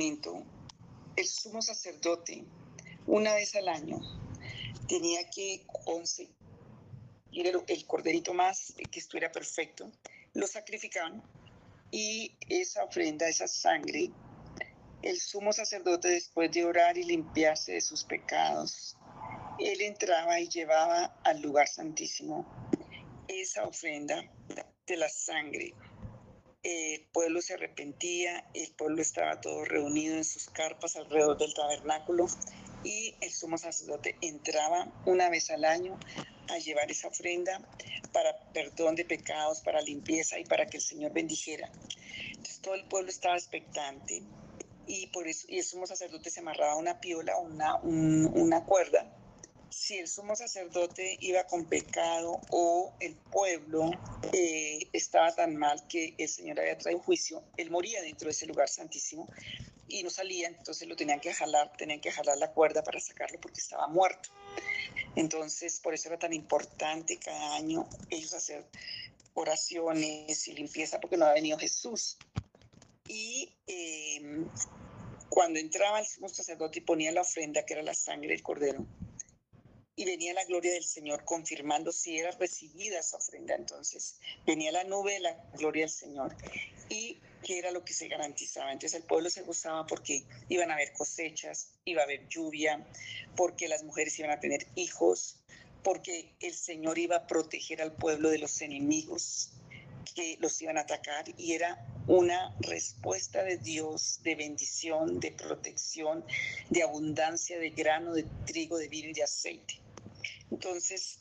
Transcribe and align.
el 0.00 0.44
el 1.16 1.26
sumo 1.26 1.60
sacerdote, 1.60 2.44
una 3.06 3.34
vez 3.34 3.54
al 3.54 3.68
año, 3.68 4.00
tenía 4.88 5.28
que 5.28 5.66
conseguir 5.84 6.34
el 7.66 7.86
corderito 7.86 8.32
más 8.32 8.74
que 8.90 8.98
estuviera 8.98 9.30
perfecto, 9.30 9.90
lo 10.32 10.46
sacrificaban 10.46 11.22
y 11.90 12.34
esa 12.48 12.84
ofrenda, 12.84 13.28
esa 13.28 13.46
sangre, 13.46 14.10
el 15.02 15.20
sumo 15.20 15.52
sacerdote 15.52 16.08
después 16.08 16.50
de 16.52 16.64
orar 16.64 16.96
y 16.96 17.04
limpiarse 17.04 17.72
de 17.72 17.80
sus 17.82 18.04
pecados, 18.04 18.96
él 19.58 19.82
entraba 19.82 20.40
y 20.40 20.48
llevaba 20.48 21.18
al 21.24 21.42
lugar 21.42 21.68
santísimo 21.68 22.46
esa 23.28 23.64
ofrenda 23.64 24.24
de 24.86 24.96
la 24.96 25.08
sangre. 25.10 25.74
El 26.62 27.02
pueblo 27.12 27.42
se 27.42 27.54
arrepentía, 27.54 28.46
el 28.54 28.70
pueblo 28.70 29.02
estaba 29.02 29.40
todo 29.40 29.64
reunido 29.64 30.14
en 30.14 30.24
sus 30.24 30.48
carpas 30.48 30.94
alrededor 30.94 31.36
del 31.36 31.52
tabernáculo 31.54 32.26
y 32.84 33.16
el 33.20 33.32
sumo 33.32 33.58
sacerdote 33.58 34.16
entraba 34.20 34.86
una 35.04 35.28
vez 35.28 35.50
al 35.50 35.64
año 35.64 35.98
a 36.48 36.58
llevar 36.58 36.88
esa 36.88 37.08
ofrenda 37.08 37.60
para 38.12 38.38
perdón 38.52 38.94
de 38.94 39.04
pecados, 39.04 39.60
para 39.60 39.80
limpieza 39.80 40.38
y 40.38 40.44
para 40.44 40.66
que 40.66 40.76
el 40.76 40.82
Señor 40.84 41.12
bendijera. 41.12 41.68
Entonces 42.28 42.60
todo 42.60 42.74
el 42.74 42.84
pueblo 42.84 43.10
estaba 43.10 43.36
expectante 43.36 44.22
y 44.86 45.08
por 45.08 45.26
eso 45.26 45.46
y 45.48 45.58
el 45.58 45.64
sumo 45.64 45.88
sacerdote 45.88 46.30
se 46.30 46.40
amarraba 46.40 46.76
una 46.76 47.00
piola, 47.00 47.38
una, 47.38 47.74
una 47.82 48.64
cuerda. 48.64 49.04
Si 49.72 49.96
el 49.96 50.06
sumo 50.06 50.36
sacerdote 50.36 51.16
iba 51.22 51.44
con 51.44 51.64
pecado 51.64 52.42
o 52.50 52.92
el 53.00 53.14
pueblo 53.16 53.90
eh, 54.34 54.86
estaba 54.92 55.34
tan 55.34 55.56
mal 55.56 55.88
que 55.88 56.14
el 56.18 56.28
Señor 56.28 56.60
había 56.60 56.76
traído 56.76 57.00
juicio, 57.00 57.42
él 57.56 57.70
moría 57.70 58.02
dentro 58.02 58.26
de 58.26 58.32
ese 58.32 58.44
lugar 58.44 58.68
santísimo 58.68 59.30
y 59.88 60.02
no 60.02 60.10
salía, 60.10 60.48
entonces 60.48 60.86
lo 60.86 60.94
tenían 60.94 61.20
que 61.20 61.32
jalar, 61.32 61.74
tenían 61.78 62.02
que 62.02 62.12
jalar 62.12 62.36
la 62.36 62.52
cuerda 62.52 62.84
para 62.84 63.00
sacarlo 63.00 63.40
porque 63.40 63.60
estaba 63.60 63.88
muerto. 63.88 64.28
Entonces, 65.16 65.80
por 65.80 65.94
eso 65.94 66.08
era 66.08 66.18
tan 66.18 66.34
importante 66.34 67.18
cada 67.18 67.54
año 67.56 67.88
ellos 68.10 68.34
hacer 68.34 68.66
oraciones 69.32 70.48
y 70.48 70.52
limpieza 70.52 71.00
porque 71.00 71.16
no 71.16 71.24
había 71.24 71.34
venido 71.36 71.58
Jesús. 71.58 72.18
Y 73.08 73.56
em, 73.66 74.46
cuando 75.30 75.58
entraba 75.58 76.00
el 76.00 76.06
sumo 76.06 76.28
sacerdote 76.28 76.80
y 76.80 76.82
ponía 76.82 77.10
la 77.10 77.22
ofrenda, 77.22 77.64
que 77.64 77.72
era 77.72 77.82
la 77.82 77.94
sangre 77.94 78.28
del 78.28 78.42
cordero, 78.42 78.86
y 80.02 80.04
venía 80.04 80.34
la 80.34 80.44
gloria 80.44 80.72
del 80.72 80.82
Señor 80.82 81.24
confirmando 81.24 81.92
si 81.92 82.18
era 82.18 82.32
recibida 82.32 82.98
esa 82.98 83.18
ofrenda. 83.18 83.54
Entonces 83.54 84.16
venía 84.44 84.72
la 84.72 84.82
nube 84.82 85.12
de 85.12 85.20
la 85.20 85.34
gloria 85.56 85.82
del 85.82 85.90
Señor 85.90 86.36
y 86.88 87.20
que 87.44 87.58
era 87.60 87.70
lo 87.70 87.84
que 87.84 87.92
se 87.92 88.08
garantizaba. 88.08 88.72
Entonces 88.72 89.00
el 89.00 89.06
pueblo 89.06 89.30
se 89.30 89.42
gozaba 89.42 89.86
porque 89.86 90.24
iban 90.48 90.72
a 90.72 90.74
haber 90.74 90.92
cosechas, 90.92 91.68
iba 91.84 92.00
a 92.00 92.04
haber 92.04 92.26
lluvia, 92.26 92.84
porque 93.36 93.68
las 93.68 93.84
mujeres 93.84 94.18
iban 94.18 94.32
a 94.32 94.40
tener 94.40 94.66
hijos, 94.74 95.36
porque 95.84 96.34
el 96.40 96.54
Señor 96.54 96.98
iba 96.98 97.14
a 97.14 97.26
proteger 97.28 97.80
al 97.80 97.92
pueblo 97.92 98.30
de 98.30 98.38
los 98.38 98.60
enemigos 98.60 99.52
que 100.16 100.36
los 100.40 100.60
iban 100.60 100.78
a 100.78 100.80
atacar 100.80 101.26
y 101.38 101.52
era 101.52 101.86
una 102.08 102.56
respuesta 102.58 103.44
de 103.44 103.56
Dios 103.56 104.18
de 104.24 104.34
bendición, 104.34 105.20
de 105.20 105.30
protección, 105.30 106.24
de 106.70 106.82
abundancia 106.82 107.56
de 107.60 107.70
grano, 107.70 108.14
de 108.14 108.24
trigo, 108.46 108.78
de 108.78 108.88
vino 108.88 109.08
y 109.10 109.12
de 109.12 109.22
aceite. 109.22 109.81
Entonces, 110.52 111.18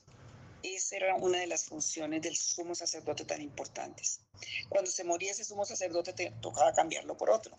esa 0.61 0.97
era 0.97 1.15
una 1.15 1.39
de 1.39 1.47
las 1.47 1.63
funciones 1.63 2.21
del 2.21 2.35
sumo 2.35 2.75
sacerdote 2.75 3.23
tan 3.23 3.41
importantes. 3.41 4.19
Cuando 4.67 4.91
se 4.91 5.05
moría 5.05 5.31
ese 5.31 5.45
sumo 5.45 5.65
sacerdote, 5.65 6.11
te 6.11 6.31
tocaba 6.41 6.73
cambiarlo 6.73 7.15
por 7.15 7.29
otro. 7.29 7.55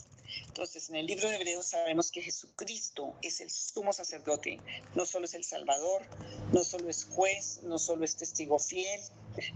Entonces, 0.48 0.90
en 0.90 0.96
el 0.96 1.06
libro 1.06 1.30
de 1.30 1.36
Hebreos 1.36 1.66
sabemos 1.66 2.10
que 2.10 2.20
Jesucristo 2.20 3.14
es 3.22 3.40
el 3.40 3.50
sumo 3.50 3.94
sacerdote. 3.94 4.60
No 4.94 5.06
solo 5.06 5.24
es 5.24 5.32
el 5.32 5.44
Salvador, 5.44 6.02
no 6.52 6.62
solo 6.62 6.90
es 6.90 7.06
juez, 7.06 7.60
no 7.62 7.78
solo 7.78 8.04
es 8.04 8.16
testigo 8.16 8.58
fiel, 8.58 9.00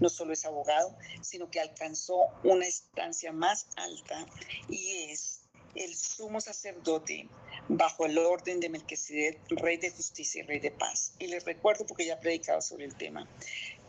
no 0.01 0.09
solo 0.09 0.33
es 0.33 0.47
abogado, 0.47 0.97
sino 1.21 1.51
que 1.51 1.61
alcanzó 1.61 2.17
una 2.45 2.67
estancia 2.67 3.31
más 3.31 3.67
alta 3.77 4.27
y 4.71 5.11
es 5.11 5.43
el 5.75 5.95
sumo 5.95 6.41
sacerdote 6.41 7.29
bajo 7.69 8.07
el 8.07 8.19
orden 8.19 8.61
de 8.61 8.69
Melquisedec, 8.69 9.41
rey 9.51 9.77
de 9.77 9.91
justicia 9.91 10.43
y 10.43 10.47
rey 10.47 10.61
de 10.61 10.71
paz. 10.71 11.13
Y 11.19 11.27
les 11.27 11.45
recuerdo, 11.45 11.87
porque 11.87 12.07
ya 12.07 12.15
he 12.15 12.19
predicado 12.19 12.61
sobre 12.61 12.85
el 12.85 12.97
tema, 12.97 13.29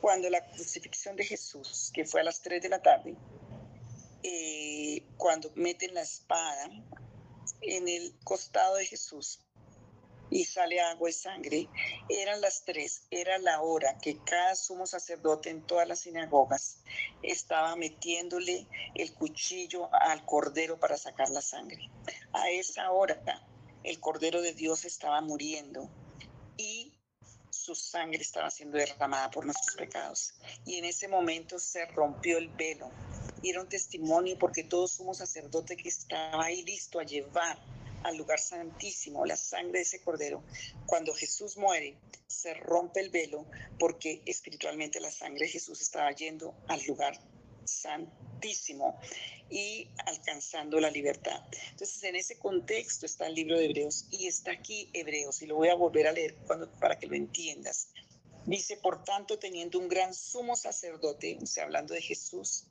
cuando 0.02 0.30
la 0.30 0.46
crucifixión 0.50 1.16
de 1.16 1.26
Jesús, 1.26 1.92
que 1.94 2.06
fue 2.06 2.22
a 2.22 2.24
las 2.24 2.42
3 2.42 2.62
de 2.62 2.70
la 2.70 2.82
tarde, 2.82 3.16
eh, 4.24 5.04
cuando 5.18 5.52
meten 5.56 5.94
la 5.94 6.02
espada 6.02 6.70
en 7.62 7.88
el 7.88 8.16
costado 8.24 8.76
de 8.76 8.86
Jesús 8.86 9.40
y 10.30 10.44
sale 10.44 10.82
agua 10.82 11.10
y 11.10 11.14
sangre, 11.14 11.70
eran 12.10 12.42
las 12.42 12.66
tres, 12.66 13.04
era 13.12 13.38
la 13.38 13.62
hora 13.62 13.98
que 14.00 14.18
cada 14.26 14.56
sumo 14.56 14.86
sacerdote 14.86 15.50
en 15.50 15.62
todas 15.66 15.88
las 15.88 16.00
sinagogas 16.00 16.80
estaba 17.22 17.76
metiéndole 17.76 18.68
el 18.96 19.14
cuchillo 19.14 19.90
al 19.94 20.26
cordero 20.26 20.80
para 20.80 20.98
sacar 20.98 21.30
la 21.30 21.42
sangre. 21.42 21.90
A 22.34 22.50
esa 22.50 22.92
hora 22.92 23.47
el 23.88 24.02
cordero 24.02 24.42
de 24.42 24.54
Dios 24.54 24.84
estaba 24.84 25.22
muriendo 25.22 25.90
y 26.58 26.94
su 27.50 27.74
sangre 27.74 28.22
estaba 28.22 28.52
siendo 28.52 28.78
derramada 28.78 29.32
por 29.32 29.46
nuestros 29.46 29.78
pecados. 29.78 30.34
Y 30.66 30.76
en 30.76 30.84
ese 30.84 31.08
momento 31.08 31.58
se 31.58 31.86
rompió 31.86 32.38
el 32.38 32.50
velo. 32.50 32.92
Y 33.42 33.50
era 33.52 33.62
un 33.62 33.70
testimonio 33.70 34.38
porque 34.38 34.66
todo 34.66 34.90
sumo 34.90 35.14
sacerdote 35.14 35.78
que 35.78 35.88
estaba 35.88 36.44
ahí 36.44 36.64
listo 36.64 37.00
a 37.00 37.06
llevar 37.06 37.58
al 38.04 38.18
lugar 38.18 38.40
santísimo, 38.40 39.26
la 39.26 39.38
sangre 39.38 39.80
de 39.80 39.84
ese 39.84 40.02
cordero. 40.02 40.44
Cuando 40.86 41.14
Jesús 41.14 41.56
muere, 41.56 41.98
se 42.28 42.56
rompe 42.56 43.00
el 43.00 43.10
velo 43.10 43.46
porque 43.80 44.22
espiritualmente 44.26 45.00
la 45.00 45.12
sangre 45.12 45.46
de 45.46 45.52
Jesús 45.54 45.82
estaba 45.82 46.12
yendo 46.12 46.54
al 46.68 46.84
lugar 46.86 47.18
santísimo 47.68 49.00
y 49.50 49.88
alcanzando 50.06 50.80
la 50.80 50.90
libertad. 50.90 51.42
Entonces, 51.72 52.04
en 52.04 52.16
ese 52.16 52.38
contexto 52.38 53.06
está 53.06 53.28
el 53.28 53.36
libro 53.36 53.58
de 53.58 53.66
Hebreos 53.66 54.06
y 54.12 54.28
está 54.28 54.52
aquí 54.52 54.90
Hebreos 54.94 55.42
y 55.42 55.48
lo 55.48 55.56
voy 55.56 55.70
a 55.70 55.76
volver 55.76 56.08
a 56.08 56.12
leer 56.12 56.36
cuando, 56.48 56.70
para 56.80 56.98
que 56.98 57.08
lo 57.08 57.16
entiendas. 57.16 57.90
Dice, 58.46 58.78
por 58.78 59.04
tanto, 59.04 59.38
teniendo 59.38 59.78
un 59.78 59.90
gran 59.90 60.14
sumo 60.14 60.56
sacerdote, 60.56 61.38
o 61.42 61.46
sea, 61.46 61.66
hablando 61.66 61.94
de 61.94 62.02
Jesús, 62.02 62.66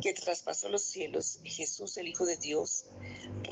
que 0.00 0.14
traspasó 0.14 0.68
los 0.68 0.82
cielos, 0.82 1.40
Jesús 1.44 1.96
el 1.98 2.08
Hijo 2.08 2.24
de 2.24 2.36
Dios, 2.38 2.86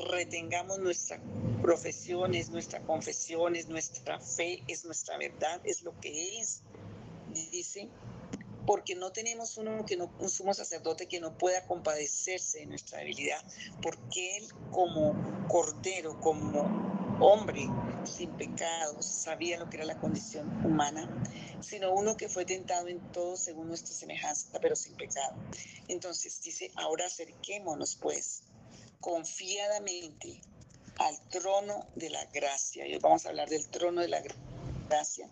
retengamos 0.09 0.79
nuestra 0.79 1.21
profesión, 1.61 2.33
es 2.33 2.49
nuestra 2.49 2.81
confesión, 2.81 3.55
es 3.55 3.67
nuestra 3.67 4.19
fe, 4.19 4.63
es 4.67 4.83
nuestra 4.83 5.17
verdad, 5.17 5.61
es 5.63 5.83
lo 5.83 5.99
que 5.99 6.39
es. 6.39 6.63
Dice, 7.51 7.89
porque 8.65 8.95
no 8.95 9.11
tenemos 9.11 9.57
uno 9.57 9.85
que 9.85 9.97
no, 9.97 10.11
un 10.19 10.29
sumo 10.29 10.53
sacerdote 10.53 11.07
que 11.07 11.19
no 11.19 11.37
pueda 11.37 11.65
compadecerse 11.65 12.59
de 12.59 12.65
nuestra 12.67 12.99
debilidad, 12.99 13.41
porque 13.81 14.37
Él 14.37 14.47
como 14.71 15.47
cordero, 15.47 16.19
como 16.19 16.93
hombre 17.19 17.67
sin 18.05 18.31
pecado, 18.31 19.01
sabía 19.01 19.57
lo 19.57 19.69
que 19.69 19.77
era 19.77 19.85
la 19.85 19.99
condición 19.99 20.65
humana, 20.65 21.07
sino 21.61 21.93
uno 21.93 22.17
que 22.17 22.29
fue 22.29 22.45
tentado 22.45 22.87
en 22.87 22.99
todo 23.11 23.37
según 23.37 23.67
nuestra 23.67 23.93
semejanza, 23.93 24.59
pero 24.61 24.75
sin 24.75 24.95
pecado. 24.95 25.35
Entonces 25.87 26.41
dice, 26.41 26.71
ahora 26.75 27.05
acerquémonos 27.05 27.95
pues 27.95 28.43
confiadamente 28.99 30.41
al 30.97 31.19
trono 31.29 31.87
de 31.95 32.09
la 32.09 32.25
gracia. 32.25 32.87
Y 32.87 32.93
hoy 32.93 32.99
vamos 32.99 33.25
a 33.25 33.29
hablar 33.29 33.49
del 33.49 33.67
trono 33.67 34.01
de 34.01 34.07
la 34.07 34.21
gracia. 34.89 35.29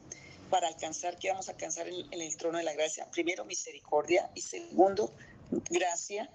Para 0.51 0.68
alcanzar, 0.68 1.18
¿qué 1.18 1.30
vamos 1.30 1.48
a 1.48 1.53
alcanzar 1.53 1.88
en, 1.88 1.95
en 2.13 2.21
el 2.21 2.38
trono 2.38 2.59
de 2.59 2.63
la 2.63 2.74
gracia? 2.74 3.09
Primero, 3.09 3.45
misericordia 3.45 4.30
y 4.36 4.42
segundo, 4.42 5.12
gracia 5.69 6.30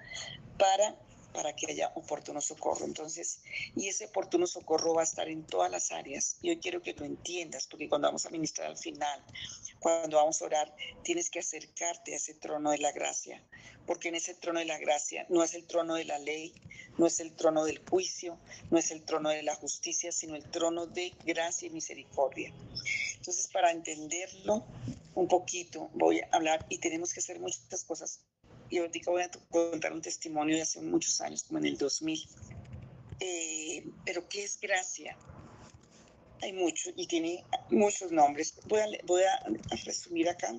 para 0.59 0.97
para 1.37 1.55
que 1.55 1.71
haya 1.71 1.93
oportuno 1.95 2.41
socorro. 2.41 2.87
Entonces, 2.87 3.41
y 3.77 3.89
ese 3.89 4.07
oportuno 4.07 4.47
socorro 4.47 4.95
va 4.95 5.03
a 5.03 5.05
estar 5.05 5.29
en 5.29 5.45
todas 5.45 5.71
las 5.71 5.93
áreas. 5.93 6.39
Y 6.41 6.49
hoy 6.49 6.57
quiero 6.57 6.81
que 6.81 6.95
lo 6.95 7.05
entiendas, 7.05 7.67
porque 7.67 7.91
cuando 7.91 8.09
vamos 8.09 8.25
a 8.25 8.31
ministrar 8.31 8.69
al 8.69 8.79
final, 8.79 9.23
cuando 9.79 10.17
vamos 10.17 10.41
a 10.41 10.47
orar, 10.47 10.75
tienes 11.03 11.29
que 11.29 11.41
acercarte 11.41 12.15
a 12.15 12.17
ese 12.17 12.33
trono 12.33 12.71
de 12.71 12.79
la 12.79 12.91
gracia, 12.91 13.45
porque 13.87 14.09
en 14.09 14.15
ese 14.15 14.33
trono 14.33 14.61
de 14.61 14.65
la 14.65 14.79
gracia 14.79 15.27
no 15.29 15.45
es 15.45 15.53
el 15.53 15.67
trono 15.67 15.95
de 15.95 16.07
la 16.07 16.19
ley, 16.19 16.55
no 16.97 17.07
es 17.07 17.21
el 17.21 17.37
trono 17.37 17.67
del 17.67 17.87
juicio, 17.87 18.39
no 18.71 18.79
es 18.79 18.91
el 18.91 19.03
trono 19.03 19.29
de 19.29 19.43
la 19.43 19.57
justicia, 19.57 20.13
sino 20.13 20.37
el 20.37 20.51
trono 20.51 20.87
de 20.87 21.13
gracia 21.27 21.67
y 21.67 21.71
misericordia. 21.71 22.51
Entonces, 23.17 23.47
para 23.53 23.73
entenderlo 23.73 24.65
un 25.15 25.29
poquito, 25.29 25.91
voy 25.93 26.21
a 26.21 26.29
hablar 26.33 26.65
y 26.71 26.79
tenemos 26.79 27.13
que 27.13 27.21
hacer 27.21 27.39
muchas 27.39 27.85
cosas 27.85 28.21
y 28.71 28.79
ahorita 28.79 29.11
voy 29.11 29.23
a 29.23 29.31
contar 29.51 29.93
un 29.93 30.03
testimonio 30.03 30.57
de 30.57 30.63
hace 30.63 30.81
muchos 30.81 31.21
años, 31.21 31.45
como 31.45 31.59
en 31.59 31.67
el 31.67 31.79
2000. 31.79 32.29
Eh, 33.21 33.85
pero 34.05 34.29
¿qué 34.29 34.45
es 34.45 34.61
gracia? 34.61 35.17
Hay 36.43 36.53
mucho 36.53 36.91
y 36.97 37.07
tiene 37.07 37.45
muchos 37.71 38.13
nombres. 38.13 38.55
Voy 38.67 38.81
a, 38.81 38.87
voy 39.05 39.23
a 39.23 39.43
resumir 39.85 40.29
acá, 40.29 40.55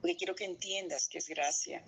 porque 0.00 0.16
quiero 0.16 0.34
que 0.34 0.44
entiendas 0.44 1.08
qué 1.08 1.18
es 1.18 1.28
gracia. 1.28 1.82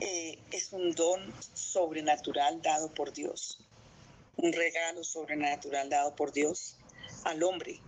eh, 0.00 0.38
es 0.52 0.72
un 0.72 0.92
don 0.92 1.32
sobrenatural 1.54 2.62
dado 2.62 2.92
por 2.94 3.12
Dios, 3.12 3.58
un 4.36 4.52
regalo 4.52 5.02
sobrenatural 5.02 5.88
dado 5.88 6.14
por 6.14 6.32
Dios 6.32 6.78
al 7.24 7.42
hombre 7.42 7.80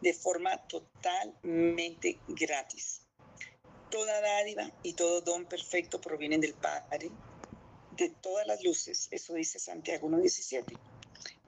de 0.00 0.12
forma 0.12 0.56
totalmente 0.66 2.18
gratis. 2.28 3.01
Toda 3.92 4.22
dádiva 4.22 4.72
y 4.82 4.94
todo 4.94 5.20
don 5.20 5.44
perfecto 5.44 6.00
provienen 6.00 6.40
del 6.40 6.54
Padre, 6.54 7.10
de 7.90 8.08
todas 8.08 8.46
las 8.46 8.64
luces, 8.64 9.06
eso 9.10 9.34
dice 9.34 9.58
Santiago 9.58 10.08
1.17. 10.08 10.78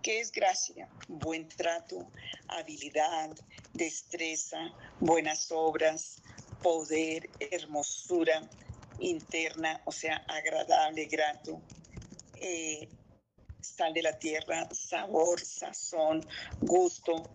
¿Qué 0.02 0.20
es 0.20 0.30
gracia? 0.30 0.90
Buen 1.08 1.48
trato, 1.48 2.06
habilidad, 2.48 3.30
destreza, 3.72 4.58
buenas 5.00 5.50
obras, 5.52 6.20
poder, 6.62 7.30
hermosura 7.40 8.46
interna, 8.98 9.80
o 9.86 9.92
sea, 9.92 10.16
agradable, 10.28 11.06
grato, 11.06 11.62
eh, 12.34 12.90
sal 13.62 13.94
de 13.94 14.02
la 14.02 14.18
tierra, 14.18 14.68
sabor, 14.70 15.40
sazón, 15.40 16.28
gusto, 16.60 17.30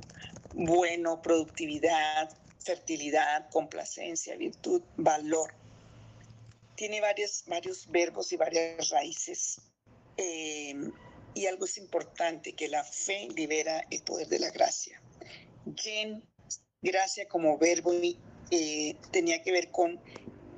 bueno, 0.53 1.19
productividad, 1.19 2.29
fertilidad, 2.59 3.50
complacencia, 3.50 4.35
virtud, 4.35 4.81
valor. 4.97 5.53
Tiene 6.75 7.01
varios, 7.01 7.44
varios 7.47 7.89
verbos 7.89 8.31
y 8.31 8.38
varias 8.38 8.89
raíces. 8.89 9.61
Eh, 10.17 10.75
y 11.33 11.45
algo 11.45 11.65
es 11.65 11.77
importante, 11.77 12.53
que 12.53 12.67
la 12.67 12.83
fe 12.83 13.29
libera 13.35 13.85
el 13.89 14.01
poder 14.03 14.27
de 14.27 14.39
la 14.39 14.50
gracia. 14.50 15.01
Gen, 15.75 16.23
gracia 16.81 17.27
como 17.27 17.57
verbo, 17.57 17.94
eh, 18.51 18.95
tenía 19.11 19.41
que 19.41 19.51
ver 19.51 19.71
con 19.71 20.00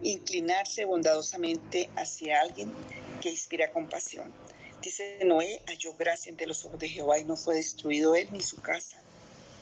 inclinarse 0.02 0.86
bondadosamente 0.86 1.90
hacia 1.96 2.42
alguien 2.42 2.74
que 3.22 3.30
inspira 3.30 3.72
compasión. 3.72 4.34
Dice 4.82 5.20
Noé 5.26 5.62
halló 5.68 5.94
gracia 5.94 6.32
ante 6.32 6.48
los 6.48 6.66
ojos 6.66 6.80
de 6.80 6.90
Jehová 6.90 7.20
y 7.20 7.26
no 7.26 7.36
fue 7.38 7.56
destruido 7.56 8.16
él 8.16 8.30
ni 8.32 8.42
su 8.42 8.58
casa. 8.58 9.00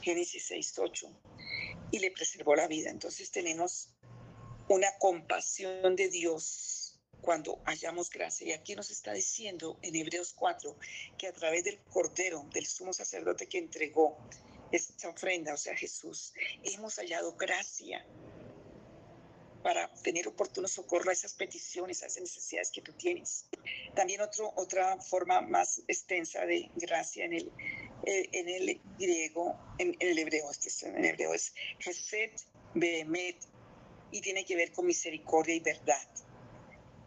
Génesis 0.00 0.50
6.8. 0.50 1.08
Y 1.90 1.98
le 1.98 2.10
preservó 2.10 2.54
la 2.54 2.68
vida. 2.68 2.90
Entonces 2.90 3.30
tenemos 3.30 3.90
una 4.68 4.88
compasión 4.98 5.96
de 5.96 6.08
Dios 6.08 6.80
cuando 7.20 7.60
hallamos 7.64 8.10
gracia. 8.10 8.46
Y 8.46 8.52
aquí 8.52 8.74
nos 8.74 8.90
está 8.90 9.12
diciendo 9.12 9.78
en 9.82 9.96
Hebreos 9.96 10.32
4 10.34 10.76
que 11.18 11.28
a 11.28 11.32
través 11.32 11.64
del 11.64 11.78
Cordero, 11.90 12.46
del 12.52 12.66
sumo 12.66 12.92
sacerdote 12.92 13.46
que 13.46 13.58
entregó 13.58 14.16
esta 14.72 15.08
ofrenda, 15.08 15.54
o 15.54 15.56
sea, 15.56 15.76
Jesús, 15.76 16.32
hemos 16.62 16.96
hallado 16.96 17.34
gracia 17.34 18.06
para 19.62 19.92
tener 20.02 20.26
oportuno 20.26 20.68
socorro 20.68 21.10
a 21.10 21.12
esas 21.12 21.34
peticiones, 21.34 22.02
a 22.02 22.06
esas 22.06 22.22
necesidades 22.22 22.70
que 22.70 22.80
tú 22.80 22.92
tienes. 22.94 23.46
También 23.94 24.20
otro, 24.20 24.52
otra 24.56 24.96
forma 25.00 25.40
más 25.42 25.82
extensa 25.86 26.46
de 26.46 26.70
gracia 26.76 27.24
en 27.24 27.34
el, 27.34 27.52
en 28.04 28.48
el 28.48 28.80
griego, 28.98 29.56
en, 29.78 29.96
el 30.00 30.18
hebreo, 30.18 30.50
este 30.50 30.70
en 30.88 31.04
hebreo 31.04 31.34
es 31.34 31.52
Geset 31.78 32.32
Behemet, 32.74 33.36
y 34.10 34.20
tiene 34.20 34.44
que 34.44 34.56
ver 34.56 34.72
con 34.72 34.86
misericordia 34.86 35.54
y 35.54 35.60
verdad. 35.60 36.08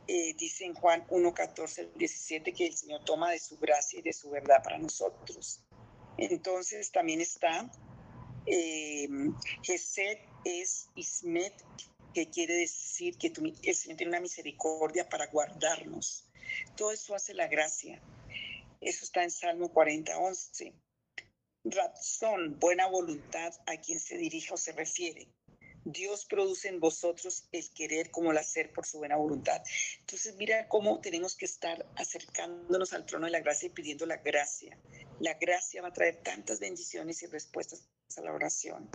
Eh, 0.08 0.34
dice 0.38 0.66
en 0.66 0.74
Juan 0.74 1.06
1, 1.10 1.34
14, 1.34 1.92
17 1.96 2.54
que 2.54 2.68
el 2.68 2.76
Señor 2.76 3.04
toma 3.06 3.32
de 3.32 3.40
su 3.40 3.58
gracia 3.58 4.00
y 4.00 4.02
de 4.02 4.14
su 4.14 4.30
verdad 4.30 4.62
para 4.64 4.78
nosotros. 4.78 5.62
Entonces 6.18 6.92
también 6.92 7.22
está 7.22 7.72
eh, 8.46 9.08
Geset 9.64 10.20
es 10.44 10.90
Ismet, 10.96 11.54
que 12.14 12.30
quiere 12.30 12.56
decir 12.56 13.18
que 13.18 13.32
el 13.64 13.76
Señor 13.76 13.98
tiene 13.98 14.12
una 14.12 14.20
misericordia 14.20 15.08
para 15.08 15.28
guardarnos. 15.28 16.28
Todo 16.76 16.92
eso 16.92 17.16
hace 17.16 17.34
la 17.34 17.48
gracia. 17.48 18.02
Eso 18.82 19.06
está 19.06 19.24
en 19.24 19.32
Salmo 19.32 19.70
40, 19.72 20.18
11. 20.18 20.74
Razón, 21.66 22.60
buena 22.60 22.88
voluntad 22.88 23.54
a 23.68 23.78
quien 23.78 24.00
se 24.00 24.18
dirige 24.18 24.54
o 24.54 24.58
se 24.58 24.74
refiere. 24.74 25.28
Dios 25.86 26.26
produce 26.26 26.70
en 26.70 26.80
vosotros 26.80 27.46
el 27.52 27.70
querer 27.72 28.10
como 28.12 28.32
el 28.32 28.38
hacer 28.38 28.72
por 28.72 28.86
su 28.86 29.00
buena 29.00 29.18
voluntad. 29.18 29.62
Entonces 30.00 30.36
mira 30.36 30.68
cómo 30.68 31.00
tenemos 31.02 31.36
que 31.36 31.46
estar 31.46 31.86
acercándonos 31.96 32.94
al 32.94 33.06
trono 33.06 33.26
de 33.26 33.32
la 33.32 33.42
gracia 33.42 33.68
y 33.68 33.70
pidiendo 33.70 34.06
la 34.06 34.18
gracia. 34.18 34.78
La 35.20 35.34
gracia 35.36 35.82
va 35.82 35.90
a 35.90 35.94
traer 35.94 36.18
tantas 36.18 36.60
bendiciones 36.60 37.22
y 37.24 37.28
respuestas 37.28 37.88
a 38.18 38.22
la 38.22 38.34
oración. 38.34 38.90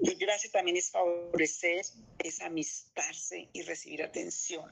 La 0.00 0.14
gracia 0.14 0.50
también 0.50 0.76
es 0.76 0.90
favorecer, 0.90 1.84
es 2.18 2.40
amistarse 2.40 3.48
y 3.52 3.62
recibir 3.62 4.02
atención. 4.02 4.70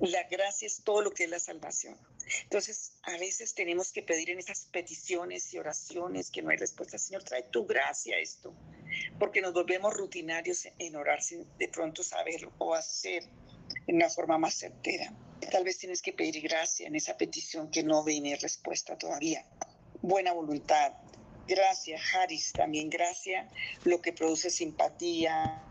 La 0.00 0.24
gracia 0.24 0.66
es 0.66 0.82
todo 0.82 1.02
lo 1.02 1.12
que 1.12 1.24
es 1.24 1.30
la 1.30 1.38
salvación. 1.38 1.96
Entonces, 2.42 2.92
a 3.02 3.16
veces 3.18 3.54
tenemos 3.54 3.92
que 3.92 4.02
pedir 4.02 4.30
en 4.30 4.38
esas 4.38 4.66
peticiones 4.66 5.52
y 5.52 5.58
oraciones 5.58 6.30
que 6.30 6.42
no 6.42 6.50
hay 6.50 6.56
respuesta. 6.56 6.98
Señor, 6.98 7.22
trae 7.22 7.42
tu 7.44 7.66
gracia 7.66 8.16
a 8.16 8.18
esto, 8.18 8.54
porque 9.18 9.40
nos 9.40 9.52
volvemos 9.52 9.94
rutinarios 9.94 10.68
en 10.78 10.96
orar 10.96 11.22
sin 11.22 11.46
de 11.58 11.68
pronto 11.68 12.02
saber 12.02 12.48
o 12.58 12.74
hacer 12.74 13.24
en 13.86 13.96
una 13.96 14.10
forma 14.10 14.38
más 14.38 14.54
certera. 14.54 15.12
Tal 15.50 15.64
vez 15.64 15.78
tienes 15.78 16.00
que 16.00 16.12
pedir 16.12 16.40
gracia 16.42 16.86
en 16.86 16.96
esa 16.96 17.16
petición 17.16 17.70
que 17.70 17.82
no 17.82 18.02
viene 18.02 18.36
respuesta 18.36 18.96
todavía. 18.96 19.44
Buena 20.00 20.32
voluntad, 20.32 20.92
Gracias, 21.46 22.00
Haris, 22.14 22.52
también 22.52 22.88
gracias, 22.88 23.46
lo 23.84 24.00
que 24.00 24.14
produce 24.14 24.48
simpatía, 24.48 25.62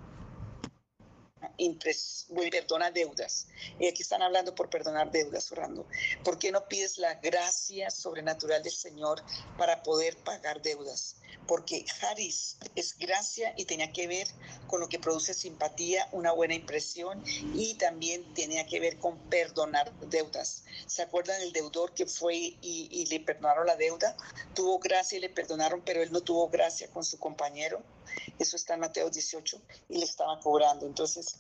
perdona 1.58 2.92
deudas. 2.92 3.48
Y 3.80 3.88
aquí 3.88 4.02
están 4.02 4.22
hablando 4.22 4.56
por 4.56 4.70
perdonar 4.70 5.12
deudas, 5.12 5.52
orando. 5.52 5.86
¿Por 6.24 6.38
qué 6.38 6.52
no 6.52 6.68
pides 6.68 6.98
la 6.98 7.16
gracia 7.16 7.90
sobrenatural 7.90 8.64
del 8.64 8.74
Señor 8.74 9.24
para 9.58 9.84
poder 9.84 10.18
pagar 10.18 10.62
deudas? 10.62 11.16
Porque 11.48 11.86
Haris 12.02 12.58
es 12.76 12.98
gracia 12.98 13.54
y 13.58 13.66
tenía 13.66 13.92
que 13.92 14.08
ver 14.08 14.28
con 14.68 14.80
lo 14.80 14.90
que 14.90 15.00
produce 15.00 15.34
simpatía, 15.34 16.08
una 16.12 16.32
buena 16.32 16.56
impresión 16.56 17.24
y 17.54 17.76
también 17.76 18.34
tenía 18.34 18.66
que 18.66 18.80
ver 18.80 18.98
con 18.98 19.18
perdonar 19.30 19.92
deudas. 20.10 20.64
¿Se 20.88 21.02
acuerdan 21.02 21.40
del 21.40 21.54
deudor 21.54 21.94
que 21.94 22.06
fue 22.06 22.36
y, 22.62 23.06
le 23.10 23.20
perdonaron 23.20 23.68
la 23.68 23.76
deuda? 23.76 24.16
Tuvo 24.56 24.80
gracia 24.80 25.18
y 25.18 25.22
le 25.22 25.30
perdonaron, 25.30 25.82
pero 25.82 26.02
él 26.02 26.12
no 26.12 26.22
tuvo 26.22 26.50
gracia 26.50 26.88
con 26.90 27.04
su 27.04 27.20
compañero. 27.20 27.82
Eso 28.40 28.56
está 28.56 28.76
en 28.76 28.82
Mateo 28.82 29.10
18 29.10 29.62
y 29.90 29.98
le 29.98 30.06
estaba 30.06 30.40
cobrando. 30.40 30.86
Entonces, 30.86 31.36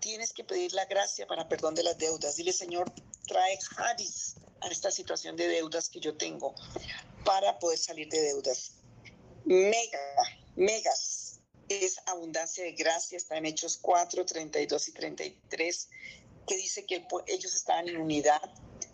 tienes 0.00 0.32
que 0.32 0.44
pedir 0.44 0.72
la 0.74 0.84
gracia 0.86 1.26
para 1.26 1.48
perdón 1.48 1.74
de 1.74 1.84
las 1.84 1.96
deudas. 1.96 2.36
Dile, 2.36 2.52
Señor, 2.52 2.92
trae 3.26 3.58
Haris 3.76 4.34
a 4.60 4.68
esta 4.68 4.90
situación 4.90 5.36
de 5.36 5.48
deudas 5.48 5.88
que 5.88 6.00
yo 6.00 6.16
tengo 6.16 6.54
para 7.24 7.58
poder 7.58 7.78
salir 7.78 8.08
de 8.08 8.20
deudas. 8.20 8.72
Mega, 9.44 9.98
megas, 10.54 11.40
es 11.68 12.00
abundancia 12.06 12.62
de 12.62 12.72
gracia, 12.72 13.16
está 13.16 13.36
en 13.36 13.46
Hechos 13.46 13.76
4, 13.82 14.24
32 14.24 14.88
y 14.88 14.92
33, 14.92 15.88
que 16.46 16.56
dice 16.56 16.86
que 16.86 17.04
ellos 17.26 17.54
estaban 17.54 17.88
en 17.88 17.96
unidad, 17.96 18.40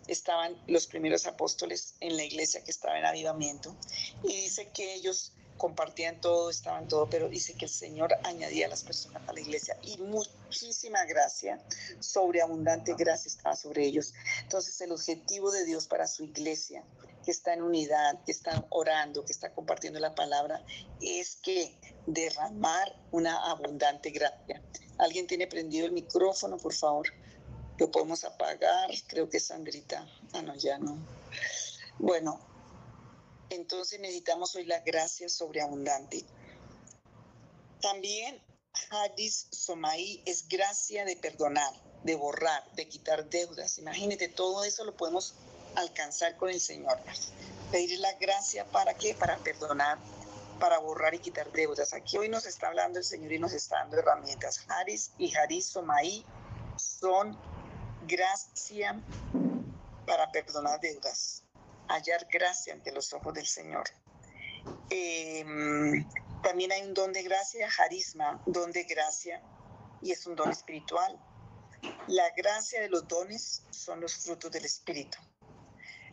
estaban 0.07 0.59
los 0.67 0.87
primeros 0.87 1.27
apóstoles 1.27 1.93
en 1.99 2.17
la 2.17 2.23
iglesia 2.23 2.63
que 2.63 2.71
estaba 2.71 2.97
en 2.97 3.05
avivamiento, 3.05 3.75
y 4.23 4.41
dice 4.41 4.69
que 4.73 4.95
ellos 4.95 5.33
compartían 5.57 6.19
todo, 6.19 6.49
estaban 6.49 6.87
todo, 6.87 7.07
pero 7.09 7.29
dice 7.29 7.53
que 7.53 7.65
el 7.65 7.71
Señor 7.71 8.15
añadía 8.23 8.65
a 8.65 8.69
las 8.69 8.83
personas 8.83 9.21
a 9.27 9.33
la 9.33 9.41
iglesia 9.41 9.77
y 9.83 9.97
muchísima 9.97 11.05
gracia, 11.05 11.61
sobreabundante 11.99 12.95
gracia 12.97 13.27
estaba 13.27 13.55
sobre 13.55 13.85
ellos. 13.85 14.13
Entonces 14.41 14.79
el 14.81 14.93
objetivo 14.93 15.51
de 15.51 15.65
Dios 15.65 15.85
para 15.85 16.07
su 16.07 16.23
iglesia 16.23 16.83
que 17.29 17.33
está 17.33 17.53
en 17.53 17.61
unidad, 17.61 18.23
que 18.25 18.31
está 18.31 18.65
orando, 18.71 19.23
que 19.23 19.33
está 19.33 19.53
compartiendo 19.53 19.99
la 19.99 20.15
palabra, 20.15 20.65
es 20.99 21.35
que 21.35 21.79
derramar 22.07 22.99
una 23.11 23.51
abundante 23.51 24.09
gracia. 24.09 24.63
¿Alguien 24.97 25.27
tiene 25.27 25.45
prendido 25.45 25.85
el 25.85 25.91
micrófono, 25.91 26.57
por 26.57 26.73
favor? 26.73 27.07
Lo 27.77 27.91
podemos 27.91 28.23
apagar, 28.23 28.89
creo 29.05 29.29
que 29.29 29.39
Sandrita. 29.39 30.09
Ah, 30.33 30.41
no, 30.41 30.55
ya 30.55 30.79
no. 30.79 30.97
Bueno, 31.99 32.39
entonces 33.51 33.99
necesitamos 33.99 34.55
hoy 34.55 34.65
la 34.65 34.79
gracia 34.79 35.29
sobreabundante. 35.29 36.25
También 37.79 38.41
Hadis 38.89 39.49
Somaí 39.51 40.23
es 40.25 40.47
gracia 40.47 41.05
de 41.05 41.15
perdonar, 41.15 41.73
de 42.03 42.15
borrar, 42.15 42.63
de 42.73 42.87
quitar 42.87 43.29
deudas. 43.29 43.77
Imagínate, 43.77 44.29
todo 44.29 44.63
eso 44.63 44.83
lo 44.83 44.97
podemos 44.97 45.35
alcanzar 45.75 46.35
con 46.37 46.49
el 46.49 46.59
Señor. 46.59 46.97
Pedir 47.71 47.99
la 47.99 48.13
gracia 48.13 48.65
para 48.65 48.93
qué? 48.95 49.13
Para 49.13 49.37
perdonar, 49.37 49.97
para 50.59 50.79
borrar 50.79 51.13
y 51.13 51.19
quitar 51.19 51.51
deudas. 51.51 51.93
Aquí 51.93 52.17
hoy 52.17 52.29
nos 52.29 52.45
está 52.45 52.67
hablando 52.67 52.99
el 52.99 53.05
Señor 53.05 53.31
y 53.31 53.39
nos 53.39 53.53
está 53.53 53.77
dando 53.79 53.97
herramientas. 53.97 54.65
Haris 54.67 55.11
y 55.17 55.35
Haris 55.35 55.67
Somaí 55.67 56.25
son 56.77 57.37
gracia 58.07 58.99
para 60.05 60.31
perdonar 60.31 60.79
deudas, 60.79 61.43
hallar 61.87 62.27
gracia 62.31 62.73
ante 62.73 62.91
los 62.91 63.13
ojos 63.13 63.33
del 63.33 63.45
Señor. 63.45 63.83
Em, 64.89 66.07
también 66.41 66.71
hay 66.71 66.81
un 66.81 66.93
don 66.93 67.13
de 67.13 67.21
gracia, 67.23 67.69
harisma, 67.77 68.41
don 68.45 68.71
de 68.71 68.83
gracia, 68.83 69.41
y 70.01 70.11
es 70.11 70.25
un 70.25 70.35
don 70.35 70.49
espiritual. 70.49 71.19
La 72.07 72.29
gracia 72.35 72.81
de 72.81 72.89
los 72.89 73.07
dones 73.07 73.63
son 73.69 74.01
los 74.01 74.15
frutos 74.15 74.51
del 74.51 74.65
Espíritu. 74.65 75.17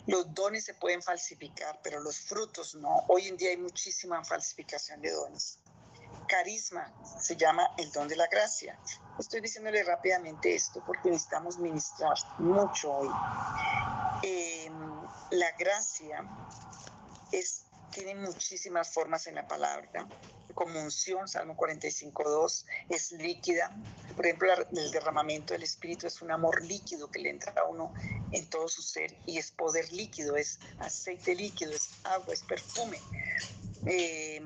Los 0.06 0.32
dones 0.34 0.64
se 0.64 0.74
pueden 0.74 1.02
falsificar, 1.02 1.80
pero 1.82 2.00
los 2.00 2.18
frutos 2.18 2.74
no. 2.76 3.04
Hoy 3.08 3.28
en 3.28 3.36
día 3.36 3.50
hay 3.50 3.56
muchísima 3.56 4.24
falsificación 4.24 5.00
de 5.00 5.10
dones. 5.10 5.58
Carisma 6.28 6.92
se 7.20 7.36
llama 7.36 7.70
el 7.76 7.90
don 7.92 8.08
de 8.08 8.16
la 8.16 8.26
gracia. 8.26 8.78
Estoy 9.18 9.40
diciéndole 9.40 9.82
rápidamente 9.82 10.54
esto 10.54 10.82
porque 10.84 11.10
necesitamos 11.10 11.58
ministrar 11.58 12.16
mucho 12.38 12.92
hoy. 12.92 13.08
Em, 14.22 15.02
la 15.30 15.50
gracia 15.58 16.24
tiene 17.90 18.14
muchísimas 18.14 18.92
formas 18.92 19.26
en 19.26 19.36
la 19.36 19.46
palabra 19.46 20.06
como 20.56 20.80
unción, 20.80 21.28
Salmo 21.28 21.54
45.2, 21.54 22.64
es 22.88 23.12
líquida. 23.12 23.76
Por 24.16 24.24
ejemplo, 24.24 24.48
el 24.72 24.90
derramamiento 24.90 25.52
del 25.52 25.62
Espíritu 25.62 26.06
es 26.06 26.22
un 26.22 26.32
amor 26.32 26.64
líquido 26.64 27.08
que 27.10 27.20
le 27.20 27.28
entra 27.30 27.52
a 27.56 27.68
uno 27.68 27.92
en 28.32 28.46
todo 28.46 28.66
su 28.66 28.82
ser 28.82 29.14
y 29.26 29.36
es 29.36 29.52
poder 29.52 29.92
líquido, 29.92 30.34
es 30.34 30.58
aceite 30.78 31.34
líquido, 31.34 31.72
es 31.72 31.90
agua, 32.04 32.32
es 32.32 32.42
perfume. 32.42 32.98
Eh, 33.84 34.40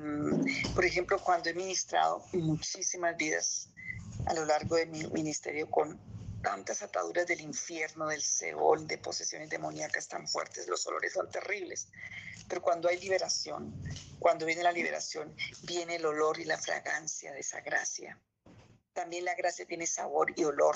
por 0.75 0.83
ejemplo, 0.83 1.17
cuando 1.17 1.49
he 1.49 1.53
ministrado 1.53 2.21
muchísimas 2.33 3.15
vidas 3.15 3.69
a 4.25 4.33
lo 4.33 4.43
largo 4.45 4.75
de 4.75 4.87
mi 4.87 5.07
ministerio 5.07 5.71
con 5.71 5.97
tantas 6.43 6.81
ataduras 6.81 7.25
del 7.25 7.39
infierno, 7.39 8.07
del 8.07 8.21
Seol, 8.21 8.85
de 8.85 8.97
posesiones 8.97 9.49
demoníacas 9.49 10.09
tan 10.09 10.27
fuertes, 10.27 10.67
los 10.67 10.85
olores 10.87 11.13
son 11.13 11.29
terribles. 11.31 11.87
Pero 12.51 12.61
cuando 12.61 12.89
hay 12.89 12.99
liberación, 12.99 13.73
cuando 14.19 14.45
viene 14.45 14.61
la 14.61 14.73
liberación, 14.73 15.33
viene 15.63 15.95
el 15.95 16.05
olor 16.05 16.37
y 16.37 16.43
la 16.43 16.57
fragancia 16.57 17.31
de 17.31 17.39
esa 17.39 17.61
gracia. 17.61 18.19
También 18.91 19.23
la 19.23 19.35
gracia 19.35 19.65
tiene 19.65 19.87
sabor 19.87 20.33
y 20.35 20.43
olor. 20.43 20.75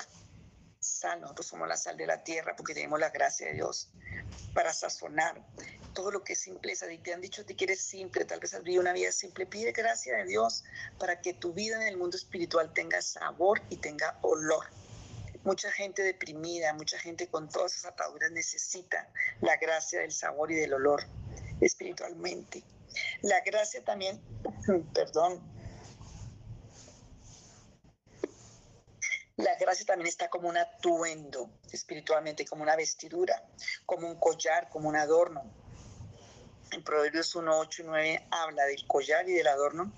Sal, 0.79 1.20
nosotros 1.20 1.48
somos 1.48 1.67
la 1.67 1.75
sal 1.75 1.98
de 1.98 2.08
la 2.08 2.24
tierra 2.24 2.55
porque 2.55 2.74
tenemos 2.74 2.98
la 2.98 3.10
gracia 3.10 3.48
de 3.48 3.55
Dios 3.55 3.89
para 4.53 4.72
sazonar 4.72 5.46
todo 5.94 6.12
lo 6.12 6.24
que 6.24 6.32
es 6.32 6.39
simpleza. 6.39 6.89
Y 6.89 6.98
te 7.00 7.13
han 7.13 7.20
dicho 7.20 7.46
que 7.46 7.58
quieres 7.58 7.82
simple, 7.82 8.24
tal 8.24 8.39
vez 8.39 8.53
has 8.53 8.63
vivido 8.63 8.82
una 8.82 8.94
vida 8.94 9.12
simple. 9.12 9.46
Pide 9.46 9.74
gracia 9.74 10.15
de 10.15 10.24
Dios 10.24 10.63
para 10.98 11.20
que 11.20 11.34
tu 11.34 11.51
vida 11.51 11.75
en 11.75 11.89
el 11.89 11.98
mundo 11.98 12.15
espiritual 12.15 12.72
tenga 12.72 13.01
sabor 13.01 13.62
y 13.70 13.75
tenga 13.75 14.17
olor. 14.22 14.65
Mucha 15.44 15.70
gente 15.74 16.03
deprimida, 16.03 16.72
mucha 16.72 16.98
gente 16.98 17.27
con 17.27 17.50
todas 17.50 17.75
esas 17.75 17.91
ataduras 17.91 18.32
necesita 18.32 19.12
la 19.41 19.58
gracia 19.58 20.00
del 20.00 20.13
sabor 20.13 20.53
y 20.53 20.55
del 20.55 20.74
olor 20.74 21.05
espiritualmente. 21.62 22.63
La 23.21 23.41
gracia 23.41 23.83
también, 23.83 24.21
perdón, 24.93 25.41
la 29.38 29.55
gracia 29.55 29.85
también 29.85 30.07
está 30.07 30.29
como 30.29 30.47
un 30.47 30.57
atuendo 30.57 31.50
espiritualmente, 31.71 32.45
como 32.45 32.63
una 32.63 32.75
vestidura, 32.75 33.43
como 33.85 34.07
un 34.07 34.15
collar, 34.15 34.69
como 34.69 34.88
un 34.88 34.95
adorno. 34.95 35.43
En 36.71 36.83
Proverbios 36.83 37.35
1, 37.35 37.59
8 37.59 37.81
y 37.81 37.85
9 37.85 38.27
habla 38.31 38.63
del 38.65 38.88
collar 38.88 39.27
y 39.27 39.33
del 39.33 39.47
adorno 39.47 39.93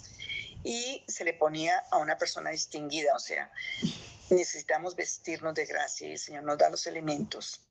y 0.63 1.03
se 1.07 1.23
le 1.23 1.33
ponía 1.33 1.77
a 1.91 1.97
una 1.97 2.17
persona 2.17 2.49
distinguida, 2.49 3.15
o 3.15 3.19
sea, 3.19 3.51
necesitamos 4.29 4.95
vestirnos 4.95 5.53
de 5.53 5.65
gracia 5.65 6.07
y 6.07 6.11
el 6.13 6.19
Señor 6.19 6.43
nos 6.43 6.57
da 6.57 6.69
los 6.69 6.87
elementos. 6.87 7.61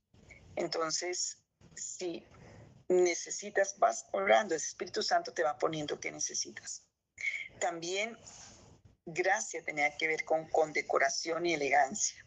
Entonces, 0.55 1.39
si 1.75 2.25
necesitas, 2.89 3.79
vas 3.79 4.07
orando, 4.13 4.55
el 4.55 4.61
Espíritu 4.61 5.03
Santo 5.03 5.33
te 5.33 5.43
va 5.43 5.59
poniendo 5.59 5.99
que 5.99 6.13
necesitas. 6.13 6.83
También 7.59 8.17
gracia 9.05 9.65
tenía 9.65 9.97
que 9.97 10.09
ver 10.09 10.25
con 10.25 10.49
condecoración 10.49 11.47
y 11.47 11.55
elegancia, 11.55 12.25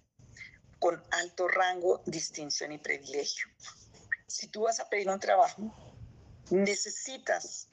con 0.80 1.04
alto 1.12 1.48
rango, 1.48 2.01
distinción 2.06 2.72
y 2.72 2.78
privilegio. 2.78 3.48
Si 4.28 4.48
tú 4.48 4.62
vas 4.62 4.80
a 4.80 4.89
pedir 4.89 5.10
un 5.10 5.20
trabajo, 5.20 5.74
necesitas 6.50 7.68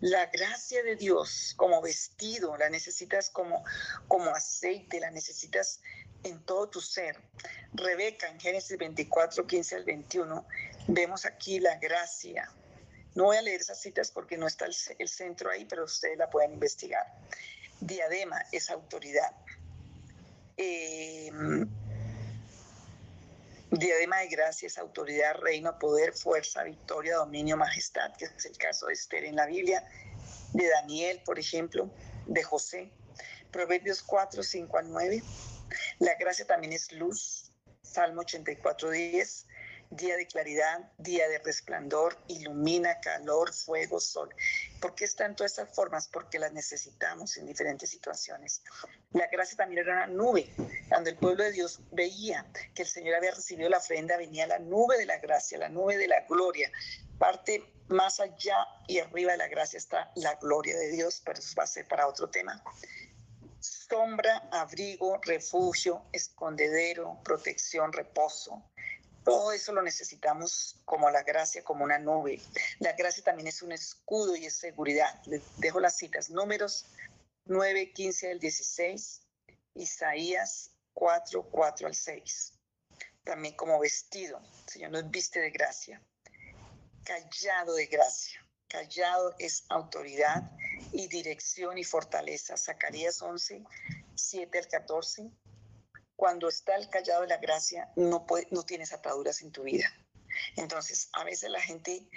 la 0.00 0.26
gracia 0.26 0.82
de 0.82 0.96
Dios 0.96 1.54
como 1.56 1.82
vestido, 1.82 2.56
la 2.56 2.70
necesitas 2.70 3.30
como, 3.30 3.64
como 4.06 4.30
aceite, 4.30 5.00
la 5.00 5.10
necesitas 5.10 5.80
en 6.24 6.40
todo 6.44 6.68
tu 6.68 6.80
ser. 6.80 7.16
Rebeca 7.72 8.28
en 8.28 8.40
Génesis 8.40 8.76
24, 8.78 9.46
15 9.46 9.76
al 9.76 9.84
21 9.84 10.46
Vemos 10.90 11.26
aquí 11.26 11.60
la 11.60 11.76
gracia. 11.76 12.50
No 13.14 13.24
voy 13.24 13.36
a 13.36 13.42
leer 13.42 13.60
esas 13.60 13.78
citas 13.78 14.10
porque 14.10 14.38
no 14.38 14.46
está 14.46 14.64
el, 14.64 15.08
centro 15.08 15.50
ahí, 15.50 15.66
pero 15.66 15.84
ustedes 15.84 16.16
la 16.16 16.30
pueden 16.30 16.54
investigar. 16.54 17.04
Diadema 17.78 18.42
es 18.52 18.70
autoridad. 18.70 19.30
Em, 20.56 21.68
diadema 23.70 24.20
de 24.20 24.28
gracia 24.28 24.66
es 24.66 24.78
autoridad, 24.78 25.34
reino, 25.34 25.78
poder, 25.78 26.14
fuerza, 26.14 26.62
victoria, 26.62 27.16
dominio, 27.16 27.58
majestad, 27.58 28.16
que 28.16 28.24
es 28.24 28.46
el 28.46 28.56
caso 28.56 28.86
de 28.86 28.94
Esther 28.94 29.24
en 29.24 29.36
la 29.36 29.44
Biblia, 29.44 29.86
de 30.54 30.70
Daniel, 30.70 31.20
por 31.22 31.38
ejemplo, 31.38 31.90
de 32.26 32.42
José. 32.42 32.90
Proverbios 33.52 34.02
4, 34.02 34.42
5 34.42 34.78
al 34.78 34.90
9. 34.90 35.22
La 35.98 36.14
gracia 36.14 36.46
también 36.46 36.72
es 36.72 36.92
luz. 36.92 37.52
Salmo 37.82 38.20
84, 38.20 38.90
10 38.90 39.46
día 39.90 40.16
de 40.16 40.26
claridad, 40.26 40.92
día 40.98 41.28
de 41.28 41.38
resplandor, 41.38 42.16
ilumina, 42.28 43.00
calor, 43.00 43.52
fuego, 43.52 44.00
sol. 44.00 44.34
¿Por 44.80 44.94
qué 44.94 45.04
están 45.04 45.34
todas 45.34 45.52
estas 45.52 45.74
formas? 45.74 46.08
Porque 46.08 46.38
las 46.38 46.52
necesitamos 46.52 47.36
en 47.36 47.46
diferentes 47.46 47.88
situaciones. 47.88 48.62
La 49.12 49.26
gracia 49.28 49.56
también 49.56 49.84
era 49.84 49.94
una 49.94 50.06
nube. 50.06 50.52
Cuando 50.88 51.10
el 51.10 51.16
pueblo 51.16 51.44
de 51.44 51.52
Dios 51.52 51.80
veía 51.92 52.44
que 52.74 52.82
el 52.82 52.88
Señor 52.88 53.16
había 53.16 53.30
recibido 53.30 53.68
la 53.68 53.78
ofrenda, 53.78 54.16
venía 54.16 54.46
la 54.46 54.58
nube 54.58 54.98
de 54.98 55.06
la 55.06 55.18
gracia, 55.18 55.58
la 55.58 55.68
nube 55.68 55.96
de 55.96 56.08
la 56.08 56.20
gloria. 56.28 56.70
Parte 57.18 57.64
más 57.88 58.20
allá 58.20 58.66
y 58.86 58.98
arriba 58.98 59.32
de 59.32 59.38
la 59.38 59.48
gracia 59.48 59.78
está 59.78 60.12
la 60.16 60.34
gloria 60.34 60.76
de 60.76 60.88
Dios, 60.90 61.22
pero 61.24 61.38
eso 61.38 61.54
va 61.58 61.64
a 61.64 61.66
ser 61.66 61.88
para 61.88 62.06
otro 62.06 62.28
tema 62.28 62.62
sombra, 63.88 64.48
abrigo, 64.52 65.18
refugio, 65.22 66.04
escondedero, 66.12 67.18
protección, 67.24 67.92
reposo. 67.92 68.62
Todo 69.24 69.52
eso 69.52 69.72
lo 69.72 69.82
necesitamos 69.82 70.76
como 70.84 71.10
la 71.10 71.22
gracia, 71.22 71.62
como 71.64 71.84
una 71.84 71.98
nube. 71.98 72.40
La 72.78 72.92
gracia 72.92 73.24
también 73.24 73.48
es 73.48 73.62
un 73.62 73.72
escudo 73.72 74.36
y 74.36 74.46
es 74.46 74.56
seguridad. 74.56 75.20
Les 75.26 75.42
dejo 75.58 75.80
las 75.80 75.96
citas. 75.96 76.30
Números 76.30 76.86
9, 77.46 77.92
15 77.92 78.32
al 78.32 78.40
16, 78.40 79.20
Isaías 79.74 80.70
4, 80.94 81.42
4 81.50 81.86
al 81.86 81.94
6. 81.94 82.54
También 83.24 83.54
como 83.56 83.78
vestido. 83.80 84.40
El 84.66 84.72
Señor 84.72 84.90
nos 84.92 85.10
viste 85.10 85.40
de 85.40 85.50
gracia. 85.50 86.02
Callado 87.04 87.74
de 87.74 87.86
gracia. 87.86 88.44
Callado 88.68 89.34
es 89.38 89.64
autoridad 89.68 90.42
y 90.92 91.08
dirección 91.08 91.78
y 91.78 91.84
fortaleza. 91.84 92.56
Zacarías 92.56 93.20
11, 93.22 93.64
7 94.14 94.58
al 94.58 94.68
14 94.68 95.30
cuando 96.18 96.48
está 96.48 96.74
el 96.74 96.90
callado 96.90 97.20
de 97.22 97.28
la 97.28 97.36
gracia, 97.36 97.92
no, 97.94 98.26
puede, 98.26 98.48
no 98.50 98.64
tienes 98.64 98.92
ataduras 98.92 99.40
en 99.40 99.52
tu 99.52 99.62
vida. 99.62 99.86
Entonces, 100.56 101.10
a 101.12 101.22
veces 101.22 101.48
la 101.48 101.60
gente 101.60 102.08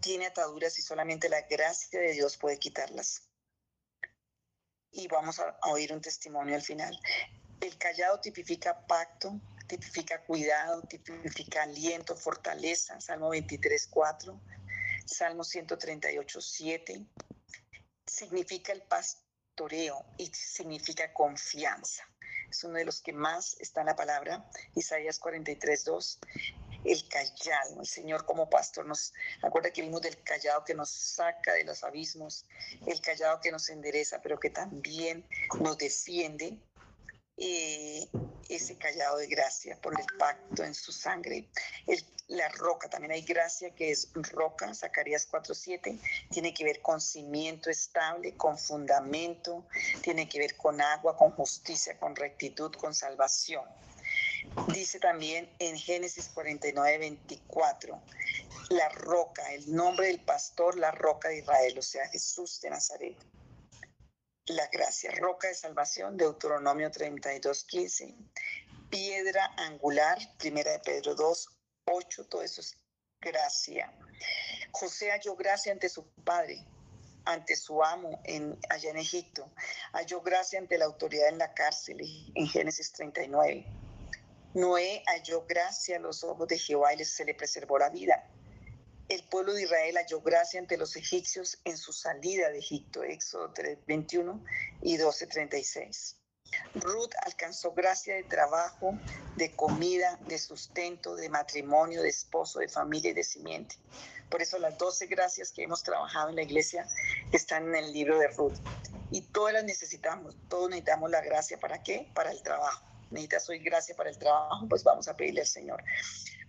tiene 0.00 0.24
ataduras 0.24 0.78
y 0.78 0.82
solamente 0.82 1.28
la 1.28 1.42
gracia 1.42 2.00
de 2.00 2.12
Dios 2.12 2.38
puede 2.38 2.58
quitarlas. 2.58 3.28
Y 4.90 5.06
vamos 5.08 5.38
a, 5.38 5.58
oír 5.70 5.92
un 5.92 6.00
testimonio 6.00 6.54
al 6.54 6.62
final. 6.62 6.98
El 7.60 7.76
callado 7.76 8.20
tipifica 8.20 8.86
pacto, 8.86 9.38
tipifica 9.66 10.24
cuidado, 10.24 10.80
tipifica 10.88 11.64
aliento, 11.64 12.16
fortaleza, 12.16 13.02
Salmo 13.02 13.28
23, 13.28 13.86
4, 13.88 14.40
Salmo 15.04 15.44
138, 15.44 16.40
7. 16.40 17.06
Significa 18.12 18.72
el 18.72 18.82
pastoreo 18.82 20.04
y 20.18 20.26
significa 20.26 21.12
confianza 21.14 22.04
es 22.52 22.64
uno 22.64 22.74
de 22.74 22.84
los 22.84 23.00
que 23.00 23.14
más 23.14 23.56
está 23.60 23.80
en 23.80 23.86
la 23.86 23.96
palabra, 23.96 24.44
Isaías 24.74 25.18
43, 25.18 25.84
2. 25.84 26.18
El 26.84 27.08
callado, 27.08 27.80
el 27.80 27.86
Señor 27.86 28.26
como 28.26 28.50
pastor 28.50 28.84
nos 28.84 29.14
acuerda 29.42 29.72
que 29.72 29.80
vimos 29.80 30.02
del 30.02 30.22
callado 30.22 30.62
que 30.64 30.74
nos 30.74 30.90
saca 30.90 31.54
de 31.54 31.64
los 31.64 31.82
abismos, 31.82 32.44
el 32.86 33.00
callado 33.00 33.40
que 33.40 33.50
nos 33.50 33.70
endereza, 33.70 34.20
pero 34.20 34.38
que 34.38 34.50
también 34.50 35.26
nos 35.60 35.78
defiende 35.78 36.58
eh, 37.44 38.08
ese 38.48 38.76
callado 38.76 39.16
de 39.16 39.26
gracia 39.26 39.76
por 39.82 39.98
el 39.98 40.06
pacto 40.16 40.62
en 40.62 40.74
su 40.74 40.92
sangre. 40.92 41.48
la 42.28 42.48
roca, 42.50 42.88
también 42.88 43.10
hay 43.10 43.22
gracia 43.22 43.74
que 43.74 43.90
es 43.90 44.10
roca, 44.14 44.72
Zacarías 44.74 45.28
4.7, 45.28 45.98
tiene 46.30 46.54
que 46.54 46.62
ver 46.62 46.80
con 46.80 47.00
cimiento 47.00 47.68
estable, 47.68 48.36
con 48.36 48.56
fundamento, 48.56 49.66
tiene 50.02 50.28
que 50.28 50.38
ver 50.38 50.56
con 50.56 50.80
agua, 50.80 51.16
con 51.16 51.32
justicia, 51.32 51.98
con 51.98 52.14
rectitud, 52.14 52.72
con 52.76 52.94
salvación. 52.94 53.64
Dice 54.68 55.00
también 55.00 55.50
en 55.58 55.76
Génesis 55.76 56.28
49, 56.28 56.98
24, 56.98 58.00
la 58.70 58.88
roca, 58.90 59.52
el 59.52 59.74
nombre 59.74 60.06
del 60.06 60.20
pastor, 60.20 60.78
la 60.78 60.92
roca 60.92 61.28
de 61.28 61.38
Israel, 61.38 61.76
o 61.76 61.82
sea, 61.82 62.08
Jesús 62.08 62.60
de 62.60 62.70
Nazaret 62.70 63.16
la 64.46 64.66
gracia, 64.72 65.10
roca 65.12 65.48
de 65.48 65.54
salvación, 65.54 66.16
Deuteronomio 66.16 66.90
32, 66.90 67.64
15. 67.64 68.14
piedra 68.90 69.52
angular, 69.56 70.18
primera 70.38 70.72
de 70.72 70.80
Pedro 70.80 71.14
2, 71.14 71.48
8, 71.86 72.26
todo 72.26 72.42
eso 72.42 72.60
es 72.60 72.76
gracia. 73.20 73.92
José 74.72 75.10
halló 75.10 75.36
gracia 75.36 75.72
ante 75.72 75.88
su 75.88 76.06
padre, 76.24 76.64
ante 77.24 77.56
su 77.56 77.82
amo 77.82 78.20
en, 78.24 78.58
allá 78.68 78.90
en 78.90 78.98
Egipto. 78.98 79.50
Halló 79.92 80.20
gracia 80.20 80.58
ante 80.58 80.76
la 80.76 80.86
autoridad 80.86 81.28
en 81.28 81.38
la 81.38 81.54
cárcel 81.54 82.00
en 82.34 82.46
Génesis 82.48 82.92
39. 82.92 83.64
Noé 84.54 85.02
halló 85.06 85.46
gracia 85.46 85.96
a 85.96 86.00
los 86.00 86.24
ojos 86.24 86.48
de 86.48 86.58
Jehová 86.58 86.92
y 86.94 87.04
se 87.04 87.24
le 87.24 87.34
preservó 87.34 87.78
la 87.78 87.88
vida. 87.88 88.28
El 89.12 89.24
pueblo 89.24 89.52
de 89.52 89.64
Israel 89.64 89.98
halló 89.98 90.22
gracia 90.22 90.58
ante 90.58 90.78
los 90.78 90.96
egipcios 90.96 91.58
en 91.64 91.76
su 91.76 91.92
salida 91.92 92.48
de 92.48 92.60
Egipto, 92.60 93.02
Éxodo 93.02 93.52
3, 93.52 93.80
21 93.86 94.42
y 94.80 94.96
12, 94.96 95.26
36. 95.26 96.16
Ruth 96.76 97.10
alcanzó 97.26 97.74
gracia 97.74 98.14
de 98.14 98.22
trabajo, 98.22 98.98
de 99.36 99.54
comida, 99.54 100.18
de 100.28 100.38
sustento, 100.38 101.14
de 101.14 101.28
matrimonio, 101.28 102.00
de 102.00 102.08
esposo, 102.08 102.60
de 102.60 102.70
familia 102.70 103.10
y 103.10 103.12
de 103.12 103.22
simiente. 103.22 103.76
Por 104.30 104.40
eso 104.40 104.58
las 104.58 104.78
12 104.78 105.08
gracias 105.08 105.52
que 105.52 105.64
hemos 105.64 105.82
trabajado 105.82 106.30
en 106.30 106.36
la 106.36 106.42
iglesia 106.44 106.88
están 107.32 107.68
en 107.68 107.74
el 107.74 107.92
libro 107.92 108.18
de 108.18 108.28
Ruth. 108.28 108.56
Y 109.10 109.20
todas 109.20 109.52
las 109.52 109.64
necesitamos, 109.64 110.34
todos 110.48 110.70
necesitamos 110.70 111.10
la 111.10 111.20
gracia. 111.20 111.60
¿Para 111.60 111.82
qué? 111.82 112.10
Para 112.14 112.30
el 112.30 112.42
trabajo. 112.42 112.82
Necesitas 113.10 113.46
hoy 113.50 113.58
gracia 113.58 113.94
para 113.94 114.08
el 114.08 114.16
trabajo, 114.16 114.66
pues 114.70 114.82
vamos 114.84 115.06
a 115.06 115.14
pedirle 115.14 115.42
al 115.42 115.46
Señor. 115.46 115.84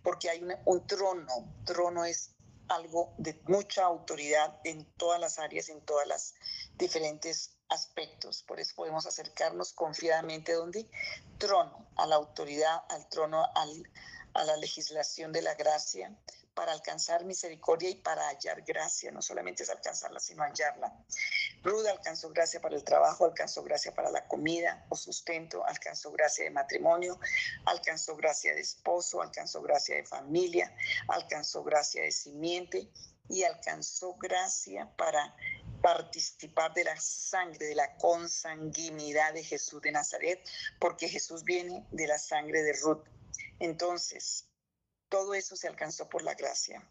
Porque 0.02 0.30
hay 0.30 0.42
un 0.64 0.88
trono, 0.88 1.28
trono 1.66 2.06
es 2.06 2.34
algo 2.68 3.14
de 3.18 3.40
mucha 3.48 3.84
autoridad 3.84 4.60
en 4.64 4.86
todas 4.98 5.20
las 5.20 5.40
áreas, 5.40 5.70
en 5.70 5.82
todas 5.82 6.08
las 6.08 6.34
diferentes 6.78 7.56
aspectos. 7.70 8.44
Por 8.44 8.60
eso 8.60 8.74
podemos 8.76 9.06
acercarnos 9.06 9.74
confiadamente 9.74 10.54
donde 10.54 10.90
trono, 11.38 11.88
a 11.96 12.06
la 12.06 12.16
autoridad, 12.16 12.84
al 12.90 13.08
trono, 13.10 13.46
a 13.54 14.44
la 14.46 14.58
legislación 14.58 15.32
de 15.32 15.42
la 15.42 15.56
gracia, 15.56 16.16
para 16.54 16.72
alcanzar 16.72 17.26
misericordia 17.26 17.90
y 17.90 17.96
para 17.96 18.28
hallar 18.28 18.62
gracia. 18.64 19.12
No 19.12 19.22
solamente 19.22 19.64
es 19.64 19.70
alcanzarla, 19.70 20.20
sino 20.20 20.44
hallarla. 20.44 20.94
Ruda 21.64 21.92
alcanzó 21.92 22.30
gracia 22.30 22.62
para 22.62 22.76
el 22.76 22.84
trabajo, 22.84 23.26
alcanzó 23.26 23.64
gracia 23.64 23.94
para 23.94 24.12
la 24.12 24.28
comida 24.28 24.86
o 24.90 24.96
sustento, 24.96 25.66
alcanzó 25.66 26.12
gracia 26.12 26.44
de 26.44 26.52
matrimonio, 26.52 27.20
alcanzó 27.66 28.16
gracia 28.16 28.54
de 28.54 28.62
esposo, 28.62 29.22
alcanzó 29.22 29.62
gracia 29.62 29.96
de 29.96 30.06
familia, 30.06 30.76
alcanzó 31.08 31.64
gracia 31.64 32.04
de 32.04 32.12
simiente 32.12 32.90
y 33.30 33.44
alcanzó 33.44 34.16
gracia 34.16 34.92
para 34.98 35.36
participar 35.82 36.74
de 36.74 36.86
la 36.86 37.00
sangre, 37.00 37.68
de 37.68 37.76
la 37.76 37.96
consanguinidad 37.98 39.34
de 39.34 39.44
Jesús 39.44 39.82
de 39.82 39.92
Nazaret, 39.92 40.40
porque 40.80 41.10
Jesús 41.10 41.44
viene 41.44 41.86
de 41.92 42.08
la 42.08 42.18
sangre 42.18 42.64
de 42.64 42.74
Ruth. 42.74 43.06
Entonces, 43.60 44.48
todo 45.14 45.36
eso 45.36 45.56
se 45.56 45.68
alcanzó 45.68 46.10
por 46.10 46.24
la 46.24 46.34
gracia. 46.34 46.84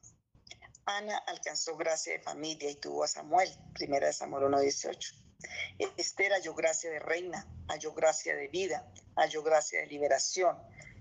Ana 0.87 1.19
alcanzó 1.27 1.77
gracia 1.77 2.13
de 2.13 2.21
familia 2.21 2.71
y 2.71 2.77
tuvo 2.77 3.03
a 3.03 3.09
Samuel, 3.09 3.51
primera 3.75 4.07
de 4.07 4.13
Samuel 4.13 4.45
1.18. 4.45 5.13
Esther 5.97 6.31
halló 6.31 6.55
gracia 6.55 6.89
de 6.89 7.01
reina, 7.01 7.45
halló 7.67 7.93
gracia 7.95 8.37
de 8.37 8.47
vida, 8.47 8.89
halló 9.17 9.43
gracia 9.43 9.81
de 9.81 9.89
liberación. 9.89 10.57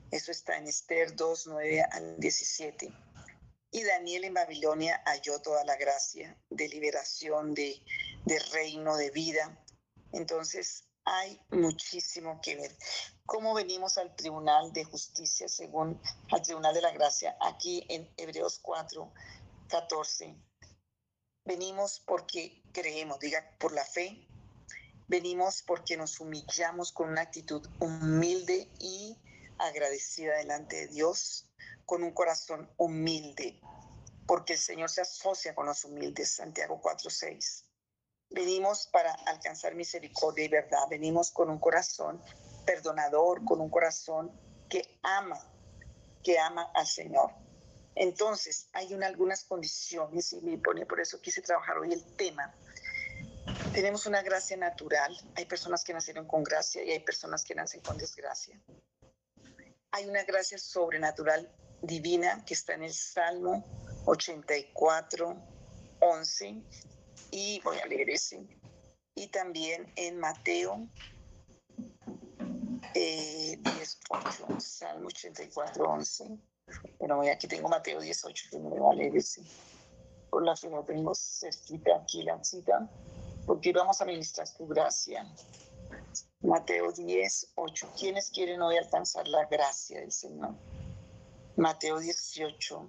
Eso 0.10 0.32
está 0.32 0.58
en 0.58 0.66
Esther 0.66 1.16
2.9 1.16 1.88
al 1.92 2.20
17. 2.20 2.92
Y 3.70 3.84
Daniel 3.84 4.24
en 4.24 4.34
Babilonia 4.34 5.00
halló 5.05 5.40
toda 5.44 5.64
la 5.64 5.75
gracia 5.75 6.36
de 6.50 6.70
liberación, 6.70 7.53
de, 7.53 7.86
de 8.25 8.40
reino, 8.51 8.98
de 8.98 9.12
vida. 9.12 9.64
Entonces, 10.12 10.86
hay 11.05 11.40
muchísimo 11.51 12.42
que 12.42 12.55
ver. 12.55 12.75
¿Cómo 13.31 13.53
venimos 13.53 13.98
al 13.98 14.13
Tribunal 14.13 14.74
de 14.74 14.83
Justicia 14.83 15.48
según 15.48 15.98
al 16.33 16.41
Tribunal 16.41 16.74
de 16.74 16.81
la 16.81 16.91
Gracia? 16.91 17.37
Aquí 17.39 17.85
en 17.87 18.13
Hebreos 18.17 18.59
4, 18.61 19.09
14. 19.70 20.35
Venimos 21.46 22.01
porque 22.05 22.61
creemos, 22.74 23.22
diga, 23.22 23.55
por 23.57 23.72
la 23.72 23.85
fe. 23.85 24.27
Venimos 25.07 25.63
porque 25.65 25.96
nos 25.96 26.20
humillamos 26.20 26.91
con 26.91 27.07
una 27.07 27.22
actitud 27.22 27.65
humilde 27.79 28.70
y 28.79 29.17
agradecida 29.59 30.35
delante 30.35 30.75
de 30.75 30.87
Dios, 30.87 31.48
con 31.85 32.03
un 32.03 32.11
corazón 32.11 32.70
humilde, 32.75 33.61
porque 34.27 34.53
el 34.53 34.59
Señor 34.59 34.89
se 34.89 35.03
asocia 35.03 35.55
con 35.55 35.67
los 35.67 35.85
humildes. 35.85 36.31
Santiago 36.31 36.81
4, 36.81 37.09
6 37.09 37.65
Venimos 38.29 38.87
para 38.87 39.13
alcanzar 39.25 39.75
misericordia 39.75 40.44
y 40.44 40.50
verdad. 40.50 40.83
Venimos 40.89 41.31
con 41.31 41.50
un 41.50 41.59
corazón 41.59 42.22
perdonador, 42.65 43.43
con 43.45 43.61
un 43.61 43.69
corazón 43.69 44.31
que 44.69 45.00
ama, 45.03 45.39
que 46.24 46.39
ama 46.39 46.69
al 46.74 46.87
Señor. 46.87 47.31
Entonces, 47.95 48.69
hay 48.74 48.93
algunas 48.93 49.43
condiciones 49.43 50.31
y 50.33 50.41
me 50.41 50.57
pone, 50.57 50.85
por 50.85 51.00
eso 51.00 51.19
quise 51.21 51.41
trabajar 51.41 51.77
hoy 51.77 51.93
el 51.93 52.03
tema. 52.15 52.53
Tenemos 53.74 54.05
una 54.05 54.21
gracia 54.21 54.57
natural. 54.57 55.15
Hay 55.35 55.45
personas 55.45 55.83
que 55.83 55.93
nacieron 55.93 56.25
con 56.27 56.43
gracia 56.43 56.83
y 56.83 56.91
hay 56.91 57.00
personas 57.00 57.43
que 57.43 57.55
nacen 57.55 57.81
con 57.81 57.97
desgracia. 57.97 58.59
Hay 59.91 60.07
una 60.07 60.24
gracia 60.24 60.57
sobrenatural 60.57 61.51
divina 61.81 62.43
que 62.45 62.53
está 62.53 62.74
en 62.74 62.83
el 62.83 62.93
Salmo 62.93 63.65
84, 64.05 65.35
11 66.00 66.63
y 67.31 67.59
voy 67.61 67.77
a 67.79 67.85
leer 67.85 68.09
ese. 68.09 68.45
Y 69.15 69.27
también 69.27 69.91
en 69.95 70.17
Mateo 70.17 70.87
eh, 72.94 73.58
18, 73.58 74.60
Salmo 74.60 75.08
84, 75.08 75.84
11. 75.84 76.38
Bueno, 77.00 77.22
aquí 77.32 77.48
tengo 77.48 77.70
Mateo 77.70 78.00
18, 78.00 78.46
que 78.51 78.60
me 78.60 78.96
leer 78.96 79.16
ese. 79.16 79.42
Por 80.30 80.46
la 80.46 80.56
que 80.56 80.70
no 80.70 80.84
tengo 80.84 81.14
cerquita 81.14 81.98
aquí 81.98 82.24
la 82.24 82.42
cita, 82.44 82.90
porque 83.46 83.74
vamos 83.74 84.00
a 84.01 84.06
ministrar 84.06 84.48
tu 84.58 84.68
gracia. 84.68 85.25
Mateo 86.42 86.92
10, 86.92 87.54
8. 87.56 87.90
¿Quiénes 88.00 88.30
quieren 88.32 88.62
hoy 88.62 88.77
alcanzar 88.77 89.27
la 89.27 89.46
gracia 89.46 90.00
del 90.00 90.12
Señor? 90.12 90.56
Mateo 91.58 92.00
18 92.00 92.88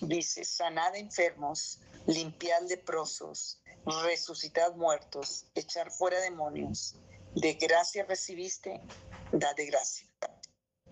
dice, 0.00 0.44
sanad 0.44 0.94
enfermos, 0.96 1.80
limpiar 2.06 2.62
leprosos, 2.62 3.60
resucitar 4.04 4.74
muertos, 4.76 5.46
echar 5.54 5.90
fuera 5.90 6.20
demonios. 6.20 6.96
De 7.34 7.54
gracia 7.54 8.04
recibiste, 8.04 8.80
da 9.32 9.52
de 9.54 9.66
gracia. 9.66 10.08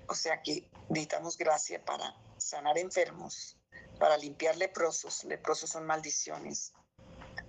O 0.08 0.14
sea 0.14 0.42
que 0.42 0.68
necesitamos 0.88 1.36
gracia 1.36 1.84
para 1.84 2.16
sanar 2.36 2.76
enfermos, 2.78 3.56
para 3.98 4.16
limpiar 4.16 4.56
leprosos, 4.56 5.22
leprosos 5.24 5.70
son 5.70 5.86
maldiciones, 5.86 6.72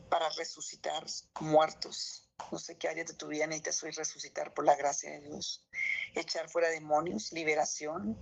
para 0.09 0.29
resucitar 0.37 1.03
muertos. 1.41 2.29
No 2.51 2.59
sé 2.59 2.77
qué 2.77 2.87
área 2.87 3.03
de 3.03 3.13
tu 3.13 3.27
vida 3.27 3.47
necesitas 3.47 3.81
hoy 3.83 3.91
resucitar 3.91 4.53
por 4.53 4.63
la 4.63 4.75
gracia 4.75 5.09
de 5.09 5.21
Dios. 5.21 5.65
Echar 6.13 6.47
fuera 6.47 6.69
demonios, 6.69 7.31
liberación. 7.31 8.15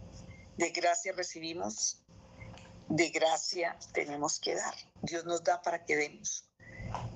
De 0.58 0.70
gracia 0.70 1.12
recibimos, 1.12 2.02
de 2.88 3.10
gracia 3.10 3.78
tenemos 3.94 4.40
que 4.40 4.56
dar. 4.56 4.76
Dios 5.02 5.26
nos 5.26 5.44
da 5.44 5.62
para 5.62 5.84
que 5.84 5.98
demos. 5.98 6.51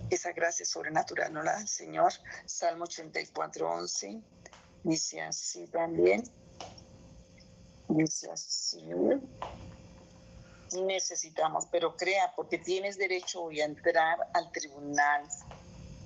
Esa 0.09 0.31
gracia 0.33 0.65
sobrenatural 0.65 1.33
no 1.33 1.41
la 1.41 1.53
da 1.53 1.61
el 1.61 1.67
Señor. 1.67 2.13
Salmo 2.45 2.83
84, 2.85 3.69
11. 3.69 4.21
Dice 4.83 5.21
así 5.21 5.67
también. 5.67 6.23
Dice 7.87 8.31
así. 8.31 8.83
Necesitamos, 10.73 11.67
pero 11.71 11.95
crea, 11.95 12.33
porque 12.35 12.57
tienes 12.57 12.97
derecho 12.97 13.43
hoy 13.43 13.61
a 13.61 13.65
entrar 13.65 14.17
al 14.33 14.51
tribunal, 14.51 15.23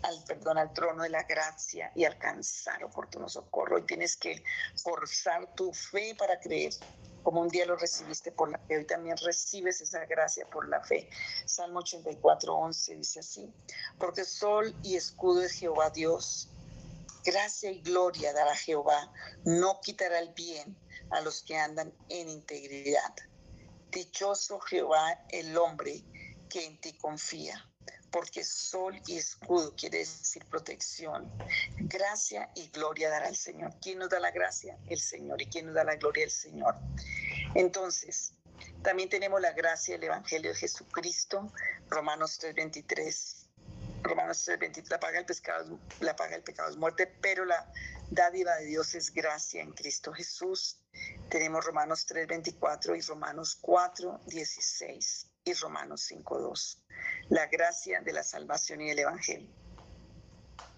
al 0.03 0.23
perdón, 0.25 0.57
al 0.57 0.71
trono 0.73 1.03
de 1.03 1.09
la 1.09 1.23
gracia 1.23 1.91
y 1.95 2.05
alcanzar 2.05 2.83
oportuno 2.83 3.27
socorro. 3.27 3.79
Y 3.79 3.83
tienes 3.83 4.15
que 4.15 4.43
forzar 4.81 5.53
tu 5.55 5.73
fe 5.73 6.15
para 6.15 6.39
creer 6.39 6.73
como 7.23 7.41
un 7.41 7.49
día 7.49 7.65
lo 7.65 7.75
recibiste 7.75 8.32
por 8.32 8.51
la 8.51 8.60
fe, 8.60 8.77
hoy 8.77 8.86
también 8.86 9.17
recibes 9.17 9.82
esa 9.82 10.05
gracia 10.05 10.47
por 10.49 10.67
la 10.67 10.82
fe. 10.82 11.10
Salmo 11.45 11.79
84, 11.79 12.55
11 12.55 12.95
dice 12.95 13.19
así, 13.19 13.53
porque 13.97 14.23
sol 14.23 14.75
y 14.84 14.95
escudo 14.95 15.41
es 15.41 15.53
Jehová 15.53 15.89
Dios, 15.89 16.49
gracia 17.23 17.71
y 17.71 17.82
gloria 17.82 18.34
dará 18.34 18.55
Jehová, 18.55 19.12
no 19.45 19.79
quitará 19.82 20.19
el 20.19 20.34
bien 20.34 20.77
a 21.12 21.21
los 21.21 21.43
que 21.43 21.58
andan 21.58 21.93
en 22.10 22.29
integridad. 22.29 23.15
Dichoso 23.91 24.60
Jehová 24.60 25.19
el 25.29 25.58
hombre 25.58 26.03
que 26.49 26.65
en 26.65 26.79
ti 26.79 26.93
confía 26.97 27.68
porque 28.12 28.43
sol 28.43 29.00
y 29.08 29.17
escudo 29.17 29.76
quiere 29.76 30.00
decir 30.00 30.45
protección. 30.45 31.32
Gracia 31.78 32.50
y 32.56 32.69
gloria 32.69 33.10
dará 33.10 33.28
el 33.28 33.36
Señor. 33.36 33.74
¿Quién 33.82 34.00
nos 34.00 34.10
da 34.10 34.19
la 34.19 34.32
gracia? 34.32 34.78
El 34.88 35.00
Señor. 35.00 35.41
¿Y 35.41 35.48
quién 35.48 35.67
nos 35.67 35.76
da 35.76 35.84
la 35.84 35.95
gloria? 35.95 36.24
El 36.24 36.32
Señor. 36.32 36.76
Entonces, 37.56 38.34
también 38.84 39.10
tenemos 39.10 39.41
la 39.41 39.52
gracia 39.52 39.95
del 39.95 40.06
Evangelio 40.06 40.52
de 40.52 40.58
Jesucristo, 40.58 41.52
Romanos 41.89 42.39
3:23. 42.39 43.48
Romanos 44.04 44.43
3:23, 44.45 44.89
la 44.89 45.00
paga, 45.00 45.19
el 45.19 45.26
pescado, 45.26 45.80
la 46.00 46.15
paga 46.15 46.36
el 46.36 46.43
pecado 46.43 46.69
es 46.69 46.78
muerte, 46.78 47.08
pero 47.08 47.43
la 47.43 47.72
dádiva 48.10 48.56
de 48.56 48.65
Dios 48.65 48.95
es 48.95 49.13
gracia 49.13 49.62
en 49.62 49.74
Cristo 49.74 50.13
Jesús. 50.13 50.80
Tenemos 51.30 51.65
Romanos 51.65 52.06
3:24 52.08 52.95
y 52.95 53.02
Romanos 53.02 53.58
4:16 53.62 55.28
y 55.43 55.54
Romanos 55.54 56.02
5:2. 56.10 56.82
La 57.29 57.45
gracia 57.45 58.01
de 58.01 58.11
la 58.11 58.23
salvación 58.23 58.81
y 58.81 58.89
el 58.89 58.99
Evangelio. 58.99 59.49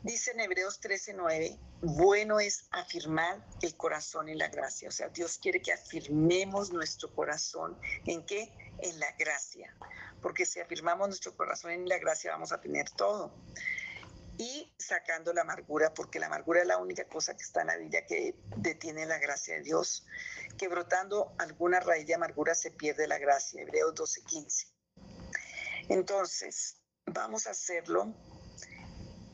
Dice 0.03 0.31
en 0.31 0.41
Hebreos 0.41 0.81
13:9, 0.81 1.57
bueno 1.81 2.39
es 2.39 2.65
afirmar 2.71 3.41
el 3.61 3.77
corazón 3.77 4.27
en 4.27 4.37
la 4.37 4.49
gracia. 4.49 4.89
O 4.89 4.91
sea, 4.91 5.07
Dios 5.07 5.37
quiere 5.37 5.61
que 5.61 5.71
afirmemos 5.71 6.71
nuestro 6.71 7.13
corazón 7.15 7.79
en 8.05 8.25
qué? 8.25 8.53
En 8.79 8.99
la 8.99 9.11
gracia. 9.13 9.73
Porque 10.21 10.45
si 10.45 10.59
afirmamos 10.59 11.07
nuestro 11.07 11.37
corazón 11.37 11.71
en 11.71 11.87
la 11.87 11.99
gracia 11.99 12.31
vamos 12.31 12.51
a 12.51 12.59
tener 12.59 12.89
todo 12.89 13.33
y 14.37 14.73
sacando 14.77 15.33
la 15.33 15.41
amargura, 15.41 15.93
porque 15.93 16.19
la 16.19 16.25
amargura 16.25 16.61
es 16.61 16.67
la 16.67 16.77
única 16.77 17.05
cosa 17.05 17.37
que 17.37 17.43
está 17.43 17.61
en 17.61 17.67
la 17.67 17.77
vida 17.77 18.05
que 18.07 18.35
detiene 18.57 19.05
la 19.05 19.19
gracia 19.19 19.55
de 19.55 19.61
Dios, 19.61 20.05
que 20.57 20.67
brotando 20.67 21.33
alguna 21.37 21.79
raíz 21.79 22.07
de 22.07 22.15
amargura 22.15 22.55
se 22.55 22.71
pierde 22.71 23.07
la 23.07 23.19
gracia, 23.19 23.61
Hebreos 23.61 23.93
12:15. 23.93 24.70
Entonces, 25.91 26.77
vamos 27.05 27.47
a 27.47 27.51
hacerlo 27.51 28.13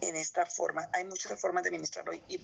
en 0.01 0.15
esta 0.15 0.47
forma. 0.47 0.89
Hay 0.91 1.05
muchas 1.05 1.39
formas 1.39 1.63
de 1.63 1.69
ministrar 1.69 2.09
hoy 2.09 2.23
y, 2.27 2.41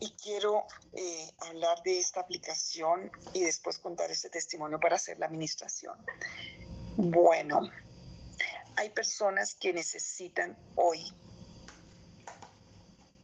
y 0.00 0.10
quiero 0.22 0.66
eh, 0.92 1.30
hablar 1.38 1.82
de 1.82 1.98
esta 1.98 2.20
aplicación 2.20 3.10
y 3.32 3.42
después 3.42 3.78
contar 3.78 4.10
este 4.10 4.28
testimonio 4.28 4.78
para 4.78 4.96
hacer 4.96 5.18
la 5.18 5.24
administración. 5.24 5.96
Bueno, 6.98 7.70
hay 8.76 8.90
personas 8.90 9.54
que 9.54 9.72
necesitan 9.72 10.58
hoy 10.74 11.02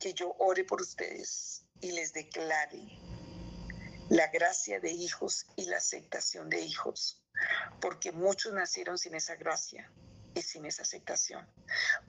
que 0.01 0.15
yo 0.15 0.35
ore 0.39 0.65
por 0.65 0.81
ustedes 0.81 1.67
y 1.83 1.93
les 1.93 2.15
declare 2.15 2.81
la 4.09 4.29
gracia 4.29 4.81
de 4.81 4.91
hijos 4.91 5.45
y 5.55 5.67
la 5.67 5.77
aceptación 5.77 6.49
de 6.49 6.63
hijos, 6.63 7.26
porque 7.81 8.13
muchos 8.13 8.53
nacieron 8.53 8.99
sin 8.99 9.15
esa 9.15 9.37
gracia 9.37 9.91
y 10.35 10.43
sin 10.43 10.67
esa 10.67 10.83
aceptación. 10.83 11.47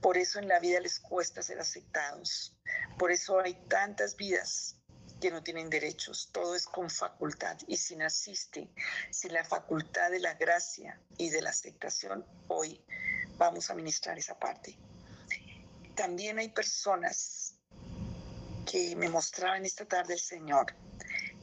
Por 0.01 0.17
eso 0.17 0.39
en 0.39 0.47
la 0.47 0.59
vida 0.59 0.79
les 0.79 0.99
cuesta 0.99 1.41
ser 1.41 1.59
aceptados. 1.59 2.55
Por 2.97 3.11
eso 3.11 3.39
hay 3.39 3.55
tantas 3.67 4.15
vidas 4.15 4.75
que 5.21 5.31
no 5.31 5.41
tienen 5.41 5.69
derechos. 5.69 6.29
Todo 6.31 6.55
es 6.55 6.65
con 6.65 6.89
facultad. 6.89 7.57
Y 7.67 7.77
si 7.77 7.95
naciste 7.95 8.69
sin 9.11 9.33
la 9.33 9.43
facultad 9.43 10.11
de 10.11 10.19
la 10.19 10.33
gracia 10.33 10.99
y 11.17 11.29
de 11.29 11.41
la 11.41 11.49
aceptación, 11.49 12.25
hoy 12.47 12.83
vamos 13.37 13.69
a 13.69 13.75
ministrar 13.75 14.17
esa 14.17 14.37
parte. 14.37 14.77
También 15.95 16.37
hay 16.37 16.49
personas 16.49 17.55
que 18.69 18.95
me 18.95 19.09
mostraban 19.09 19.65
esta 19.65 19.85
tarde 19.85 20.13
el 20.13 20.19
Señor 20.19 20.75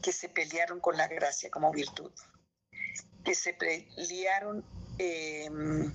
que 0.03 0.13
se 0.13 0.29
pelearon 0.29 0.81
con 0.81 0.97
la 0.97 1.09
gracia 1.09 1.51
como 1.51 1.73
virtud, 1.73 2.13
que 3.25 3.35
se 3.35 3.55
pelearon 3.55 4.65
em, 4.99 5.93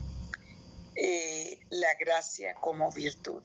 eh, 0.96 1.60
la 1.70 1.94
gracia 1.96 2.56
como 2.56 2.92
virtud. 2.92 3.44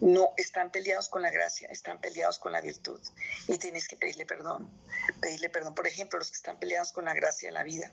No 0.00 0.32
están 0.36 0.70
peleados 0.70 1.08
con 1.08 1.22
la 1.22 1.30
gracia, 1.30 1.68
están 1.68 2.00
peleados 2.00 2.38
con 2.38 2.52
la 2.52 2.60
virtud. 2.60 3.00
Y 3.48 3.58
tienes 3.58 3.88
que 3.88 3.96
pedirle 3.96 4.26
perdón. 4.26 4.70
Pedirle 5.20 5.50
perdón. 5.50 5.74
Por 5.74 5.86
ejemplo, 5.86 6.18
los 6.18 6.30
que 6.30 6.36
están 6.36 6.58
peleados 6.58 6.92
con 6.92 7.04
la 7.04 7.14
gracia 7.14 7.48
de 7.48 7.52
la 7.52 7.62
vida. 7.62 7.92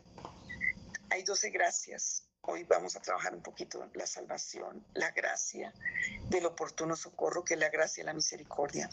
Hay 1.09 1.23
12 1.23 1.49
gracias 1.49 2.23
Hoy 2.43 2.63
vamos 2.63 2.95
a 2.95 3.01
trabajar 3.01 3.35
un 3.35 3.43
poquito 3.43 3.87
la 3.93 4.07
salvación, 4.07 4.83
la 4.95 5.11
gracia 5.11 5.71
del 6.29 6.47
oportuno 6.47 6.95
socorro, 6.95 7.43
que 7.43 7.53
es 7.53 7.59
la 7.59 7.69
gracia 7.69 8.01
y 8.01 8.05
la 8.05 8.13
misericordia. 8.13 8.89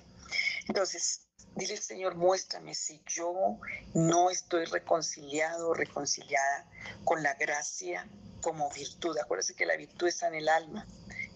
Entonces, 0.66 1.28
dile 1.59 1.77
Señor, 1.77 2.14
muéstrame 2.14 2.75
si 2.75 3.03
yo 3.07 3.59
no 3.92 4.31
estoy 4.31 4.64
reconciliado 4.64 5.71
o 5.71 5.75
reconciliada 5.75 6.66
con 7.05 7.23
la 7.23 7.35
gracia 7.35 8.09
como 8.40 8.71
virtud. 8.71 9.18
Acuérdense 9.18 9.55
que 9.55 9.66
la 9.66 9.77
virtud 9.77 10.07
está 10.07 10.29
en 10.29 10.37
el 10.37 10.49
alma, 10.49 10.87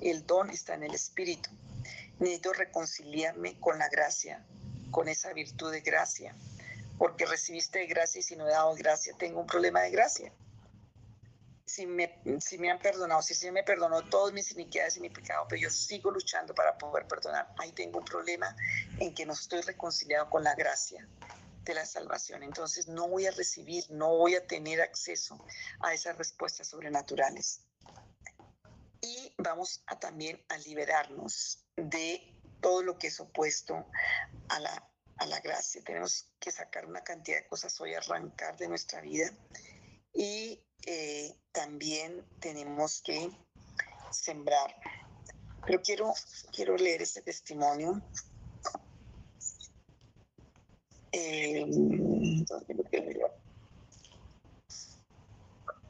el 0.01 0.25
don 0.25 0.49
está 0.51 0.75
en 0.75 0.85
el 0.85 0.95
espíritu. 0.95 1.51
Necesito 2.21 2.53
reconciliarme 2.53 3.59
con 3.59 3.81
la 3.81 3.89
gracia, 3.89 4.47
con 4.93 5.09
esa 5.09 5.33
virtud 5.33 5.73
de 5.73 5.81
gracia, 5.81 6.37
porque 6.99 7.27
recibiste 7.27 7.85
gracia 7.87 8.21
y 8.21 8.23
si 8.23 8.37
no 8.37 8.47
he 8.47 8.53
dado 8.53 8.75
gracia, 8.77 9.15
tengo 9.19 9.41
un 9.41 9.47
problema 9.47 9.81
de 9.81 9.91
gracia 9.91 10.33
si 11.65 11.87
me, 11.87 12.21
si 12.41 12.59
me 12.59 12.71
han 12.71 12.79
perdonado, 12.79 13.23
si 13.23 13.35
se 13.35 13.53
me 13.53 13.63
perdonó 13.63 14.03
todas 14.09 14.33
mis 14.33 14.51
iniquidades 14.53 14.97
y 14.97 15.01
mi 15.01 15.11
pecado, 15.11 15.47
pero 15.49 15.63
yo 15.63 15.71
sigo 15.71 16.11
luchando 16.11 16.55
para 16.55 16.77
poder 16.77 17.07
perdonar, 17.07 17.55
ahí 17.59 17.73
tengo 17.73 18.01
un 18.01 18.05
problema 18.05 18.55
en 18.99 19.15
que 19.15 19.25
no 19.25 19.33
estoy 19.33 19.63
reconciliado 19.63 20.29
con 20.29 20.45
la 20.45 20.55
gracia 20.55 21.09
de 21.65 21.75
la 21.75 21.87
salvación. 21.87 22.43
Entonces 22.43 22.89
no 22.89 23.09
voy 23.09 23.27
a 23.27 23.31
recibir, 23.31 23.85
no 23.91 24.17
voy 24.17 24.35
a 24.35 24.47
tener 24.47 24.81
acceso 24.81 25.45
a 25.81 25.95
esas 25.95 26.17
respuestas 26.19 26.69
sobrenaturales. 26.69 27.61
Y 29.01 29.35
vamos 29.39 29.83
a 29.87 29.99
también 29.99 30.45
a 30.49 30.59
liberarnos 30.59 31.65
de 31.77 32.37
todo 32.61 32.83
lo 32.83 32.99
que 32.99 33.09
es 33.09 33.19
opuesto 33.19 33.87
a 34.49 34.61
la, 34.61 34.91
a 35.17 35.27
la 35.27 35.41
gracia. 35.41 35.83
Tenemos 35.85 36.29
que 36.39 36.51
sacar 36.51 36.87
una 36.87 37.03
cantidad 37.03 37.39
de 37.39 37.47
cosas 37.47 37.81
hoy, 37.81 37.95
arrancar 37.95 38.57
de 38.57 38.69
nuestra 38.69 39.01
vida 39.01 39.31
y 40.13 40.65
eh, 40.87 41.37
también 41.53 42.25
tenemos 42.41 43.03
que 43.03 43.31
sembrar. 44.11 44.75
Pero 45.67 45.81
quiero, 45.83 46.13
quiero 46.53 46.77
leer 46.77 47.03
este 47.03 47.23
testimonio. 47.23 48.03
Eh, 51.13 51.65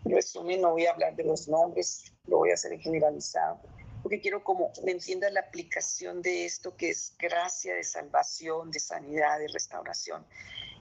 resumen, 0.05 0.61
no 0.61 0.73
voy 0.73 0.87
a 0.87 0.93
hablar 0.93 1.17
de 1.17 1.25
los 1.25 1.49
nombres, 1.49 2.13
lo 2.27 2.39
voy 2.39 2.51
a 2.51 2.55
hacer 2.55 2.73
en 2.73 2.81
generalizado, 2.81 3.61
porque 4.03 4.21
quiero 4.21 4.43
como 4.43 4.73
me 4.85 4.93
entienda 4.93 5.31
la 5.31 5.41
aplicación 5.41 6.21
de 6.23 6.45
esto 6.45 6.77
que 6.77 6.91
es 6.91 7.15
gracia 7.19 7.75
de 7.75 7.85
salvación, 7.85 8.71
de 8.71 8.81
sanidad, 8.81 9.39
de 9.39 9.49
restauración 9.49 10.27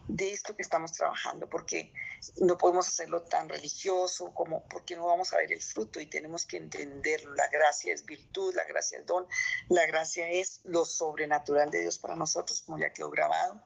de 0.08 0.32
esto 0.32 0.56
que 0.56 0.62
estamos 0.62 0.92
trabajando, 0.94 1.50
porque 1.50 1.94
no 2.38 2.58
podemos 2.58 2.88
hacerlo 2.88 3.24
tan 3.24 3.50
religioso 3.50 4.34
como 4.34 4.68
porque 4.68 4.96
no 4.96 5.08
vamos 5.08 5.34
a 5.34 5.38
ver 5.38 5.52
el 5.52 5.62
fruto 5.62 6.00
y 6.00 6.08
tenemos 6.08 6.46
que 6.46 6.58
entenderlo. 6.58 7.34
La 7.36 7.48
gracia 7.48 7.94
es 7.94 8.06
virtud, 8.06 8.54
la 8.56 8.66
gracia 8.66 9.00
es 9.00 9.06
don, 9.06 9.26
la 9.70 9.86
gracia 9.86 10.30
es 10.30 10.62
lo 10.64 10.86
sobrenatural 10.86 11.72
de 11.72 11.82
Dios 11.82 12.00
para 12.00 12.16
nosotros, 12.16 12.62
como 12.62 12.80
ya 12.80 12.92
quedó 12.92 13.10
grabado. 13.10 13.62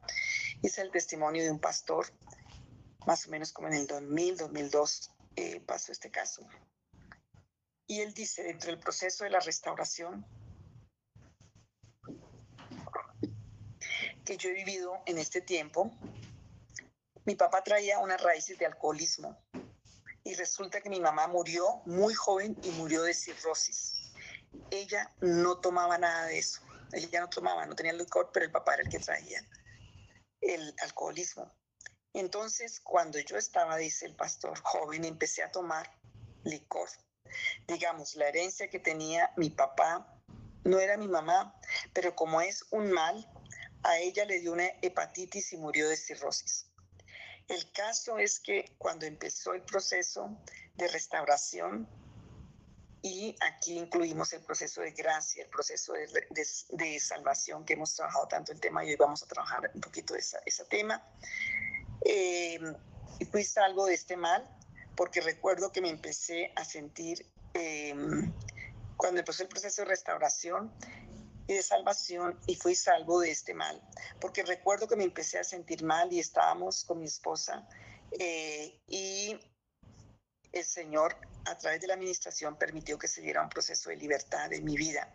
Es 0.61 0.77
el 0.77 0.91
testimonio 0.91 1.43
de 1.43 1.51
un 1.51 1.59
pastor, 1.59 2.07
más 3.05 3.27
o 3.27 3.31
menos 3.31 3.51
como 3.51 3.67
en 3.67 3.75
el 3.75 3.87
2000, 3.87 4.37
2002 4.37 5.11
eh, 5.35 5.59
pasó 5.61 5.91
este 5.91 6.11
caso. 6.11 6.47
Y 7.87 8.01
él 8.01 8.13
dice, 8.13 8.43
dentro 8.43 8.71
del 8.71 8.79
proceso 8.79 9.23
de 9.23 9.29
la 9.29 9.39
restauración, 9.39 10.25
que 14.25 14.37
yo 14.37 14.49
he 14.49 14.53
vivido 14.53 14.97
en 15.05 15.19
este 15.19 15.39
tiempo, 15.39 15.91
mi 17.25 17.35
papá 17.35 17.63
traía 17.63 17.99
unas 17.99 18.21
raíces 18.21 18.57
de 18.59 18.65
alcoholismo 18.65 19.37
y 20.23 20.35
resulta 20.35 20.81
que 20.81 20.89
mi 20.89 20.99
mamá 20.99 21.27
murió 21.27 21.81
muy 21.85 22.13
joven 22.13 22.55
y 22.63 22.69
murió 22.71 23.03
de 23.03 23.13
cirrosis. 23.13 24.11
Ella 24.71 25.11
no 25.21 25.57
tomaba 25.57 25.97
nada 25.97 26.27
de 26.27 26.39
eso. 26.39 26.61
Ella 26.93 27.21
no 27.21 27.29
tomaba, 27.29 27.65
no 27.65 27.75
tenía 27.75 27.93
licor, 27.93 28.29
pero 28.31 28.45
el 28.45 28.51
papá 28.51 28.75
era 28.75 28.83
el 28.83 28.89
que 28.89 28.99
traía 28.99 29.43
el 30.41 30.75
alcoholismo. 30.81 31.51
Entonces, 32.13 32.79
cuando 32.79 33.19
yo 33.19 33.37
estaba, 33.37 33.77
dice 33.77 34.05
el 34.05 34.15
pastor, 34.15 34.57
joven, 34.61 35.03
empecé 35.03 35.43
a 35.43 35.51
tomar 35.51 35.89
licor. 36.43 36.89
Digamos, 37.67 38.15
la 38.15 38.27
herencia 38.29 38.69
que 38.69 38.79
tenía 38.79 39.33
mi 39.35 39.49
papá 39.49 40.07
no 40.63 40.79
era 40.79 40.97
mi 40.97 41.07
mamá, 41.07 41.59
pero 41.93 42.15
como 42.15 42.41
es 42.41 42.65
un 42.71 42.91
mal, 42.91 43.27
a 43.83 43.97
ella 43.99 44.25
le 44.25 44.39
dio 44.39 44.53
una 44.53 44.67
hepatitis 44.81 45.53
y 45.53 45.57
murió 45.57 45.89
de 45.89 45.97
cirrosis. 45.97 46.67
El 47.47 47.71
caso 47.71 48.17
es 48.17 48.39
que 48.39 48.73
cuando 48.77 49.05
empezó 49.05 49.53
el 49.53 49.61
proceso 49.61 50.35
de 50.75 50.87
restauración, 50.87 51.87
y 53.05 53.35
aquí 53.39 53.77
incluimos 53.77 54.33
el 54.33 54.41
proceso 54.41 54.81
de 54.81 54.89
gracia, 54.89 55.43
el 55.43 55.49
proceso 55.49 55.93
de, 55.93 56.99
salvación 56.99 57.63
que 57.63 57.73
hemos 57.73 57.95
trabajado 57.95 58.27
tanto 58.27 58.51
el 58.51 58.59
tema 58.59 58.83
y 58.83 58.89
hoy 58.89 58.95
vamos 58.95 59.21
a 59.21 59.27
trabajar 59.27 59.69
un 59.75 59.81
poquito 59.81 60.15
ese 60.15 60.65
tema. 60.71 61.07
Eh, 62.03 62.59
fui 63.31 63.43
salvo 63.43 63.85
de 63.85 63.93
este 63.93 64.17
mal 64.17 64.43
porque 64.95 65.21
recuerdo 65.21 65.71
que 65.71 65.81
me 65.81 65.89
empecé 65.89 66.51
a 66.55 66.65
sentir, 66.65 67.31
eh, 67.53 67.93
cuando 68.97 69.19
empezó 69.19 69.43
el 69.43 69.49
proceso 69.49 69.83
de 69.83 69.89
restauración, 69.89 70.73
y 71.47 71.53
de 71.53 71.63
salvación 71.63 72.39
y 72.47 72.55
fui 72.55 72.75
salvo 72.75 73.19
de 73.19 73.31
este 73.31 73.53
mal. 73.53 73.81
Porque 74.19 74.43
recuerdo 74.43 74.87
que 74.87 74.95
me 74.95 75.03
empecé 75.03 75.39
a 75.39 75.43
sentir 75.43 75.83
mal 75.83 76.11
y 76.11 76.19
estábamos 76.19 76.83
con 76.85 76.99
mi 76.99 77.05
esposa 77.05 77.67
eh, 78.11 78.79
y 78.87 79.39
el 80.51 80.63
Señor 80.63 81.17
a 81.45 81.57
través 81.57 81.81
de 81.81 81.87
la 81.87 81.93
administración 81.93 82.57
permitió 82.57 82.97
que 82.97 83.07
se 83.07 83.21
diera 83.21 83.41
un 83.41 83.49
proceso 83.49 83.89
de 83.89 83.97
libertad 83.97 84.51
en 84.53 84.63
mi 84.63 84.75
vida. 84.75 85.13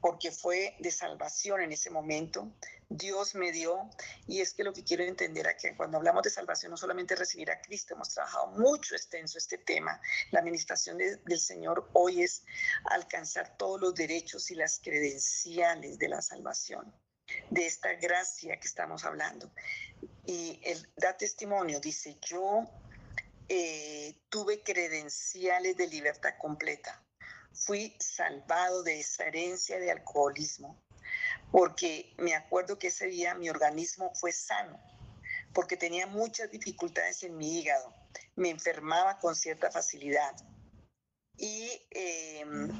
Porque 0.00 0.30
fue 0.30 0.76
de 0.78 0.90
salvación 0.90 1.60
en 1.60 1.72
ese 1.72 1.90
momento. 1.90 2.50
Dios 2.88 3.34
me 3.34 3.52
dio, 3.52 3.88
y 4.26 4.40
es 4.40 4.52
que 4.52 4.64
lo 4.64 4.72
que 4.72 4.82
quiero 4.82 5.04
entender 5.04 5.46
aquí, 5.46 5.68
cuando 5.76 5.98
hablamos 5.98 6.22
de 6.22 6.30
salvación, 6.30 6.70
no 6.70 6.76
solamente 6.76 7.14
recibir 7.14 7.50
a 7.50 7.60
Cristo, 7.60 7.94
hemos 7.94 8.08
trabajado 8.08 8.48
mucho 8.48 8.94
extenso 8.96 9.38
este 9.38 9.58
tema. 9.58 10.00
La 10.32 10.40
administración 10.40 10.98
del 10.98 11.38
Señor 11.38 11.88
hoy 11.92 12.22
es 12.22 12.42
alcanzar 12.84 13.56
todos 13.56 13.80
los 13.80 13.94
derechos 13.94 14.50
y 14.50 14.54
las 14.54 14.80
credenciales 14.80 15.98
de 15.98 16.08
la 16.08 16.22
salvación, 16.22 16.92
de 17.50 17.66
esta 17.66 17.92
gracia 17.94 18.58
que 18.58 18.66
estamos 18.66 19.04
hablando. 19.04 19.52
Y 20.26 20.60
él 20.64 20.88
da 20.96 21.16
testimonio, 21.16 21.78
dice, 21.78 22.18
yo 22.22 22.68
eh, 23.48 24.16
tuve 24.30 24.62
credenciales 24.62 25.76
de 25.76 25.86
libertad 25.86 26.34
completa 26.40 27.04
fui 27.52 27.96
salvado 27.98 28.82
de 28.82 29.00
esa 29.00 29.24
herencia 29.24 29.78
de 29.78 29.90
alcoholismo, 29.90 30.80
porque 31.50 32.14
me 32.18 32.34
acuerdo 32.34 32.78
que 32.78 32.88
ese 32.88 33.06
día 33.06 33.34
mi 33.34 33.50
organismo 33.50 34.12
fue 34.14 34.32
sano, 34.32 34.78
porque 35.52 35.76
tenía 35.76 36.06
muchas 36.06 36.50
dificultades 36.50 37.22
en 37.22 37.36
mi 37.36 37.58
hígado, 37.58 37.94
me 38.36 38.50
enfermaba 38.50 39.18
con 39.18 39.34
cierta 39.34 39.70
facilidad. 39.70 40.34
Y 41.36 41.82
em, 41.90 42.70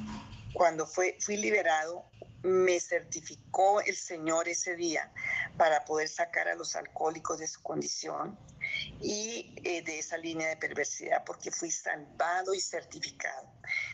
cuando 0.53 0.87
fui 0.87 1.37
liberado, 1.37 2.11
me 2.43 2.81
certificó 2.81 3.81
el 3.83 3.97
Señor 3.97 4.49
ese 4.49 4.75
día 4.77 5.13
para 5.59 5.85
poder 5.85 6.09
sacar 6.09 6.49
a 6.49 6.55
los 6.55 6.75
alcohólicos 6.75 7.39
de 7.39 7.47
su 7.47 7.63
condición 7.63 8.39
y 9.01 9.55
eh, 9.65 9.83
de 9.83 9.99
esa 9.99 10.17
línea 10.17 10.49
de 10.49 10.57
perversidad, 10.57 11.25
porque 11.25 11.51
fui 11.51 11.71
salvado 11.71 12.55
y 12.55 12.61
certificado. 12.61 13.53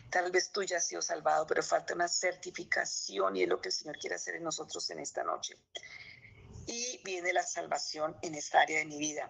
Tal 0.09 0.31
vez 0.31 0.51
tú 0.51 0.63
ya 0.63 0.77
has 0.77 0.87
sido 0.87 1.01
salvado, 1.01 1.45
pero 1.45 1.61
falta 1.61 1.93
una 1.93 2.07
certificación 2.07 3.35
y 3.35 3.43
es 3.43 3.49
lo 3.49 3.59
que 3.59 3.69
el 3.69 3.73
Señor 3.73 3.97
quiere 3.97 4.15
hacer 4.15 4.35
en 4.35 4.43
nosotros 4.43 4.89
en 4.89 4.99
esta 4.99 5.23
noche. 5.23 5.57
Y 6.65 7.01
viene 7.03 7.33
la 7.33 7.43
salvación 7.43 8.15
en 8.21 8.35
esta 8.35 8.61
área 8.61 8.79
de 8.79 8.85
mi 8.85 8.97
vida 8.97 9.29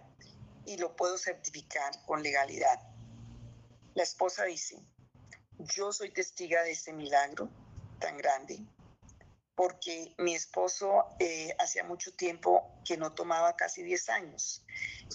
y 0.66 0.76
lo 0.76 0.94
puedo 0.94 1.18
certificar 1.18 1.90
con 2.06 2.22
legalidad. 2.22 2.80
La 3.94 4.04
esposa 4.04 4.44
dice, 4.44 4.78
yo 5.58 5.92
soy 5.92 6.12
testiga 6.12 6.62
de 6.62 6.72
ese 6.72 6.92
milagro 6.92 7.50
tan 7.98 8.16
grande 8.16 8.60
porque 9.56 10.14
mi 10.18 10.36
esposo 10.36 11.06
eh, 11.18 11.52
hacía 11.58 11.82
mucho 11.82 12.14
tiempo 12.14 12.80
que 12.84 12.96
no 12.96 13.12
tomaba 13.12 13.56
casi 13.56 13.82
10 13.82 14.08
años. 14.10 14.64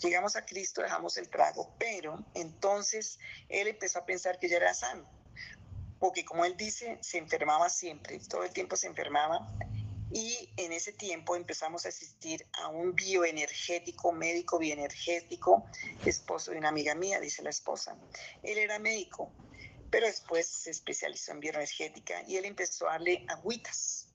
Llegamos 0.01 0.35
a 0.35 0.45
Cristo, 0.45 0.81
dejamos 0.81 1.15
el 1.15 1.29
trago, 1.29 1.73
pero 1.79 2.19
entonces 2.33 3.19
él 3.47 3.69
empezó 3.69 3.99
a 3.99 4.05
pensar 4.05 4.39
que 4.39 4.49
ya 4.49 4.57
era 4.57 4.73
sano 4.73 5.22
porque 6.03 6.25
como 6.25 6.43
él 6.43 6.57
dice, 6.57 6.97
se 6.99 7.17
enfermaba 7.17 7.69
siempre, 7.69 8.19
todo 8.27 8.43
el 8.43 8.51
tiempo 8.51 8.75
se 8.75 8.87
enfermaba. 8.87 9.49
Y 10.11 10.49
en 10.57 10.73
ese 10.73 10.91
tiempo 10.91 11.37
empezamos 11.37 11.85
a 11.85 11.89
asistir 11.89 12.45
a 12.61 12.67
un 12.67 12.93
bioenergético, 12.93 14.11
médico 14.11 14.59
bioenergético, 14.59 15.65
esposo 16.05 16.51
de 16.51 16.57
una 16.57 16.67
amiga 16.67 16.93
mía, 16.93 17.21
dice 17.21 17.41
la 17.41 17.51
esposa. 17.51 17.95
Él 18.43 18.57
era 18.57 18.79
médico, 18.79 19.31
pero 19.89 20.05
después 20.05 20.45
se 20.45 20.71
especializó 20.71 21.31
en 21.31 21.39
bioenergética 21.39 22.21
y 22.27 22.35
él 22.35 22.43
empezó 22.43 22.89
a 22.89 22.93
darle 22.93 23.25
agüitas 23.29 24.09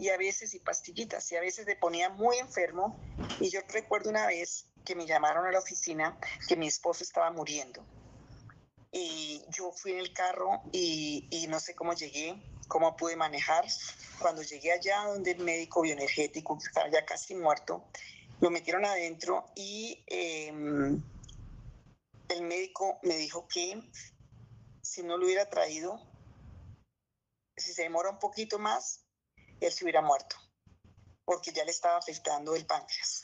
y 0.00 0.08
a 0.08 0.16
veces 0.16 0.54
y 0.54 0.58
pastillitas 0.58 1.30
y 1.30 1.36
a 1.36 1.40
veces 1.40 1.66
le 1.66 1.76
ponía 1.76 2.08
muy 2.08 2.38
enfermo 2.38 2.98
y 3.38 3.48
yo 3.48 3.60
recuerdo 3.68 4.10
una 4.10 4.26
vez 4.26 4.66
que 4.84 4.96
me 4.96 5.06
llamaron 5.06 5.46
a 5.46 5.52
la 5.52 5.60
oficina 5.60 6.18
que 6.48 6.56
mi 6.56 6.66
esposo 6.66 7.04
estaba 7.04 7.30
muriendo 7.30 7.86
y 8.92 9.42
yo 9.48 9.72
fui 9.72 9.92
en 9.92 9.98
el 9.98 10.12
carro 10.12 10.62
y, 10.70 11.46
no 11.48 11.58
sé 11.58 11.74
cómo 11.74 11.94
llegué, 11.94 12.40
cómo 12.68 12.94
pude 12.94 13.16
manejar. 13.16 13.64
Cuando 14.20 14.42
llegué 14.42 14.72
allá 14.72 15.04
donde 15.06 15.32
el 15.32 15.42
médico 15.42 15.80
bioenergético, 15.80 16.58
que 16.58 16.66
estaba 16.66 16.90
ya 16.90 17.04
casi 17.06 17.34
muerto, 17.34 17.84
lo 18.40 18.50
metieron 18.50 18.84
adentro 18.84 19.46
y 19.56 20.04
em, 20.06 21.02
el 22.28 22.42
médico 22.42 22.98
me 23.02 23.16
dijo 23.16 23.48
que 23.48 23.82
si 24.82 25.02
no 25.02 25.16
lo 25.16 25.24
hubiera 25.24 25.48
traído, 25.48 25.98
si 27.56 27.72
se 27.72 27.82
demora 27.82 28.10
un 28.10 28.18
poquito 28.18 28.58
más, 28.58 29.06
él 29.60 29.72
se 29.72 29.84
hubiera 29.84 30.02
muerto, 30.02 30.36
porque 31.24 31.52
ya 31.52 31.64
le 31.64 31.70
estaba 31.70 31.96
afectando 31.96 32.54
el 32.54 32.66
páncreas. 32.66 33.22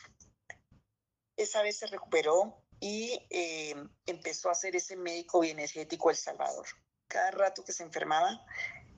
Esa 1.37 1.63
vez 1.63 1.79
se 1.79 1.87
recuperó, 1.87 2.63
y 2.81 3.21
eh, 3.31 3.75
empezó 4.07 4.49
a 4.49 4.53
hacer 4.53 4.77
ese 4.77 4.97
médico 4.97 5.41
bioenergético 5.41 6.11
El 6.11 6.17
Salvador. 6.17 6.67
Cada 7.09 7.31
rato 7.33 7.65
que 7.65 7.73
se 7.73 7.83
enfermaba, 7.83 8.45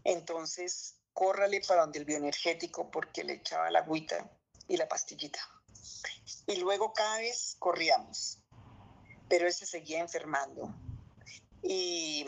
entonces 0.05 0.97
córrale 1.13 1.61
para 1.67 1.83
donde 1.83 1.99
el 1.99 2.05
bioenergético 2.05 2.91
porque 2.91 3.25
le 3.25 3.35
echaba 3.35 3.71
la 3.71 3.81
agüita 3.81 4.31
y 4.69 4.77
la 4.77 4.89
pastillita. 4.89 5.41
Y 6.47 6.57
luego 6.57 6.93
cada 6.93 7.19
vez 7.19 7.57
corríamos, 7.59 8.39
pero 9.29 9.47
él 9.47 9.53
se 9.53 9.67
seguía 9.67 10.01
enfermando. 10.01 10.75
Y 11.63 12.27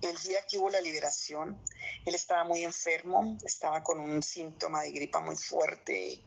el 0.00 0.16
día 0.18 0.44
que 0.46 0.58
hubo 0.58 0.70
la 0.70 0.80
liberación, 0.80 1.60
él 2.04 2.14
estaba 2.14 2.44
muy 2.44 2.64
enfermo, 2.64 3.36
estaba 3.44 3.82
con 3.82 4.00
un 4.00 4.22
síntoma 4.22 4.82
de 4.82 4.92
gripa 4.92 5.20
muy 5.20 5.36
fuerte, 5.36 6.22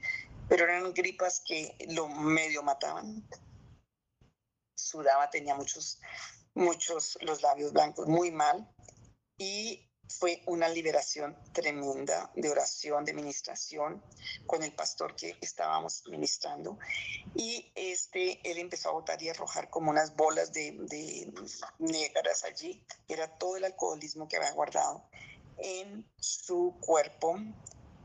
pero 0.49 0.63
eran 0.65 0.93
gripas 0.93 1.41
que 1.45 1.75
lo 1.89 2.07
medio 2.07 2.63
mataban 2.63 3.23
sudaba, 4.89 5.29
tenía 5.29 5.55
muchos, 5.55 5.99
muchos, 6.53 7.17
los 7.21 7.41
labios 7.41 7.73
blancos 7.73 8.07
muy 8.07 8.31
mal 8.31 8.69
y 9.37 9.87
fue 10.09 10.41
una 10.45 10.69
liberación 10.69 11.37
tremenda 11.53 12.31
de 12.35 12.49
oración, 12.49 13.03
de 13.03 13.13
ministración 13.13 14.01
con 14.45 14.63
el 14.63 14.73
pastor 14.73 15.15
que 15.15 15.37
estábamos 15.41 16.03
ministrando. 16.07 16.77
Y 17.35 17.71
este, 17.75 18.39
él 18.49 18.57
empezó 18.57 18.89
a 18.89 18.93
botar 18.93 19.21
y 19.21 19.29
arrojar 19.29 19.69
como 19.69 19.91
unas 19.91 20.15
bolas 20.15 20.53
de, 20.53 21.31
negras 21.79 22.43
allí. 22.45 22.83
Era 23.07 23.37
todo 23.37 23.57
el 23.57 23.65
alcoholismo 23.65 24.27
que 24.27 24.37
había 24.37 24.51
guardado 24.51 25.09
en 25.57 26.09
su 26.19 26.77
cuerpo. 26.79 27.37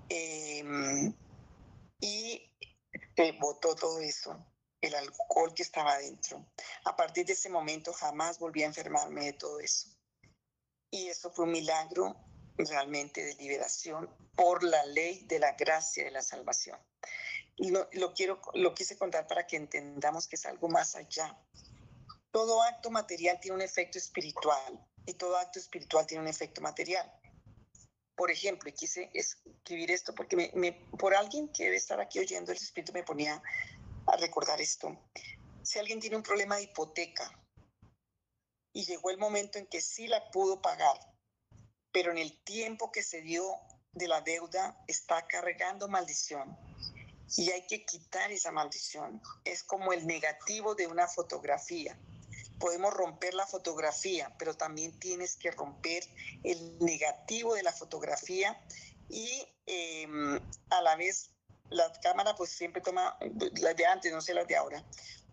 Em, 0.08 1.14
y 2.00 2.42
botó 3.38 3.74
todo 3.76 4.00
eso 4.00 4.44
el 4.82 4.94
alcohol 4.96 5.54
que 5.54 5.62
estaba 5.62 5.96
dentro. 5.98 6.44
A 6.84 6.94
partir 6.96 7.24
de 7.24 7.32
ese 7.32 7.48
momento 7.48 7.92
jamás 7.92 8.38
volví 8.38 8.62
a 8.62 8.66
enfermarme 8.66 9.24
de 9.24 9.32
todo 9.32 9.60
eso. 9.60 9.88
Y 10.90 11.06
eso 11.06 11.32
fue 11.32 11.46
un 11.46 11.52
milagro 11.52 12.16
realmente 12.58 13.24
de 13.24 13.34
liberación 13.36 14.14
por 14.34 14.62
la 14.62 14.84
ley 14.86 15.24
de 15.26 15.38
la 15.38 15.52
gracia 15.52 16.04
de 16.04 16.10
la 16.10 16.20
salvación. 16.20 16.78
Y 17.56 17.70
lo, 17.70 17.88
quiero, 18.14 18.40
lo 18.54 18.74
quise 18.74 18.96
contar 18.96 19.26
para 19.26 19.46
que 19.46 19.56
entendamos 19.56 20.26
que 20.26 20.36
es 20.36 20.46
algo 20.46 20.68
más 20.68 20.96
allá. 20.96 21.38
Todo 22.30 22.62
acto 22.62 22.90
material 22.90 23.38
tiene 23.40 23.56
un 23.56 23.62
efecto 23.62 23.98
espiritual 23.98 24.84
y 25.06 25.14
todo 25.14 25.36
acto 25.36 25.58
espiritual 25.58 26.06
tiene 26.06 26.22
un 26.22 26.28
efecto 26.28 26.60
material. 26.60 27.10
Por 28.16 28.30
ejemplo, 28.30 28.68
y 28.68 28.72
quise 28.72 29.10
escribir 29.14 29.90
esto 29.90 30.14
porque 30.14 30.74
por 30.98 31.14
alguien 31.14 31.48
que 31.48 31.64
debe 31.64 31.76
estar 31.76 32.00
aquí 32.00 32.18
oyendo, 32.18 32.52
el 32.52 32.58
Espíritu 32.58 32.92
me 32.92 33.02
ponía 33.02 33.42
a 34.06 34.16
recordar 34.16 34.60
esto. 34.60 34.98
Si 35.62 35.78
alguien 35.78 36.00
tiene 36.00 36.16
un 36.16 36.22
problema 36.22 36.56
de 36.56 36.64
hipoteca 36.64 37.30
y 38.72 38.84
llegó 38.84 39.10
el 39.10 39.18
momento 39.18 39.58
en 39.58 39.66
que 39.66 39.80
sí 39.80 40.08
la 40.08 40.30
pudo 40.30 40.60
pagar, 40.60 40.98
pero 41.92 42.10
en 42.10 42.18
el 42.18 42.42
tiempo 42.42 42.90
que 42.90 43.02
se 43.02 43.20
dio 43.20 43.58
de 43.92 44.08
la 44.08 44.22
deuda 44.22 44.82
está 44.88 45.26
cargando 45.26 45.88
maldición 45.88 46.56
y 47.36 47.50
hay 47.50 47.66
que 47.66 47.84
quitar 47.84 48.30
esa 48.32 48.50
maldición. 48.50 49.22
Es 49.44 49.62
como 49.62 49.92
el 49.92 50.06
negativo 50.06 50.74
de 50.74 50.86
una 50.86 51.08
fotografía. 51.08 51.96
Podemos 52.58 52.92
romper 52.92 53.34
la 53.34 53.46
fotografía, 53.46 54.34
pero 54.38 54.54
también 54.54 54.98
tienes 54.98 55.36
que 55.36 55.50
romper 55.50 56.04
el 56.44 56.78
negativo 56.78 57.54
de 57.54 57.62
la 57.62 57.72
fotografía 57.72 58.60
y 59.08 59.46
em, 59.66 60.40
a 60.70 60.80
la 60.82 60.96
vez 60.96 61.31
la 61.72 61.92
cámara 62.00 62.34
pues 62.34 62.50
siempre 62.50 62.82
toma 62.82 63.16
las 63.60 63.76
de 63.76 63.86
antes, 63.86 64.12
no 64.12 64.20
sé 64.20 64.34
las 64.34 64.46
de 64.46 64.56
ahora, 64.56 64.84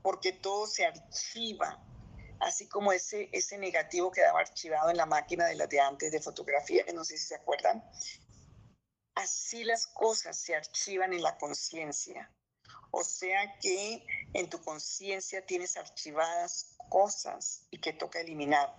porque 0.02 0.32
todo 0.34 0.67
se 0.67 0.86
archiva, 0.86 1.84
así 2.39 2.67
como 2.67 2.91
ese, 2.91 3.30
ese 3.32 3.58
negativo 3.58 4.12
quedaba 4.12 4.39
archivado 4.39 4.89
en 4.89 4.97
la 4.97 5.06
máquina 5.06 5.45
de 5.45 5.56
las 5.56 5.69
de 5.69 5.80
antes 5.80 6.12
de 6.12 6.21
fotografía, 6.21 6.86
que 6.86 6.93
no 6.93 7.04
sé 7.04 7.17
si 7.17 7.28
se 7.28 7.36
acuerdan. 7.36 7.84
Así 9.15 9.63
las 9.63 9.88
cosas 9.88 10.38
se 10.38 10.56
archivan 10.56 11.13
en 11.13 11.21
la 11.21 11.38
conciencia. 11.38 12.32
O 12.91 13.04
sea 13.04 13.58
que 13.60 14.06
en 14.34 14.49
tu 14.49 14.62
conciencia 14.63 15.45
tienes 15.45 15.78
archivadas 15.78 16.75
cosas 16.89 17.67
y 17.69 17.80
que 17.80 17.93
toca 17.93 18.19
eliminar, 18.19 18.73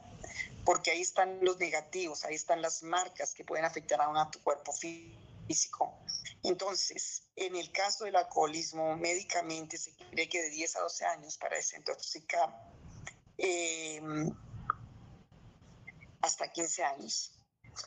porque 0.65 0.91
ahí 0.91 1.01
están 1.01 1.39
los 1.43 1.59
negativos, 1.59 2.25
ahí 2.25 2.35
están 2.35 2.61
las 2.61 2.83
marcas 2.83 3.35
que 3.35 3.45
pueden 3.45 3.65
afectar 3.65 4.01
a, 4.01 4.21
a 4.21 4.31
tu 4.31 4.41
cuerpo 4.43 4.73
físico. 4.73 5.30
Entonces, 6.43 7.27
en 7.37 7.57
el 7.57 7.71
caso 7.73 8.05
del 8.05 8.17
alcoholismo, 8.17 8.97
médicamente 8.97 9.77
se 9.77 9.95
cree 9.95 10.29
que 10.29 10.43
de 10.43 10.51
10 10.51 10.77
a 10.77 10.81
12 10.81 11.05
años 11.05 11.37
para 11.39 11.57
desintoxicar, 11.57 12.49
em, 13.37 14.31
hasta 16.23 16.51
15 16.53 16.85
años. 16.85 17.33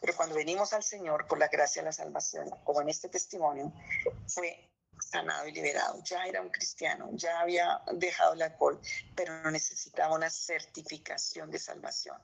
Pero 0.01 0.15
cuando 0.15 0.35
venimos 0.35 0.73
al 0.73 0.83
Señor 0.83 1.27
por 1.27 1.39
la 1.39 1.47
gracia 1.47 1.81
de 1.81 1.87
la 1.87 1.91
salvación, 1.91 2.49
como 2.63 2.81
en 2.81 2.89
este 2.89 3.09
testimonio, 3.09 3.73
fue 4.27 4.69
sanado 4.99 5.47
y 5.47 5.51
liberado. 5.51 6.01
Ya 6.03 6.25
era 6.25 6.41
un 6.41 6.49
cristiano, 6.49 7.09
ya 7.13 7.39
había 7.39 7.81
dejado 7.93 8.33
el 8.33 8.41
alcohol, 8.41 8.79
pero 9.15 9.51
necesitaba 9.51 10.15
una 10.15 10.29
certificación 10.29 11.51
de 11.51 11.59
salvación. 11.59 12.17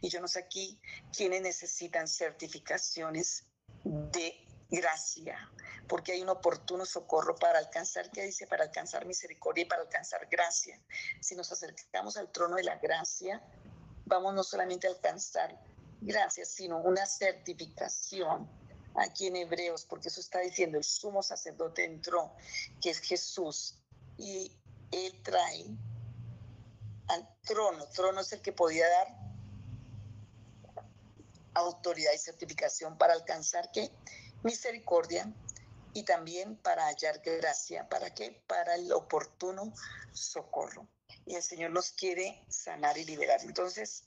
Y 0.00 0.08
yo 0.10 0.20
no 0.20 0.28
sé 0.28 0.40
aquí 0.40 0.80
quiénes 1.16 1.42
necesitan 1.42 2.06
certificaciones 2.06 3.46
de 3.84 4.51
gracia, 4.72 5.52
porque 5.86 6.12
hay 6.12 6.22
un 6.22 6.30
oportuno 6.30 6.86
socorro 6.86 7.36
para 7.36 7.58
alcanzar, 7.58 8.10
¿qué 8.10 8.24
dice? 8.24 8.46
Para 8.46 8.64
alcanzar 8.64 9.04
misericordia 9.04 9.62
y 9.62 9.66
para 9.66 9.82
alcanzar 9.82 10.26
gracia. 10.30 10.80
Si 11.20 11.36
nos 11.36 11.52
acercamos 11.52 12.16
al 12.16 12.32
trono 12.32 12.56
de 12.56 12.64
la 12.64 12.76
gracia, 12.78 13.42
vamos 14.06 14.34
no 14.34 14.42
solamente 14.42 14.86
a 14.86 14.90
alcanzar 14.90 15.62
gracia, 16.00 16.46
sino 16.46 16.78
una 16.78 17.04
certificación 17.04 18.48
aquí 18.94 19.26
en 19.26 19.36
Hebreos, 19.36 19.84
porque 19.84 20.08
eso 20.08 20.20
está 20.20 20.40
diciendo, 20.40 20.78
el 20.78 20.84
sumo 20.84 21.22
sacerdote 21.22 21.84
entró, 21.84 22.34
que 22.80 22.90
es 22.90 22.98
Jesús, 23.00 23.78
y 24.16 24.56
él 24.90 25.22
trae 25.22 25.66
al 27.08 27.28
trono, 27.42 27.86
trono 27.88 28.20
es 28.20 28.32
el 28.32 28.40
que 28.40 28.52
podía 28.52 28.88
dar 28.88 29.22
autoridad 31.54 32.12
y 32.14 32.18
certificación 32.18 32.96
para 32.96 33.12
alcanzar 33.12 33.70
qué? 33.72 33.90
Misericordia 34.42 35.32
y 35.94 36.04
también 36.04 36.56
para 36.56 36.86
hallar 36.86 37.20
gracia. 37.20 37.88
¿Para 37.88 38.12
qué? 38.12 38.42
Para 38.48 38.74
el 38.74 38.90
oportuno 38.92 39.72
socorro. 40.12 40.88
Y 41.26 41.36
el 41.36 41.42
Señor 41.42 41.70
nos 41.70 41.92
quiere 41.92 42.44
sanar 42.48 42.98
y 42.98 43.04
liberar. 43.04 43.40
Entonces, 43.44 44.04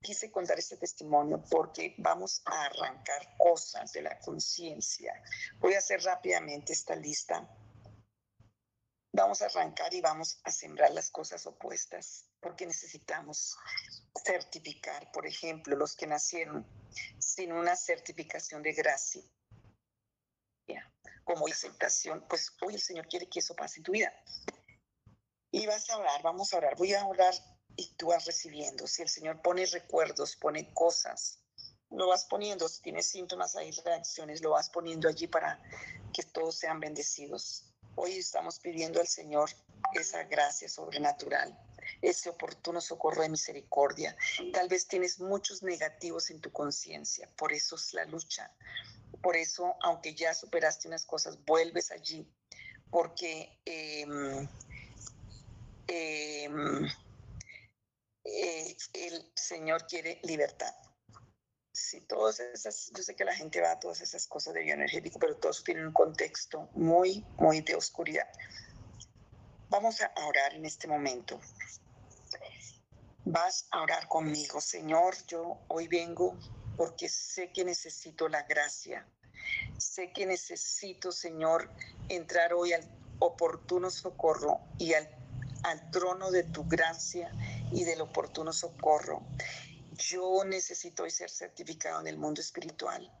quise 0.00 0.32
contar 0.32 0.58
este 0.58 0.76
testimonio 0.76 1.44
porque 1.48 1.94
vamos 1.98 2.42
a 2.44 2.64
arrancar 2.64 3.36
cosas 3.36 3.92
de 3.92 4.02
la 4.02 4.18
conciencia. 4.18 5.14
Voy 5.60 5.74
a 5.74 5.78
hacer 5.78 6.02
rápidamente 6.02 6.72
esta 6.72 6.96
lista. 6.96 7.48
Vamos 9.12 9.42
a 9.42 9.46
arrancar 9.46 9.94
y 9.94 10.00
vamos 10.00 10.40
a 10.42 10.50
sembrar 10.50 10.90
las 10.90 11.10
cosas 11.10 11.46
opuestas 11.46 12.26
porque 12.40 12.66
necesitamos 12.66 13.56
certificar, 14.24 15.10
por 15.12 15.26
ejemplo, 15.26 15.76
los 15.76 15.94
que 15.94 16.06
nacieron 16.06 16.66
sin 17.18 17.52
una 17.52 17.76
certificación 17.76 18.62
de 18.62 18.72
gracia 18.72 19.22
como 21.28 21.46
aceptación, 21.46 22.24
pues 22.26 22.50
hoy 22.62 22.76
el 22.76 22.80
Señor 22.80 23.06
quiere 23.06 23.28
que 23.28 23.40
eso 23.40 23.54
pase 23.54 23.80
en 23.80 23.84
tu 23.84 23.92
vida. 23.92 24.10
Y 25.50 25.66
vas 25.66 25.90
a 25.90 25.98
orar, 25.98 26.22
vamos 26.22 26.54
a 26.54 26.56
orar, 26.56 26.74
voy 26.76 26.94
a 26.94 27.04
orar 27.04 27.34
y 27.76 27.94
tú 27.96 28.06
vas 28.06 28.24
recibiendo. 28.24 28.86
Si 28.86 29.02
el 29.02 29.10
Señor 29.10 29.42
pone 29.42 29.66
recuerdos, 29.66 30.36
pone 30.36 30.72
cosas, 30.72 31.40
lo 31.90 32.08
vas 32.08 32.24
poniendo. 32.24 32.66
Si 32.66 32.80
tienes 32.80 33.08
síntomas, 33.08 33.56
hay 33.56 33.72
reacciones, 33.72 34.40
lo 34.40 34.50
vas 34.52 34.70
poniendo 34.70 35.06
allí 35.06 35.26
para 35.26 35.60
que 36.14 36.22
todos 36.22 36.56
sean 36.56 36.80
bendecidos. 36.80 37.74
Hoy 37.94 38.16
estamos 38.16 38.58
pidiendo 38.58 38.98
al 38.98 39.06
Señor 39.06 39.50
esa 39.92 40.24
gracia 40.24 40.66
sobrenatural, 40.66 41.58
ese 42.00 42.30
oportuno 42.30 42.80
socorro 42.80 43.20
de 43.20 43.28
misericordia. 43.28 44.16
Tal 44.54 44.68
vez 44.68 44.88
tienes 44.88 45.20
muchos 45.20 45.62
negativos 45.62 46.30
en 46.30 46.40
tu 46.40 46.50
conciencia, 46.52 47.30
por 47.36 47.52
eso 47.52 47.76
es 47.76 47.92
la 47.92 48.06
lucha. 48.06 48.50
Por 49.22 49.36
eso, 49.36 49.76
aunque 49.82 50.14
ya 50.14 50.34
superaste 50.34 50.88
unas 50.88 51.04
cosas, 51.04 51.42
vuelves 51.44 51.90
allí, 51.90 52.26
porque 52.90 53.60
em, 53.64 54.48
em, 55.88 56.86
eh, 58.24 58.76
el 58.94 59.32
Señor 59.34 59.86
quiere 59.86 60.20
libertad. 60.22 60.74
Si 61.72 62.00
todas 62.02 62.40
esas, 62.40 62.90
yo 62.94 63.02
sé 63.02 63.14
que 63.14 63.24
la 63.24 63.34
gente 63.34 63.60
va 63.60 63.72
a 63.72 63.80
todas 63.80 64.00
esas 64.00 64.26
cosas 64.26 64.54
de 64.54 64.62
bioenergético, 64.62 65.18
pero 65.18 65.36
todo 65.36 65.52
eso 65.52 65.62
tiene 65.62 65.86
un 65.86 65.92
contexto 65.92 66.68
muy, 66.74 67.24
muy 67.36 67.60
de 67.60 67.74
oscuridad. 67.76 68.28
Vamos 69.70 70.00
a 70.00 70.10
orar 70.26 70.54
en 70.54 70.64
este 70.64 70.88
momento. 70.88 71.40
Vas 73.24 73.66
a 73.70 73.82
orar 73.82 74.08
conmigo, 74.08 74.60
Señor. 74.60 75.14
Yo 75.26 75.58
hoy 75.68 75.86
vengo 75.86 76.38
porque 76.78 77.08
sé 77.08 77.50
que 77.52 77.64
necesito 77.64 78.28
la 78.28 78.44
gracia. 78.44 79.04
Sé 79.76 80.12
que 80.12 80.24
necesito, 80.24 81.10
Señor, 81.10 81.68
entrar 82.08 82.54
hoy 82.54 82.72
al 82.72 82.88
oportuno 83.18 83.90
socorro 83.90 84.60
y 84.78 84.94
al, 84.94 85.08
al 85.64 85.90
trono 85.90 86.30
de 86.30 86.44
tu 86.44 86.64
gracia 86.68 87.32
y 87.72 87.82
del 87.82 88.00
oportuno 88.00 88.52
socorro. 88.52 89.26
Yo 89.96 90.44
necesito 90.44 91.02
hoy 91.02 91.10
ser 91.10 91.30
certificado 91.30 92.00
en 92.00 92.06
el 92.06 92.16
mundo 92.16 92.40
espiritual. 92.40 93.12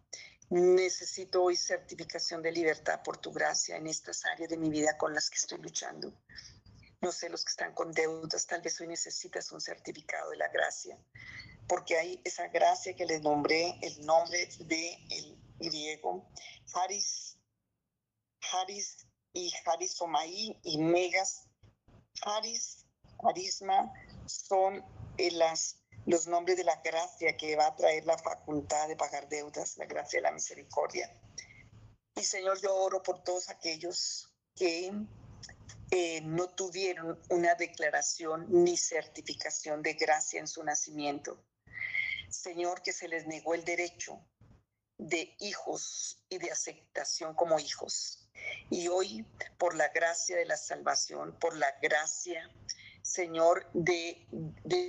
Necesito 0.50 1.42
hoy 1.42 1.56
certificación 1.56 2.40
de 2.40 2.52
libertad 2.52 3.02
por 3.02 3.16
tu 3.16 3.32
gracia 3.32 3.76
en 3.76 3.88
estas 3.88 4.24
áreas 4.24 4.48
de 4.48 4.56
mi 4.56 4.70
vida 4.70 4.96
con 4.96 5.12
las 5.12 5.28
que 5.28 5.36
estoy 5.36 5.58
luchando. 5.58 6.14
No 7.00 7.12
sé, 7.12 7.28
los 7.28 7.44
que 7.44 7.50
están 7.50 7.74
con 7.74 7.92
deudas, 7.92 8.46
tal 8.46 8.60
vez 8.60 8.80
hoy 8.80 8.88
necesitas 8.88 9.52
un 9.52 9.60
certificado 9.60 10.30
de 10.30 10.36
la 10.36 10.48
gracia 10.48 10.98
porque 11.68 11.98
hay 11.98 12.20
esa 12.24 12.48
gracia 12.48 12.94
que 12.94 13.04
les 13.04 13.20
nombré, 13.20 13.78
el 13.82 14.04
nombre 14.04 14.48
de 14.60 14.98
el 15.10 15.38
griego, 15.58 16.26
Haris, 16.74 17.36
Haris 18.52 19.06
y 19.34 19.52
Harisomaí 19.66 20.58
y 20.64 20.78
Megas, 20.78 21.44
Haris, 22.22 22.86
Harisma, 23.22 23.92
son 24.26 24.82
eh, 25.18 25.30
las, 25.32 25.82
los 26.06 26.26
nombres 26.26 26.56
de 26.56 26.64
la 26.64 26.76
gracia 26.76 27.36
que 27.36 27.54
va 27.54 27.66
a 27.66 27.76
traer 27.76 28.06
la 28.06 28.16
facultad 28.16 28.88
de 28.88 28.96
pagar 28.96 29.28
deudas, 29.28 29.76
la 29.76 29.84
gracia 29.84 30.18
de 30.18 30.22
la 30.22 30.32
misericordia. 30.32 31.12
Y 32.16 32.24
Señor, 32.24 32.60
yo 32.62 32.74
oro 32.74 33.02
por 33.02 33.22
todos 33.22 33.50
aquellos 33.50 34.32
que 34.56 34.90
eh, 35.90 36.20
no 36.20 36.48
tuvieron 36.48 37.18
una 37.30 37.54
declaración 37.54 38.46
ni 38.48 38.76
certificación 38.76 39.82
de 39.82 39.94
gracia 39.94 40.38
en 40.38 40.46
su 40.46 40.62
nacimiento. 40.62 41.42
Señor, 42.28 42.82
que 42.82 42.92
se 42.92 43.08
les 43.08 43.26
negó 43.26 43.54
el 43.54 43.64
derecho 43.64 44.20
de 44.98 45.34
hijos 45.38 46.22
y 46.28 46.38
de 46.38 46.50
aceptación 46.50 47.34
como 47.34 47.58
hijos. 47.58 48.28
Y 48.68 48.88
hoy, 48.88 49.24
por 49.56 49.74
la 49.74 49.88
gracia 49.88 50.36
de 50.36 50.44
la 50.44 50.56
salvación, 50.56 51.38
por 51.38 51.56
la 51.56 51.74
gracia, 51.80 52.50
Señor, 53.00 53.66
de, 53.72 54.26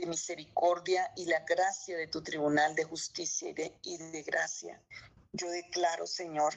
misericordia 0.05 1.12
y 1.15 1.25
la 1.25 1.39
gracia 1.45 1.95
de 1.97 2.07
tu 2.07 2.21
tribunal 2.21 2.75
de 2.75 2.83
justicia 2.83 3.49
y 3.49 3.53
de, 3.53 3.73
y 3.83 3.97
de 3.97 4.23
gracia, 4.23 4.83
yo 5.31 5.49
declaro, 5.49 6.05
Señor, 6.05 6.55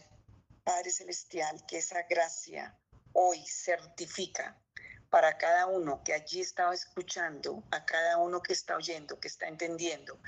Padre 0.65 0.91
Celestial, 0.91 1.65
que 1.67 1.79
esa 1.79 2.03
gracia 2.03 2.77
hoy 3.13 3.45
certifica 3.47 4.57
para 5.13 5.37
cada 5.37 5.67
uno 5.67 6.03
que 6.03 6.15
allí 6.15 6.41
estaba 6.41 6.73
escuchando, 6.73 7.63
a 7.71 7.85
cada 7.85 8.17
uno 8.17 8.41
que 8.43 8.55
está 8.55 8.77
oyendo, 8.77 9.21
que 9.21 9.29
está 9.29 9.47
entendiendo, 9.47 10.19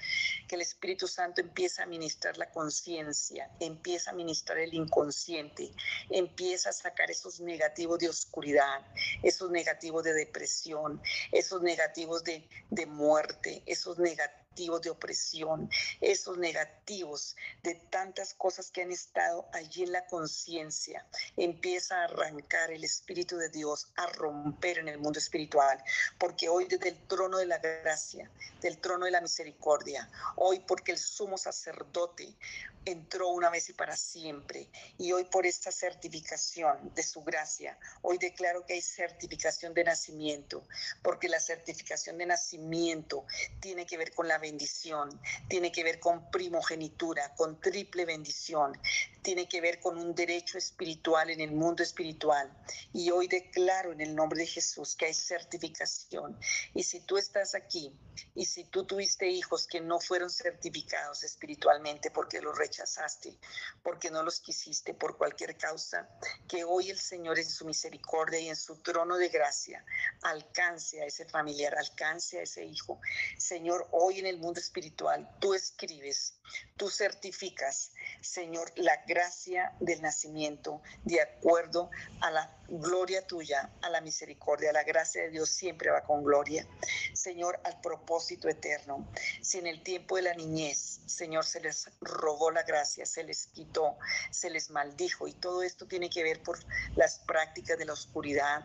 que 0.47 0.57
el 0.57 0.61
Espíritu 0.61 1.09
Santo 1.09 1.41
empieza 1.41 1.85
a 1.85 1.87
ministrar 1.87 2.37
la 2.37 2.51
conciencia, 2.51 3.51
empieza 3.61 4.11
a 4.11 4.13
ministrar 4.13 4.59
el 4.59 4.75
inconsciente, 4.75 5.73
empieza 6.11 6.69
a 6.69 6.75
sacar 6.75 7.11
esos 7.11 7.41
negativos 7.41 7.99
de 7.99 8.11
oscuridad, 8.11 8.87
esos 9.23 9.51
negativos 9.51 10.05
de 10.05 10.13
depresión, 10.13 11.01
esos 11.33 11.63
negativos 11.63 12.23
de, 12.23 12.47
de 12.69 12.85
muerte, 12.85 13.63
esos 13.65 13.99
negativos 13.99 14.44
de 14.55 14.91
opresión, 14.91 15.69
esos 16.01 16.39
negativos 16.39 17.37
de 17.65 17.75
tantas 17.75 18.35
cosas 18.35 18.71
que 18.71 18.83
han 18.83 18.93
estado 18.93 19.47
allí 19.53 19.83
en 19.83 19.91
la 19.91 20.07
conciencia. 20.07 21.05
Empieza 21.37 21.97
a 21.97 22.05
arrancar 22.05 22.71
el 22.71 22.85
Espíritu 22.85 23.37
de 23.37 23.49
Dios, 23.49 23.89
a 23.97 24.07
romper 24.07 24.79
en 24.79 24.89
el 24.89 24.99
mundo 24.99 25.19
espiritual, 25.19 25.83
porque 26.19 26.49
hoy 26.49 26.67
desde 26.67 26.91
el 26.91 26.99
trono 27.09 27.39
de 27.39 27.47
la 27.47 27.59
gracia, 27.59 28.31
del 28.61 28.79
trono 28.79 29.07
de 29.07 29.11
la 29.11 29.21
misericordia, 29.21 30.09
hoy 30.37 30.61
porque 30.61 30.93
el 30.93 30.99
sumo 30.99 31.37
sacerdote 31.37 32.37
entró 32.85 33.29
una 33.29 33.51
vez 33.51 33.69
y 33.69 33.73
para 33.73 33.97
siempre. 33.97 34.69
Y 34.99 35.13
hoy 35.13 35.25
por 35.25 35.47
esta 35.47 35.73
certificación 35.73 36.93
de 36.95 37.03
su 37.03 37.23
gracia, 37.23 37.79
hoy 38.03 38.19
declaro 38.19 38.65
que 38.67 38.75
hay 38.75 38.83
certificación 38.83 39.75
de 39.75 39.85
nacimiento, 39.85 40.67
porque 41.03 41.29
la 41.29 41.41
certificación 41.41 42.19
de 42.19 42.27
nacimiento 42.27 43.25
tiene 43.61 43.87
que 43.87 43.97
ver 43.97 44.13
con 44.13 44.29
la 44.29 44.39
bendición, 44.45 45.09
tiene 45.49 45.73
que 45.73 45.83
ver 45.83 45.99
con 45.99 46.31
primogenitura, 46.31 47.35
con 47.35 47.59
triple 47.61 48.05
bendición, 48.05 48.79
tiene 49.25 49.49
que 49.49 49.61
ver 49.61 49.81
con 49.81 49.99
un 49.99 50.15
derecho 50.15 50.59
espiritual 50.59 51.31
en 51.31 51.41
el 51.41 51.51
mundo 51.51 51.83
espiritual. 51.83 52.53
Y 52.93 53.11
hoy 53.11 53.27
declaro 53.27 53.91
en 53.91 54.03
el 54.03 54.15
nombre 54.15 54.39
de 54.39 54.47
Jesús 54.47 54.95
que 54.95 55.07
hay 55.07 55.15
certificación. 55.15 56.39
Y 56.75 56.85
si 56.85 57.01
tú 57.01 57.17
estás 57.17 57.55
aquí 57.55 57.91
y 58.35 58.45
si 58.45 58.65
tú 58.65 58.85
tuviste 58.85 59.29
hijos 59.29 59.67
que 59.67 59.81
no 59.81 59.99
fueron 59.99 60.31
certificados 60.31 61.25
espiritualmente 61.25 62.11
porque 62.11 62.43
los 62.43 62.57
rechazaste, 62.57 63.39
porque 63.83 64.11
no 64.11 64.23
los 64.23 64.41
quisiste 64.41 64.93
por 64.93 65.17
cualquier 65.17 65.57
causa, 65.57 66.07
que 66.47 66.63
hoy 66.63 66.91
el 66.91 66.99
Señor 66.99 67.39
en 67.39 67.49
su 67.49 67.65
misericordia 67.65 68.39
y 68.41 68.51
en 68.51 68.57
su 68.57 68.77
trono 68.77 69.17
de 69.17 69.31
gracia 69.31 69.85
alcance 70.23 71.01
a 71.01 71.07
ese 71.07 71.25
familiar, 71.25 71.75
alcance 71.77 72.39
a 72.39 72.43
ese 72.43 72.65
hijo. 72.65 73.01
Señor, 73.39 73.89
hoy 73.91 74.19
en 74.19 74.27
el 74.27 74.37
mundo 74.37 74.61
espiritual 74.61 75.29
tú 75.41 75.55
escribes 75.55 76.35
Tú 76.77 76.91
certificas, 76.91 77.93
Señor, 78.21 78.73
la 78.77 79.05
gracia 79.07 79.73
del 79.81 80.03
nacimiento 80.03 80.83
de 81.05 81.21
acuerdo 81.21 81.91
a 82.21 82.31
la 82.31 82.57
gloria 82.69 83.27
tuya, 83.27 83.71
a 83.83 83.91
la 83.91 84.01
misericordia. 84.01 84.73
La 84.73 84.83
gracia 84.83 85.23
de 85.23 85.31
Dios 85.31 85.51
siempre 85.51 85.91
va 85.91 86.03
con 86.03 86.25
gloria. 86.25 86.67
Señor, 87.13 87.61
al 87.65 87.81
propósito 87.81 88.49
eterno. 88.49 89.09
Si 89.41 89.59
en 89.59 89.67
el 89.67 89.83
tiempo 89.83 90.17
de 90.17 90.23
la 90.23 90.35
niñez, 90.35 91.01
Señor, 91.07 91.45
se 91.45 91.61
les 91.61 91.89
robó 92.01 92.51
la 92.51 92.63
gracia, 92.63 93.07
se 93.07 93.25
les 93.25 93.47
quitó, 93.47 93.97
se 94.31 94.51
les 94.51 94.71
maldijo 94.71 95.29
y 95.29 95.33
todo 95.33 95.63
esto 95.63 95.87
tiene 95.87 96.11
que 96.11 96.23
ver 96.23 96.43
por 96.43 96.59
las 96.97 97.19
prácticas 97.21 97.79
de 97.79 97.85
la 97.85 97.93
oscuridad, 97.93 98.65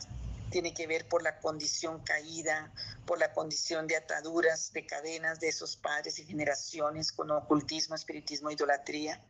tiene 0.50 0.74
que 0.74 0.88
ver 0.88 1.08
por 1.08 1.24
la 1.24 1.40
condición 1.40 2.04
caída, 2.04 2.74
por 3.06 3.20
la 3.20 3.34
condición 3.34 3.88
de 3.88 3.96
ataduras, 3.96 4.74
de 4.74 4.86
cadenas 4.86 5.40
de 5.40 5.50
esos 5.50 5.76
padres 5.76 6.20
y 6.20 6.26
generaciones 6.26 7.12
con 7.12 7.32
ocultismo, 7.32 7.96
espiritismo, 7.96 8.52
idolatría, 8.52 9.24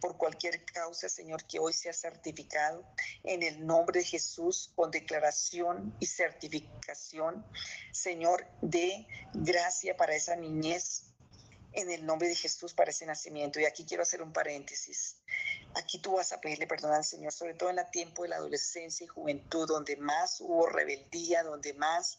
por 0.00 0.16
cualquier 0.16 0.64
causa, 0.64 1.08
Señor, 1.08 1.44
que 1.44 1.58
hoy 1.58 1.72
sea 1.72 1.92
certificado 1.92 2.84
en 3.24 3.42
el 3.42 3.66
nombre 3.66 4.00
de 4.00 4.06
Jesús 4.06 4.72
con 4.74 4.90
declaración 4.90 5.94
y 6.00 6.06
certificación, 6.06 7.44
Señor, 7.92 8.46
de 8.62 9.06
gracia 9.32 9.96
para 9.96 10.14
esa 10.14 10.36
niñez 10.36 11.04
en 11.76 11.90
el 11.90 12.04
nombre 12.06 12.28
de 12.28 12.34
Jesús 12.34 12.72
para 12.72 12.90
ese 12.90 13.06
nacimiento. 13.06 13.60
Y 13.60 13.66
aquí 13.66 13.84
quiero 13.84 14.02
hacer 14.02 14.22
un 14.22 14.32
paréntesis. 14.32 15.16
Aquí 15.76 15.98
tú 15.98 16.12
vas 16.12 16.32
a 16.32 16.40
pedirle 16.40 16.66
perdón 16.66 16.94
al 16.94 17.04
Señor, 17.04 17.32
sobre 17.32 17.52
todo 17.52 17.68
en 17.68 17.78
el 17.78 17.90
tiempo 17.90 18.22
de 18.22 18.30
la 18.30 18.36
adolescencia 18.36 19.04
y 19.04 19.08
juventud, 19.08 19.68
donde 19.68 19.96
más 19.98 20.40
hubo 20.40 20.66
rebeldía, 20.66 21.42
donde 21.42 21.74
más 21.74 22.16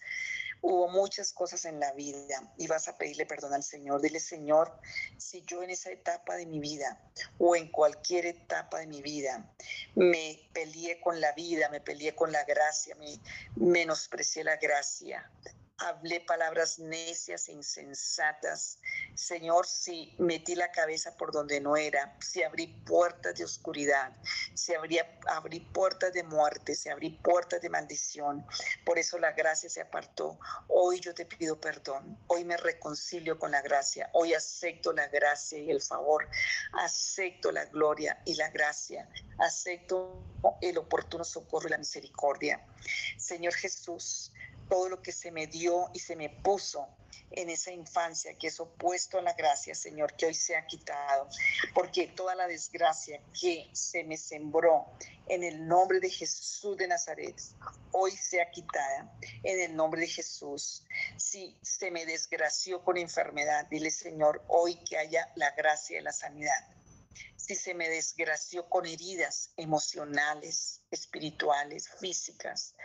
hubo 0.61 0.87
muchas 0.89 1.33
cosas 1.33 1.65
en 1.65 1.79
la 1.79 1.91
vida 1.93 2.53
y 2.57 2.67
vas 2.67 2.87
a 2.87 2.97
pedirle 2.97 3.25
perdón 3.25 3.53
al 3.53 3.63
Señor. 3.63 3.99
Dile, 4.01 4.19
Señor, 4.19 4.79
si 5.17 5.41
yo 5.41 5.63
en 5.63 5.71
esa 5.71 5.89
etapa 5.89 6.35
de 6.35 6.45
mi 6.45 6.59
vida 6.59 6.99
o 7.39 7.55
en 7.55 7.71
cualquier 7.71 8.27
etapa 8.27 8.79
de 8.79 8.85
mi 8.85 9.01
vida 9.01 9.51
me 9.95 10.39
peleé 10.53 10.99
con 10.99 11.19
la 11.19 11.31
vida, 11.31 11.67
me 11.69 11.81
peleé 11.81 12.13
con 12.13 12.31
la 12.31 12.43
gracia, 12.43 12.95
me 12.95 13.19
menosprecié 13.55 14.43
la 14.43 14.57
gracia, 14.57 15.31
hablé 15.77 16.21
palabras 16.21 16.79
necias 16.79 17.49
e 17.49 17.53
insensatas. 17.53 18.79
Señor, 19.13 19.67
si 19.67 20.15
metí 20.17 20.55
la 20.55 20.71
cabeza 20.71 21.15
por 21.15 21.31
donde 21.31 21.59
no 21.59 21.77
era, 21.77 22.17
si 22.19 22.43
abrí 22.43 22.67
puertas 22.67 23.35
de 23.35 23.43
oscuridad, 23.43 24.11
si 24.53 24.73
abrí, 24.73 24.99
abrí 25.27 25.59
puertas 25.59 26.13
de 26.13 26.23
muerte, 26.23 26.75
si 26.75 26.89
abrí 26.89 27.11
puertas 27.11 27.61
de 27.61 27.69
maldición, 27.69 28.45
por 28.85 28.97
eso 28.97 29.17
la 29.19 29.31
gracia 29.33 29.69
se 29.69 29.81
apartó. 29.81 30.39
Hoy 30.67 30.99
yo 30.99 31.13
te 31.13 31.25
pido 31.25 31.59
perdón, 31.59 32.17
hoy 32.27 32.43
me 32.43 32.57
reconcilio 32.57 33.37
con 33.37 33.51
la 33.51 33.61
gracia, 33.61 34.09
hoy 34.13 34.33
acepto 34.33 34.93
la 34.93 35.07
gracia 35.07 35.59
y 35.59 35.69
el 35.69 35.81
favor, 35.81 36.27
acepto 36.73 37.51
la 37.51 37.65
gloria 37.65 38.21
y 38.25 38.35
la 38.35 38.49
gracia, 38.49 39.09
acepto 39.37 40.23
el 40.61 40.77
oportuno 40.77 41.23
socorro 41.23 41.67
y 41.67 41.71
la 41.71 41.77
misericordia. 41.77 42.65
Señor 43.17 43.53
Jesús, 43.53 44.31
todo 44.69 44.89
lo 44.89 45.01
que 45.01 45.11
se 45.11 45.31
me 45.31 45.47
dio 45.47 45.89
y 45.93 45.99
se 45.99 46.15
me 46.15 46.29
puso 46.29 46.87
en 47.31 47.49
esa 47.49 47.71
infancia 47.71 48.37
que 48.37 48.47
es 48.47 48.59
opuesto 48.59 49.19
a 49.19 49.21
la 49.21 49.33
gracia, 49.33 49.75
Señor, 49.75 50.15
que 50.15 50.27
hoy 50.27 50.33
se 50.33 50.55
ha 50.55 50.65
quitado, 50.65 51.27
porque 51.73 52.07
toda 52.07 52.35
la 52.35 52.47
desgracia 52.47 53.21
que 53.39 53.69
se 53.73 54.03
me 54.03 54.17
sembró 54.17 54.85
en 55.27 55.43
el 55.43 55.67
nombre 55.67 55.99
de 55.99 56.09
Jesús 56.09 56.77
de 56.77 56.87
Nazaret, 56.87 57.35
hoy 57.91 58.11
se 58.11 58.41
ha 58.41 58.49
quitada 58.49 59.13
en 59.43 59.59
el 59.59 59.75
nombre 59.75 60.01
de 60.01 60.07
Jesús. 60.07 60.83
Si 61.17 61.57
se 61.61 61.91
me 61.91 62.05
desgració 62.05 62.83
con 62.83 62.97
enfermedad, 62.97 63.67
dile, 63.69 63.91
Señor, 63.91 64.43
hoy 64.47 64.75
que 64.85 64.97
haya 64.97 65.29
la 65.35 65.51
gracia 65.51 65.99
y 65.99 66.03
la 66.03 66.13
sanidad. 66.13 66.67
Si 67.35 67.55
se 67.55 67.73
me 67.73 67.89
desgració 67.89 68.69
con 68.69 68.85
heridas 68.85 69.51
emocionales, 69.57 70.81
espirituales, 70.91 71.89
físicas, 71.99 72.75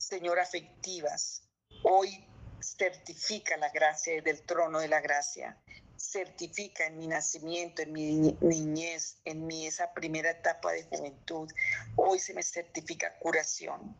Señor, 0.00 0.40
afectivas. 0.40 1.42
Hoy 1.82 2.24
certifica 2.58 3.58
la 3.58 3.68
gracia 3.68 4.22
del 4.22 4.40
trono 4.42 4.80
de 4.80 4.88
la 4.88 5.02
gracia. 5.02 5.58
Certifica 5.94 6.86
en 6.86 6.96
mi 6.96 7.06
nacimiento, 7.06 7.82
en 7.82 7.92
mi 7.92 8.34
niñez, 8.40 9.18
en 9.26 9.46
mi 9.46 9.66
esa 9.66 9.92
primera 9.92 10.30
etapa 10.30 10.72
de 10.72 10.84
juventud. 10.84 11.52
Hoy 11.96 12.18
se 12.18 12.32
me 12.32 12.42
certifica 12.42 13.18
curación. 13.18 13.94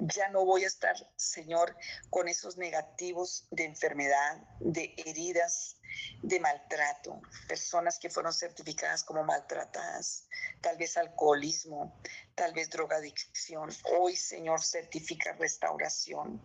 Ya 0.00 0.28
no 0.30 0.44
voy 0.44 0.64
a 0.64 0.66
estar, 0.66 0.96
Señor, 1.16 1.76
con 2.08 2.28
esos 2.28 2.56
negativos 2.56 3.46
de 3.50 3.64
enfermedad, 3.64 4.38
de 4.60 4.94
heridas, 5.04 5.76
de 6.22 6.40
maltrato, 6.40 7.20
personas 7.48 7.98
que 7.98 8.08
fueron 8.08 8.32
certificadas 8.32 9.04
como 9.04 9.24
maltratadas, 9.24 10.26
tal 10.60 10.78
vez 10.78 10.96
alcoholismo, 10.96 12.00
tal 12.34 12.54
vez 12.54 12.70
drogadicción. 12.70 13.70
Hoy, 13.98 14.16
Señor, 14.16 14.62
certifica 14.62 15.32
restauración, 15.32 16.40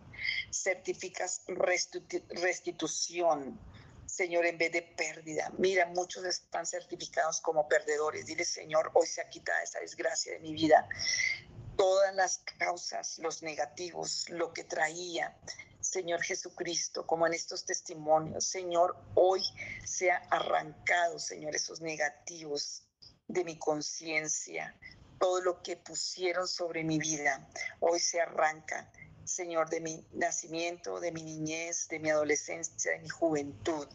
certificas 0.50 1.42
restitución. 1.46 3.58
Señor, 4.06 4.46
en 4.46 4.56
vez 4.56 4.72
de 4.72 4.82
pérdida. 4.82 5.52
Mira, 5.58 5.86
muchos 5.86 6.24
están 6.24 6.64
certificados 6.64 7.40
como 7.40 7.68
perdedores. 7.68 8.26
Dile, 8.26 8.44
Señor, 8.44 8.90
hoy 8.94 9.06
se 9.06 9.20
ha 9.20 9.28
quitado 9.28 9.58
esa 9.62 9.80
desgracia 9.80 10.32
de 10.32 10.38
mi 10.38 10.54
vida. 10.54 10.88
Todas 11.76 12.14
las 12.14 12.38
causas, 12.58 13.18
los 13.18 13.42
negativos, 13.42 14.28
lo 14.30 14.52
que 14.52 14.64
traía, 14.64 15.36
Señor 15.80 16.22
Jesucristo, 16.22 17.06
como 17.06 17.26
en 17.26 17.34
estos 17.34 17.64
testimonios. 17.64 18.44
Señor, 18.44 18.96
hoy 19.14 19.42
se 19.84 20.10
ha 20.10 20.16
arrancado, 20.30 21.18
Señor, 21.18 21.54
esos 21.54 21.80
negativos 21.80 22.82
de 23.28 23.44
mi 23.44 23.56
conciencia. 23.58 24.74
Todo 25.18 25.40
lo 25.40 25.62
que 25.62 25.76
pusieron 25.76 26.48
sobre 26.48 26.82
mi 26.82 26.98
vida, 26.98 27.48
hoy 27.80 28.00
se 28.00 28.20
arranca. 28.20 28.90
Señor, 29.24 29.68
de 29.70 29.80
mi 29.80 30.06
nacimiento, 30.12 31.00
de 31.00 31.10
mi 31.10 31.22
niñez, 31.22 31.88
de 31.88 31.98
mi 31.98 32.10
adolescencia, 32.10 32.92
de 32.92 33.00
mi 33.00 33.08
juventud, 33.08 33.88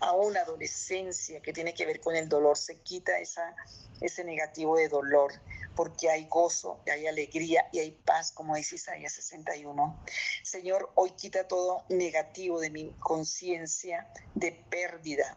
a 0.00 0.12
una 0.12 0.40
adolescencia 0.40 1.40
que 1.42 1.52
tiene 1.52 1.74
que 1.74 1.84
ver 1.84 2.00
con 2.00 2.16
el 2.16 2.28
dolor, 2.28 2.56
se 2.56 2.78
quita 2.80 3.18
esa, 3.18 3.54
ese 4.00 4.24
negativo 4.24 4.76
de 4.76 4.88
dolor, 4.88 5.32
porque 5.74 6.10
hay 6.10 6.26
gozo, 6.26 6.80
hay 6.90 7.06
alegría 7.06 7.68
y 7.72 7.78
hay 7.80 7.92
paz, 7.92 8.32
como 8.32 8.56
dice 8.56 8.76
Isaías 8.76 9.12
61. 9.12 10.04
Señor, 10.42 10.90
hoy 10.94 11.10
quita 11.12 11.46
todo 11.48 11.84
negativo 11.88 12.60
de 12.60 12.70
mi 12.70 12.90
conciencia 12.98 14.10
de 14.34 14.52
pérdida 14.52 15.36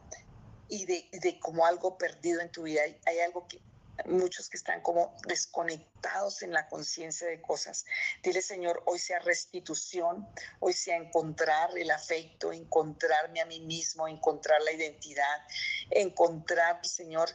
y 0.70 0.86
de, 0.86 1.40
como 1.40 1.66
algo 1.66 1.98
perdido 1.98 2.42
en 2.42 2.52
tu 2.52 2.64
vida. 2.64 2.82
Hay, 3.06 3.20
algo 3.20 3.48
que 3.48 3.60
muchos 4.06 4.50
que 4.50 4.58
están 4.58 4.82
como 4.82 5.16
desconectados 5.28 6.42
en 6.42 6.52
la 6.52 6.68
conciencia 6.68 7.28
de 7.28 7.42
cosas. 7.42 7.86
Dile, 8.24 8.42
Señor, 8.42 8.82
hoy 8.88 8.98
sea 8.98 9.20
restitución, 9.20 10.28
hoy 10.60 10.74
sea 10.74 10.98
encontrar 10.98 11.78
el 11.78 11.92
afecto, 11.92 12.52
encontrarme 12.52 13.42
a 13.42 13.46
mí 13.46 13.60
mismo, 13.62 14.08
encontrar 14.08 14.62
la 14.64 14.72
identidad, 14.72 15.46
encontrar, 15.92 16.84
Señor, 16.84 17.30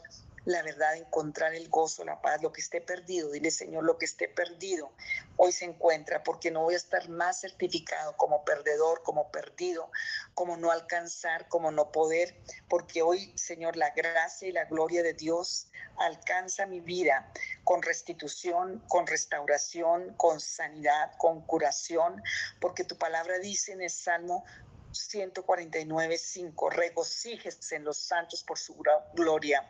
la 0.49 0.63
verdad, 0.63 0.95
encontrar 0.95 1.53
el 1.53 1.69
gozo, 1.69 2.03
la 2.03 2.21
paz, 2.21 2.41
lo 2.41 2.51
que 2.51 2.61
esté 2.61 2.81
perdido. 2.81 3.29
Dile, 3.29 3.51
Señor, 3.51 3.83
lo 3.83 3.99
que 3.99 4.05
esté 4.05 4.27
perdido 4.27 4.91
hoy 5.37 5.51
se 5.51 5.65
encuentra, 5.65 6.23
porque 6.23 6.49
no 6.49 6.63
voy 6.63 6.73
a 6.73 6.77
estar 6.77 7.07
más 7.07 7.41
certificado 7.41 8.17
como 8.17 8.43
perdedor, 8.43 9.03
como 9.03 9.29
perdido, 9.31 9.91
como 10.33 10.57
no 10.57 10.71
alcanzar, 10.71 11.47
como 11.49 11.71
no 11.71 11.91
poder, 11.91 12.35
porque 12.67 13.03
hoy, 13.03 13.31
Señor, 13.37 13.77
la 13.77 13.91
gracia 13.91 14.47
y 14.47 14.51
la 14.51 14.65
gloria 14.65 15.03
de 15.03 15.13
Dios 15.13 15.67
alcanza 15.99 16.65
mi 16.65 16.79
vida 16.79 17.31
con 17.63 17.83
restitución, 17.83 18.83
con 18.87 19.05
restauración, 19.05 20.15
con 20.15 20.39
sanidad, 20.39 21.11
con 21.17 21.41
curación, 21.45 22.23
porque 22.59 22.83
tu 22.83 22.97
palabra 22.97 23.37
dice 23.37 23.73
en 23.73 23.83
el 23.83 23.91
Salmo 23.91 24.45
149, 24.91 26.17
5. 26.17 26.69
Regocíjese 26.69 27.75
en 27.75 27.83
los 27.83 27.97
santos 27.97 28.43
por 28.43 28.57
su 28.57 28.75
gloria. 29.13 29.69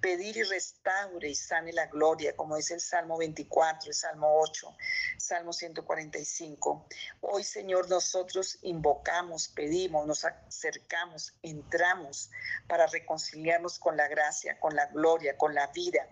Pedir 0.00 0.36
y 0.36 0.42
restaure 0.42 1.28
y 1.28 1.34
sane 1.34 1.72
la 1.72 1.86
gloria, 1.86 2.36
como 2.36 2.56
dice 2.56 2.74
el 2.74 2.80
Salmo 2.80 3.18
24, 3.18 3.88
el 3.88 3.94
Salmo 3.94 4.38
8, 4.40 4.76
Salmo 5.16 5.52
145. 5.52 6.86
Hoy, 7.20 7.44
Señor, 7.44 7.88
nosotros 7.88 8.58
invocamos, 8.62 9.48
pedimos, 9.48 10.06
nos 10.06 10.24
acercamos, 10.24 11.34
entramos 11.42 12.30
para 12.66 12.86
reconciliarnos 12.86 13.78
con 13.78 13.96
la 13.96 14.08
gracia, 14.08 14.58
con 14.60 14.74
la 14.74 14.86
gloria, 14.86 15.36
con 15.36 15.54
la 15.54 15.66
vida. 15.68 16.06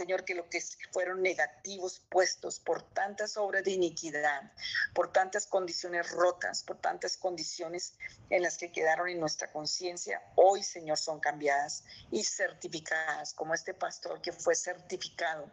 Señor, 0.00 0.24
que 0.24 0.34
lo 0.34 0.48
que 0.48 0.62
fueron 0.92 1.20
negativos 1.20 2.00
puestos 2.08 2.58
por 2.58 2.80
tantas 2.94 3.36
obras 3.36 3.64
de 3.64 3.72
iniquidad, 3.72 4.50
por 4.94 5.12
tantas 5.12 5.46
condiciones 5.46 6.10
rotas, 6.12 6.62
por 6.62 6.78
tantas 6.78 7.18
condiciones 7.18 7.98
en 8.30 8.40
las 8.40 8.56
que 8.56 8.72
quedaron 8.72 9.10
en 9.10 9.20
nuestra 9.20 9.52
conciencia, 9.52 10.22
hoy, 10.36 10.62
Señor, 10.62 10.96
son 10.96 11.20
cambiadas 11.20 11.84
y 12.10 12.24
certificadas, 12.24 13.34
como 13.34 13.52
este 13.52 13.74
pastor 13.74 14.22
que 14.22 14.32
fue 14.32 14.54
certificado 14.54 15.52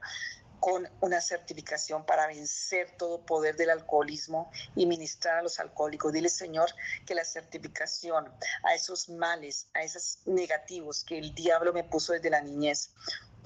con 0.62 0.90
una 1.02 1.22
certificación 1.22 2.06
para 2.06 2.28
vencer 2.28 2.96
todo 2.98 3.26
poder 3.26 3.58
del 3.58 3.70
alcoholismo 3.70 4.50
y 4.76 4.86
ministrar 4.86 5.38
a 5.38 5.42
los 5.42 5.60
alcohólicos. 5.60 6.14
Dile, 6.14 6.30
Señor, 6.30 6.70
que 7.06 7.16
la 7.16 7.26
certificación 7.26 8.32
a 8.64 8.74
esos 8.74 9.10
males, 9.10 9.68
a 9.74 9.84
esos 9.84 10.20
negativos 10.26 11.04
que 11.04 11.18
el 11.20 11.36
diablo 11.36 11.74
me 11.74 11.84
puso 11.84 12.14
desde 12.14 12.30
la 12.30 12.42
niñez, 12.42 12.92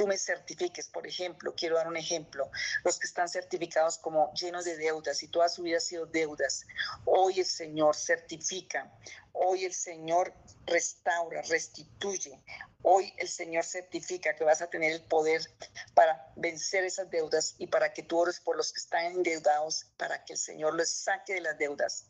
tú 0.02 0.08
me 0.08 0.18
certifiques, 0.18 0.88
por 0.88 1.06
ejemplo, 1.06 1.54
quiero 1.56 1.76
dar 1.76 1.88
un 1.88 1.96
ejemplo, 1.96 2.50
los 2.84 2.98
que 2.98 3.06
están 3.06 3.30
certificados 3.30 4.00
como 4.00 4.34
llenos 4.34 4.66
de 4.66 4.76
deudas 4.76 5.22
y 5.22 5.28
toda 5.28 5.48
su 5.48 5.62
vida 5.62 5.78
ha 5.78 5.80
sido 5.80 6.08
deudas, 6.08 6.66
hoy 7.06 7.40
el 7.40 7.46
Señor 7.46 7.96
certifica, 7.96 8.92
hoy 9.32 9.64
el 9.64 9.76
Señor 9.76 10.34
restaura, 10.66 11.44
restituye, 11.44 12.42
hoy 12.82 13.14
el 13.18 13.30
Señor 13.30 13.64
certifica 13.64 14.36
que 14.36 14.44
vas 14.44 14.64
a 14.64 14.72
tener 14.72 14.92
el 14.92 15.04
poder 15.04 15.44
para 15.94 16.34
vencer 16.36 16.84
esas 16.84 17.12
deudas 17.12 17.54
y 17.60 17.68
para 17.68 17.94
que 17.94 18.02
tú 18.02 18.18
ores 18.18 18.40
por 18.40 18.58
los 18.58 18.74
que 18.74 18.80
están 18.80 19.06
endeudados, 19.06 19.86
para 19.98 20.26
que 20.26 20.34
el 20.34 20.40
Señor 20.40 20.74
los 20.74 20.90
saque 20.90 21.36
de 21.36 21.42
las 21.42 21.60
deudas 21.60 22.08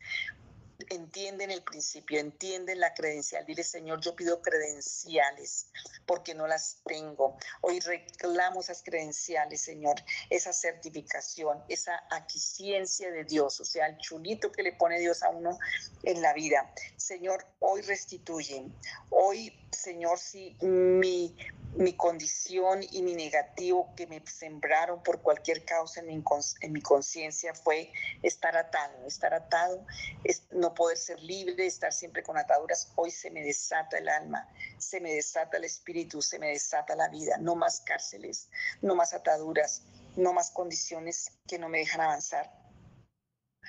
entienden 0.90 1.52
el 1.52 1.64
principio, 1.64 2.20
entienden 2.20 2.80
la 2.80 2.94
credencial. 2.94 3.46
Dile, 3.46 3.64
Señor, 3.64 4.02
yo 4.02 4.16
pido 4.16 4.42
credenciales 4.42 5.68
porque 6.06 6.34
no 6.34 6.48
las 6.48 6.78
tengo. 6.86 7.38
Hoy 7.62 7.80
reclamo 7.80 8.62
esas 8.62 8.84
credenciales, 8.84 9.62
Señor, 9.62 9.96
esa 10.30 10.54
certificación, 10.54 11.64
esa 11.68 12.04
aquiciencia 12.10 13.12
de 13.12 13.24
Dios, 13.24 13.60
o 13.60 13.66
sea, 13.66 13.88
el 13.88 13.98
chulito 13.98 14.52
que 14.52 14.64
le 14.64 14.74
pone 14.74 15.00
Dios 15.00 15.24
a 15.24 15.30
uno 15.30 15.58
en 16.04 16.22
la 16.22 16.34
vida. 16.34 16.74
Señor, 16.98 17.46
hoy 17.60 17.82
restituyen. 17.82 18.74
Hoy, 19.10 19.58
Señor, 19.72 20.20
si 20.20 20.56
mi 20.62 21.36
mi 21.76 21.94
condición 21.94 22.82
y 22.92 23.02
mi 23.02 23.14
negativo 23.14 23.94
que 23.96 24.06
me 24.08 24.22
sembraron 24.26 25.02
por 25.04 25.22
cualquier 25.22 25.64
causa 25.64 26.02
en 26.02 26.08
mi, 26.08 26.24
en 26.62 26.74
mi 26.74 26.82
conciencia 26.82 27.54
fue 27.54 27.92
estar 28.24 28.58
atado, 28.58 29.06
estar 29.08 29.34
atado, 29.34 29.86
es 30.24 30.44
no 30.52 30.71
poder 30.74 30.98
ser 30.98 31.22
libre, 31.22 31.66
estar 31.66 31.94
siempre 31.94 32.24
con 32.24 32.38
ataduras. 32.38 32.92
Hoy 32.96 33.12
se 33.12 33.32
me 33.32 33.42
desata 33.44 33.98
el 33.98 34.10
alma, 34.10 34.48
se 34.78 35.00
me 35.00 35.14
desata 35.14 35.58
el 35.58 35.66
espíritu, 35.66 36.22
se 36.22 36.40
me 36.40 36.50
desata 36.50 36.96
la 36.96 37.10
vida. 37.10 37.38
No 37.38 37.56
más 37.56 37.82
cárceles, 37.82 38.50
no 38.82 38.96
más 38.96 39.14
ataduras, 39.14 39.84
no 40.16 40.34
más 40.34 40.52
condiciones 40.52 41.32
que 41.48 41.60
no 41.60 41.70
me 41.70 41.80
dejan 41.80 42.02
avanzar. 42.02 42.52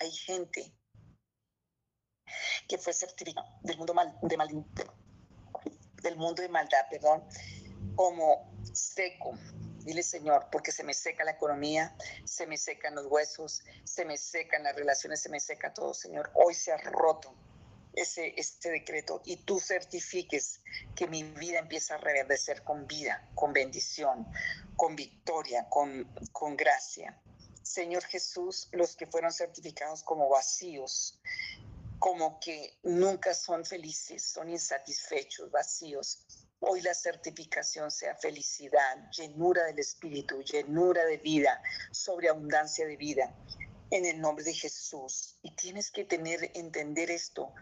Hay 0.00 0.10
gente 0.10 0.74
que 2.68 2.78
fue 2.78 2.92
certificada 2.92 3.46
del 3.62 3.76
mundo 3.78 3.94
mal, 3.94 4.18
de 4.22 4.36
mal, 4.36 4.48
del 6.02 6.16
mundo 6.16 6.42
de 6.42 6.48
maldad, 6.48 6.86
perdón, 6.90 7.24
como 7.94 8.52
seco. 8.72 9.38
Dile, 9.84 10.02
Señor, 10.02 10.48
porque 10.50 10.70
se 10.70 10.84
me 10.84 10.94
seca 10.94 11.24
la 11.24 11.32
economía, 11.32 11.96
se 12.24 12.46
me 12.46 12.56
secan 12.56 12.94
los 12.94 13.06
huesos, 13.06 13.62
se 13.84 14.04
me 14.04 14.16
secan 14.16 14.62
las 14.62 14.76
relaciones, 14.76 15.20
se 15.20 15.28
me 15.28 15.40
seca 15.40 15.74
todo, 15.74 15.92
Señor. 15.92 16.30
Hoy 16.34 16.54
se 16.54 16.72
ha 16.72 16.76
roto 16.76 17.34
ese, 17.94 18.32
este 18.36 18.70
decreto 18.70 19.20
y 19.24 19.36
tú 19.38 19.60
certifiques 19.60 20.60
que 20.94 21.06
mi 21.06 21.22
vida 21.24 21.58
empieza 21.58 21.94
a 21.94 21.98
reverdecer 21.98 22.62
con 22.62 22.86
vida, 22.86 23.28
con 23.34 23.52
bendición, 23.52 24.26
con 24.76 24.96
victoria, 24.96 25.68
con, 25.68 26.04
con 26.32 26.56
gracia. 26.56 27.20
Señor 27.62 28.04
Jesús, 28.04 28.68
los 28.72 28.96
que 28.96 29.06
fueron 29.06 29.32
certificados 29.32 30.02
como 30.02 30.28
vacíos, 30.28 31.20
como 31.98 32.40
que 32.40 32.78
nunca 32.82 33.32
son 33.32 33.64
felices, 33.64 34.24
son 34.24 34.50
insatisfechos, 34.50 35.50
vacíos. 35.50 36.26
Hoy 36.64 36.80
la 36.80 36.94
certificación 36.94 37.90
sea 37.90 38.14
felicidad, 38.14 39.10
llenura 39.10 39.64
del 39.64 39.80
espíritu, 39.80 40.44
llenura 40.44 41.04
de 41.04 41.16
vida, 41.16 41.60
sobreabundancia 41.90 42.86
de 42.86 42.96
vida. 42.96 43.34
En 43.90 44.06
el 44.06 44.20
nombre 44.20 44.44
de 44.44 44.54
Jesús. 44.54 45.36
Y 45.42 45.50
tienes 45.56 45.90
que 45.90 46.04
tener, 46.04 46.52
entender 46.54 47.10
esto. 47.10 47.52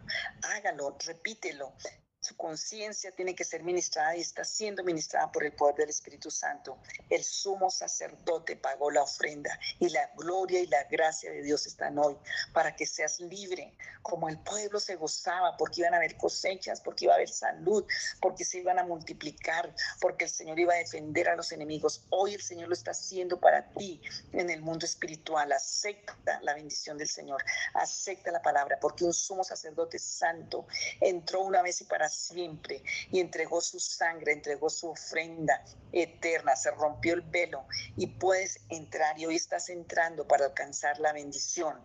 Hágalo, 0.43 0.99
repítelo. 1.07 1.73
Su 2.21 2.37
conciencia 2.37 3.11
tiene 3.13 3.35
que 3.35 3.45
ser 3.45 3.63
ministrada 3.63 4.15
y 4.15 4.21
está 4.21 4.45
siendo 4.45 4.85
ministrada 4.85 5.33
por 5.33 5.43
el 5.43 5.53
poder 5.53 5.77
del 5.77 5.89
Espíritu 5.89 6.31
Santo. 6.31 6.79
El 7.09 7.25
sumo 7.25 7.71
sacerdote 7.71 8.57
pagó 8.57 8.91
la 8.91 9.03
ofrenda 9.03 9.59
y 9.79 9.89
la 9.89 10.11
gloria 10.19 10.61
y 10.61 10.67
la 10.67 10.85
gracia 10.85 11.33
de 11.33 11.43
Dios 11.43 11.65
están 11.65 11.99
hoy 11.99 12.19
para 12.53 12.77
que 12.77 12.85
seas 12.85 13.21
libre, 13.21 13.75
como 14.03 14.29
el 14.29 14.39
pueblo 14.39 14.81
se 14.81 14.97
gozaba 14.97 15.57
porque 15.57 15.81
iban 15.81 15.95
a 15.95 15.97
haber 15.97 16.19
cosechas, 16.19 16.83
porque 16.83 17.07
iba 17.07 17.15
a 17.15 17.17
haber 17.17 17.31
salud, 17.31 17.87
porque 18.21 18.45
se 18.45 18.59
iban 18.59 18.79
a 18.79 18.85
multiplicar, 18.85 19.75
porque 19.99 20.25
el 20.25 20.31
Señor 20.31 20.59
iba 20.59 20.75
a 20.75 20.79
defender 20.79 21.27
a 21.31 21.37
los 21.37 21.53
enemigos. 21.53 22.05
Hoy 22.11 22.35
el 22.35 22.43
Señor 22.43 22.69
lo 22.69 22.75
está 22.75 22.91
haciendo 22.91 23.41
para 23.41 23.71
ti 23.71 24.03
en 24.33 24.51
el 24.51 24.61
mundo 24.61 24.85
espiritual. 24.85 25.53
Acepta 25.53 26.39
la 26.43 26.53
bendición 26.53 26.99
del 26.99 27.09
Señor, 27.09 27.43
acepta 27.73 28.31
la 28.31 28.43
palabra, 28.43 28.79
porque 28.79 29.05
un 29.05 29.15
sumo 29.15 29.43
sacerdote 29.43 29.99
santo 29.99 30.67
entró 31.01 31.41
una 31.41 31.63
vez 31.63 31.81
y 31.81 31.85
para 31.85 32.10
siempre 32.11 32.83
y 33.11 33.21
entregó 33.21 33.61
su 33.61 33.81
sangre, 33.81 34.33
entregó 34.33 34.69
su 34.69 34.91
ofrenda 34.91 35.65
eterna, 35.93 36.57
se 36.57 36.71
rompió 36.73 37.15
el 37.15 37.23
velo 37.23 37.65
y 37.97 38.07
puedes 38.07 38.61
entrar 38.69 39.19
y 39.19 39.27
hoy 39.27 39.37
estás 39.37 39.71
entrando 39.71 40.27
para 40.27 40.47
alcanzar 40.47 40.99
la 41.01 41.13
bendición, 41.13 41.81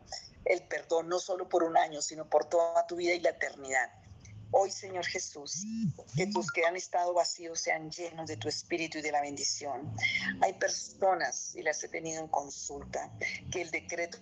el 0.45 0.63
perdón 0.63 1.09
no 1.09 1.19
solo 1.19 1.47
por 1.47 1.63
un 1.63 1.77
año, 1.77 2.01
sino 2.01 2.29
por 2.29 2.45
toda 2.45 2.85
tu 2.87 2.97
vida 2.97 3.13
y 3.13 3.19
la 3.19 3.29
eternidad. 3.29 3.89
Hoy, 4.51 4.71
Señor 4.71 5.05
Jesús, 5.05 5.65
que 6.15 6.27
tus 6.27 6.51
que 6.51 6.65
han 6.65 6.77
estado 6.77 7.13
vacíos 7.13 7.59
sean 7.59 7.91
llenos 7.91 8.27
de 8.27 8.37
tu 8.37 8.47
espíritu 8.47 8.99
y 8.99 9.01
de 9.01 9.11
la 9.11 9.21
bendición. 9.21 9.93
Hay 10.41 10.53
personas, 10.53 11.55
y 11.55 11.61
las 11.61 11.83
he 11.83 11.89
tenido 11.89 12.21
en 12.21 12.29
consulta, 12.29 13.11
que 13.51 13.63
el 13.63 13.71
decreto 13.71 14.17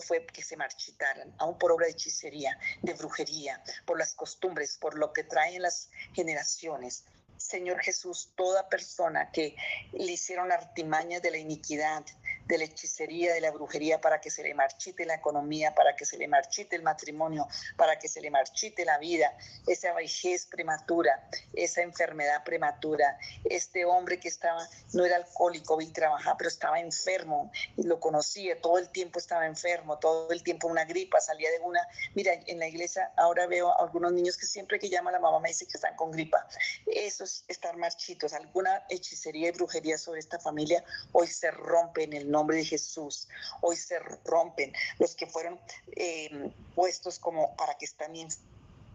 fue 0.00 0.26
que 0.26 0.42
se 0.42 0.56
marchitaran, 0.56 1.34
aún 1.38 1.58
por 1.58 1.72
obra 1.72 1.86
de 1.86 1.92
hechicería, 1.92 2.58
de 2.82 2.94
brujería, 2.94 3.62
por 3.84 3.98
las 3.98 4.14
costumbres, 4.14 4.78
por 4.78 4.98
lo 4.98 5.12
que 5.12 5.24
traen 5.24 5.62
las 5.62 5.90
generaciones. 6.14 7.04
Señor 7.36 7.80
Jesús, 7.80 8.32
toda 8.36 8.68
persona 8.68 9.30
que 9.32 9.56
le 9.92 10.12
hicieron 10.12 10.52
artimañas 10.52 11.22
de 11.22 11.32
la 11.32 11.38
iniquidad, 11.38 12.04
de 12.52 12.58
la 12.58 12.64
hechicería, 12.64 13.32
de 13.32 13.40
la 13.40 13.50
brujería, 13.50 13.98
para 13.98 14.20
que 14.20 14.30
se 14.30 14.42
le 14.42 14.52
marchite 14.52 15.06
la 15.06 15.14
economía, 15.14 15.74
para 15.74 15.96
que 15.96 16.04
se 16.04 16.18
le 16.18 16.28
marchite 16.28 16.76
el 16.76 16.82
matrimonio, 16.82 17.48
para 17.78 17.98
que 17.98 18.08
se 18.08 18.20
le 18.20 18.30
marchite 18.30 18.84
la 18.84 18.98
vida, 18.98 19.34
esa 19.66 19.94
vejez 19.94 20.44
prematura, 20.44 21.30
esa 21.54 21.80
enfermedad 21.80 22.44
prematura, 22.44 23.16
este 23.44 23.86
hombre 23.86 24.20
que 24.20 24.28
estaba, 24.28 24.68
no 24.92 25.06
era 25.06 25.16
alcohólico 25.16 25.80
y 25.80 25.86
trabajaba, 25.86 26.36
pero 26.36 26.48
estaba 26.48 26.78
enfermo, 26.78 27.50
y 27.78 27.84
lo 27.84 27.98
conocía, 27.98 28.60
todo 28.60 28.76
el 28.76 28.90
tiempo 28.90 29.18
estaba 29.18 29.46
enfermo, 29.46 29.98
todo 29.98 30.30
el 30.30 30.42
tiempo 30.42 30.68
una 30.68 30.84
gripa, 30.84 31.20
salía 31.20 31.50
de 31.50 31.60
una, 31.60 31.80
mira, 32.14 32.34
en 32.34 32.58
la 32.58 32.68
iglesia 32.68 33.12
ahora 33.16 33.46
veo 33.46 33.70
a 33.70 33.82
algunos 33.82 34.12
niños 34.12 34.36
que 34.36 34.44
siempre 34.44 34.78
que 34.78 34.90
llama 34.90 35.10
la 35.10 35.20
mamá 35.20 35.40
me 35.40 35.48
dice 35.48 35.66
que 35.66 35.78
están 35.78 35.96
con 35.96 36.10
gripa, 36.10 36.46
eso 36.84 37.24
es 37.24 37.46
estar 37.48 37.78
marchitos, 37.78 38.34
alguna 38.34 38.84
hechicería 38.90 39.48
y 39.48 39.52
brujería 39.52 39.96
sobre 39.96 40.20
esta 40.20 40.38
familia 40.38 40.84
hoy 41.12 41.28
se 41.28 41.50
rompe 41.50 42.04
en 42.04 42.12
el 42.12 42.30
nombre 42.30 42.41
de 42.48 42.64
Jesús. 42.64 43.28
Hoy 43.60 43.76
se 43.76 43.98
rompen 44.24 44.72
los 44.98 45.14
que 45.14 45.26
fueron 45.26 45.60
em, 45.92 46.52
puestos 46.74 47.18
como 47.18 47.54
para 47.56 47.74
que 47.76 47.84
estén 47.84 48.16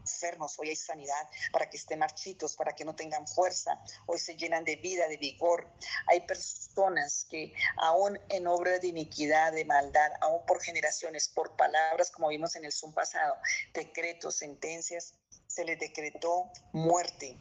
enfermos, 0.08 0.58
hoy 0.58 0.70
hay 0.70 0.76
sanidad, 0.76 1.30
para 1.52 1.70
que 1.70 1.78
estén 1.78 2.00
marchitos, 2.00 2.56
para 2.56 2.74
que 2.74 2.86
no 2.86 2.96
tengan 2.96 3.28
fuerza, 3.28 3.80
hoy 4.06 4.20
se 4.20 4.36
llenan 4.36 4.64
de 4.64 4.78
vida, 4.78 5.08
de 5.08 5.18
vigor. 5.18 5.68
Hay 6.08 6.22
personas 6.22 7.26
que 7.30 7.54
aún 7.78 8.20
en 8.30 8.48
obra 8.48 8.80
de 8.80 8.88
iniquidad, 8.88 9.52
de 9.52 9.66
maldad, 9.66 10.12
aún 10.22 10.46
por 10.46 10.62
generaciones, 10.62 11.28
por 11.28 11.56
palabras, 11.58 12.10
como 12.12 12.30
vimos 12.30 12.56
en 12.56 12.66
el 12.66 12.72
Zoom 12.72 12.94
pasado, 12.94 13.36
decretos, 13.74 14.36
sentencias, 14.36 15.14
se 15.48 15.66
les 15.66 15.80
decretó 15.80 16.52
muerte, 16.72 17.38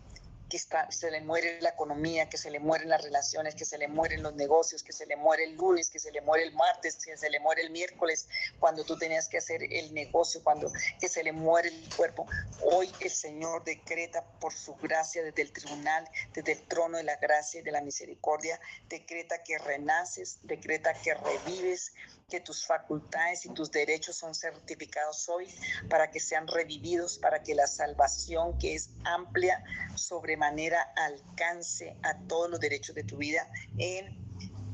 que 0.49 0.59
se 0.59 1.11
le 1.11 1.21
muere 1.23 1.61
la 1.61 1.71
economía, 1.71 2.29
que 2.29 2.39
se 2.39 2.51
le 2.51 2.61
mueren 2.61 2.89
las 2.89 3.03
relaciones, 3.03 3.55
que 3.55 3.65
se 3.65 3.79
le 3.79 3.89
mueren 3.89 4.23
los 4.23 4.35
negocios, 4.35 4.83
que 4.83 4.93
se 4.93 5.07
le 5.07 5.17
muere 5.17 5.45
el 5.45 5.57
lunes, 5.57 5.91
que 5.91 5.99
se 5.99 6.13
le 6.13 6.21
muere 6.21 6.45
el 6.45 6.53
martes, 6.55 7.05
que 7.05 7.17
se 7.17 7.31
le 7.31 7.41
muere 7.41 7.63
el 7.63 7.71
miércoles, 7.71 8.29
cuando 8.61 8.85
tú 8.85 8.97
tenías 8.97 9.29
que 9.29 9.39
hacer 9.39 9.63
el 9.63 9.93
negocio, 9.93 10.43
cuando 10.45 10.71
que 11.01 11.09
se 11.09 11.25
le 11.25 11.33
muere 11.33 11.69
el 11.69 11.95
cuerpo. 11.95 12.27
Hoy 12.63 12.93
el 13.01 13.11
Señor 13.11 13.65
decreta 13.65 14.25
por 14.41 14.53
su 14.53 14.75
gracia 14.77 15.23
desde 15.23 15.43
el 15.43 15.53
tribunal, 15.53 16.09
desde 16.33 16.53
el 16.53 16.63
trono 16.69 16.99
de 16.99 17.05
la 17.05 17.17
gracia 17.17 17.61
y 17.61 17.63
de 17.63 17.73
la 17.73 17.81
misericordia, 17.81 18.61
decreta 18.89 19.43
que 19.43 19.59
renaces, 19.59 20.39
decreta 20.43 20.95
que 20.95 21.15
revives, 21.15 21.93
que 22.29 22.41
tus 22.41 22.67
facultades 22.67 23.47
y 23.47 23.51
tus 23.51 23.71
derechos 23.71 24.17
son 24.17 24.35
certificados 24.35 25.29
hoy 25.29 25.47
para 25.89 26.11
que 26.11 26.19
sean 26.19 26.49
revividos, 26.49 27.19
para 27.19 27.41
que 27.41 27.55
la 27.55 27.69
salvación 27.69 28.59
que 28.59 28.75
es 28.75 28.91
amplia 29.05 29.63
sobremanera 29.95 30.83
alcance 30.97 31.97
a 32.03 32.19
todos 32.27 32.51
los 32.51 32.59
derechos 32.59 32.97
de 32.97 33.05
tu 33.05 33.17
vida 33.17 33.49
en 33.79 34.27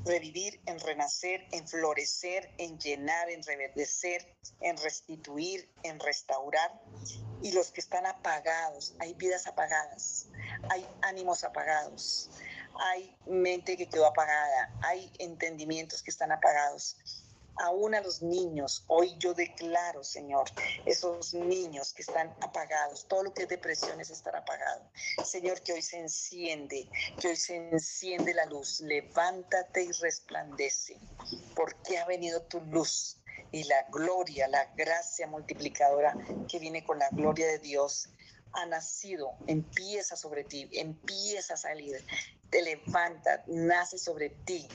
revivir, 0.07 0.63
en 0.65 0.81
renacer, 0.81 1.47
en 1.53 1.69
florecer, 1.69 2.51
en 2.57 2.79
llenar, 2.79 3.29
en 3.29 3.43
reverdecer, 3.43 4.35
en 4.61 4.79
restituir, 4.79 5.71
en 5.83 6.01
restaurar. 6.01 6.73
Y 7.43 7.53
los 7.53 7.71
que 7.71 7.81
están 7.81 8.07
apagados, 8.07 8.95
hay 8.99 9.13
vidas 9.15 9.47
apagadas, 9.47 10.29
hay 10.71 10.87
ánimos 11.03 11.45
apagados, 11.45 12.31
hay 12.77 13.15
mente 13.27 13.77
que 13.77 13.89
quedó 13.89 14.07
apagada, 14.07 14.73
hay 14.81 15.13
entendimientos 15.19 16.03
que 16.03 16.11
están 16.11 16.33
apagados 16.33 16.97
aún 17.57 17.95
a 17.95 18.01
los 18.01 18.23
niños. 18.23 18.85
Hoy 18.89 19.15
yo 19.19 19.35
declaro, 19.35 20.03
Señor, 20.05 20.45
esos 20.87 21.35
niños 21.35 21.93
que 21.93 22.03
están 22.03 22.35
apagados, 22.41 23.07
todo 23.09 23.25
lo 23.25 23.35
que 23.35 23.43
es 23.43 23.49
depresiones 23.49 24.11
estará 24.11 24.41
apagado. 24.41 24.91
Señor, 25.25 25.61
que 25.63 25.73
hoy 25.73 25.83
se 25.83 25.99
enciende, 25.99 26.89
que 27.21 27.29
hoy 27.29 27.37
se 27.37 27.57
enciende 27.57 28.35
la 28.35 28.47
luz. 28.47 28.81
Levántate 28.81 29.85
y 29.85 29.93
resplandece, 29.93 30.99
porque 31.55 31.99
ha 31.99 32.07
venido 32.07 32.43
tu 32.43 32.61
luz 32.61 33.19
y 33.51 33.65
la 33.65 33.83
gloria, 33.91 34.49
la 34.49 34.65
gracia 34.75 35.27
multiplicadora 35.27 36.17
que 36.49 36.59
viene 36.59 36.85
con 36.85 36.99
la 36.99 37.11
gloria 37.11 37.47
de 37.47 37.59
Dios 37.59 38.09
ha 38.55 38.67
nacido, 38.67 39.35
empieza 39.47 40.15
sobre 40.17 40.45
ti, 40.45 40.69
empieza 40.73 41.55
a 41.55 41.57
salir, 41.57 42.05
te 42.51 42.61
levanta, 42.61 43.43
nace 43.47 43.99
sobre 43.99 44.29
ti 44.31 44.69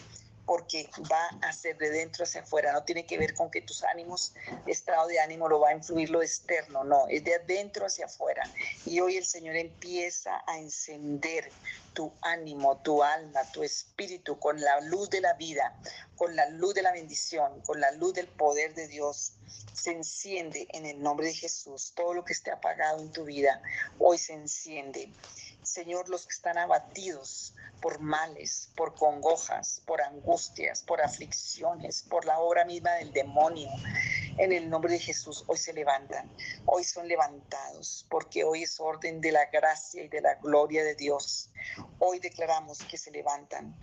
porque 0.48 0.90
va 1.12 1.28
a 1.42 1.52
ser 1.52 1.78
de 1.78 1.90
dentro 1.90 2.24
hacia 2.24 2.40
afuera, 2.40 2.72
no 2.72 2.84
tiene 2.86 3.06
que 3.06 3.18
ver 3.18 3.34
con 3.36 3.52
que 3.52 3.62
tus 3.62 3.84
ánimos, 3.84 4.34
estado 4.66 5.06
de 5.08 5.20
ánimo 5.20 5.50
lo 5.50 5.60
va 5.60 5.70
a 5.70 5.74
influir 5.74 6.10
lo 6.10 6.22
externo, 6.22 6.86
no, 6.86 7.06
es 7.10 7.26
de 7.26 7.36
adentro 7.36 7.86
hacia 7.86 8.06
afuera. 8.06 8.50
Y 8.86 9.02
hoy 9.02 9.18
el 9.18 9.26
Señor 9.26 9.58
empieza 9.58 10.42
a 10.48 10.58
encender 10.58 11.52
tu 11.94 12.14
ánimo, 12.22 12.78
tu 12.78 13.04
alma, 13.04 13.42
tu 13.52 13.62
espíritu 13.62 14.40
con 14.40 14.62
la 14.62 14.80
luz 14.80 15.10
de 15.10 15.20
la 15.20 15.34
vida, 15.34 15.78
con 16.16 16.34
la 16.38 16.48
luz 16.50 16.76
de 16.76 16.82
la 16.82 16.94
bendición, 16.94 17.60
con 17.66 17.82
la 17.82 17.92
luz 17.92 18.14
del 18.14 18.28
poder 18.28 18.74
de 18.74 18.88
Dios. 18.88 19.34
Se 19.74 19.92
enciende 19.92 20.66
en 20.70 20.86
el 20.86 21.04
nombre 21.04 21.28
de 21.28 21.34
Jesús. 21.34 21.92
Todo 21.94 22.14
lo 22.14 22.24
que 22.24 22.32
esté 22.32 22.52
apagado 22.52 23.02
en 23.02 23.12
tu 23.12 23.26
vida, 23.26 23.62
hoy 24.00 24.18
se 24.18 24.32
enciende. 24.32 25.12
Señor, 25.62 26.08
los 26.08 26.26
que 26.26 26.34
están 26.34 26.58
abatidos, 26.58 27.54
por 27.82 28.00
males, 28.00 28.70
por 28.76 28.96
congojas, 28.96 29.82
por 29.86 30.02
angustias, 30.02 30.84
por 30.84 31.02
aflicciones, 31.02 32.04
por 32.04 32.26
la 32.26 32.40
obra 32.40 32.66
misma 32.66 32.94
del 32.94 33.12
demonio. 33.12 33.70
En 34.38 34.52
el 34.52 34.70
nombre 34.70 34.92
de 34.94 35.00
Jesús 35.00 35.44
hoy 35.48 35.58
se 35.58 35.74
levantan, 35.74 36.32
hoy 36.66 36.84
son 36.84 37.08
levantados, 37.08 38.06
porque 38.10 38.44
hoy 38.44 38.64
es 38.64 38.80
orden 38.80 39.20
de 39.22 39.32
la 39.32 39.46
gracia 39.46 40.04
y 40.04 40.08
de 40.08 40.22
la 40.22 40.36
gloria 40.36 40.84
de 40.84 40.96
Dios. 40.96 41.50
Hoy 42.00 42.20
declaramos 42.20 42.80
que 42.84 42.98
se 42.98 43.12
levantan. 43.12 43.76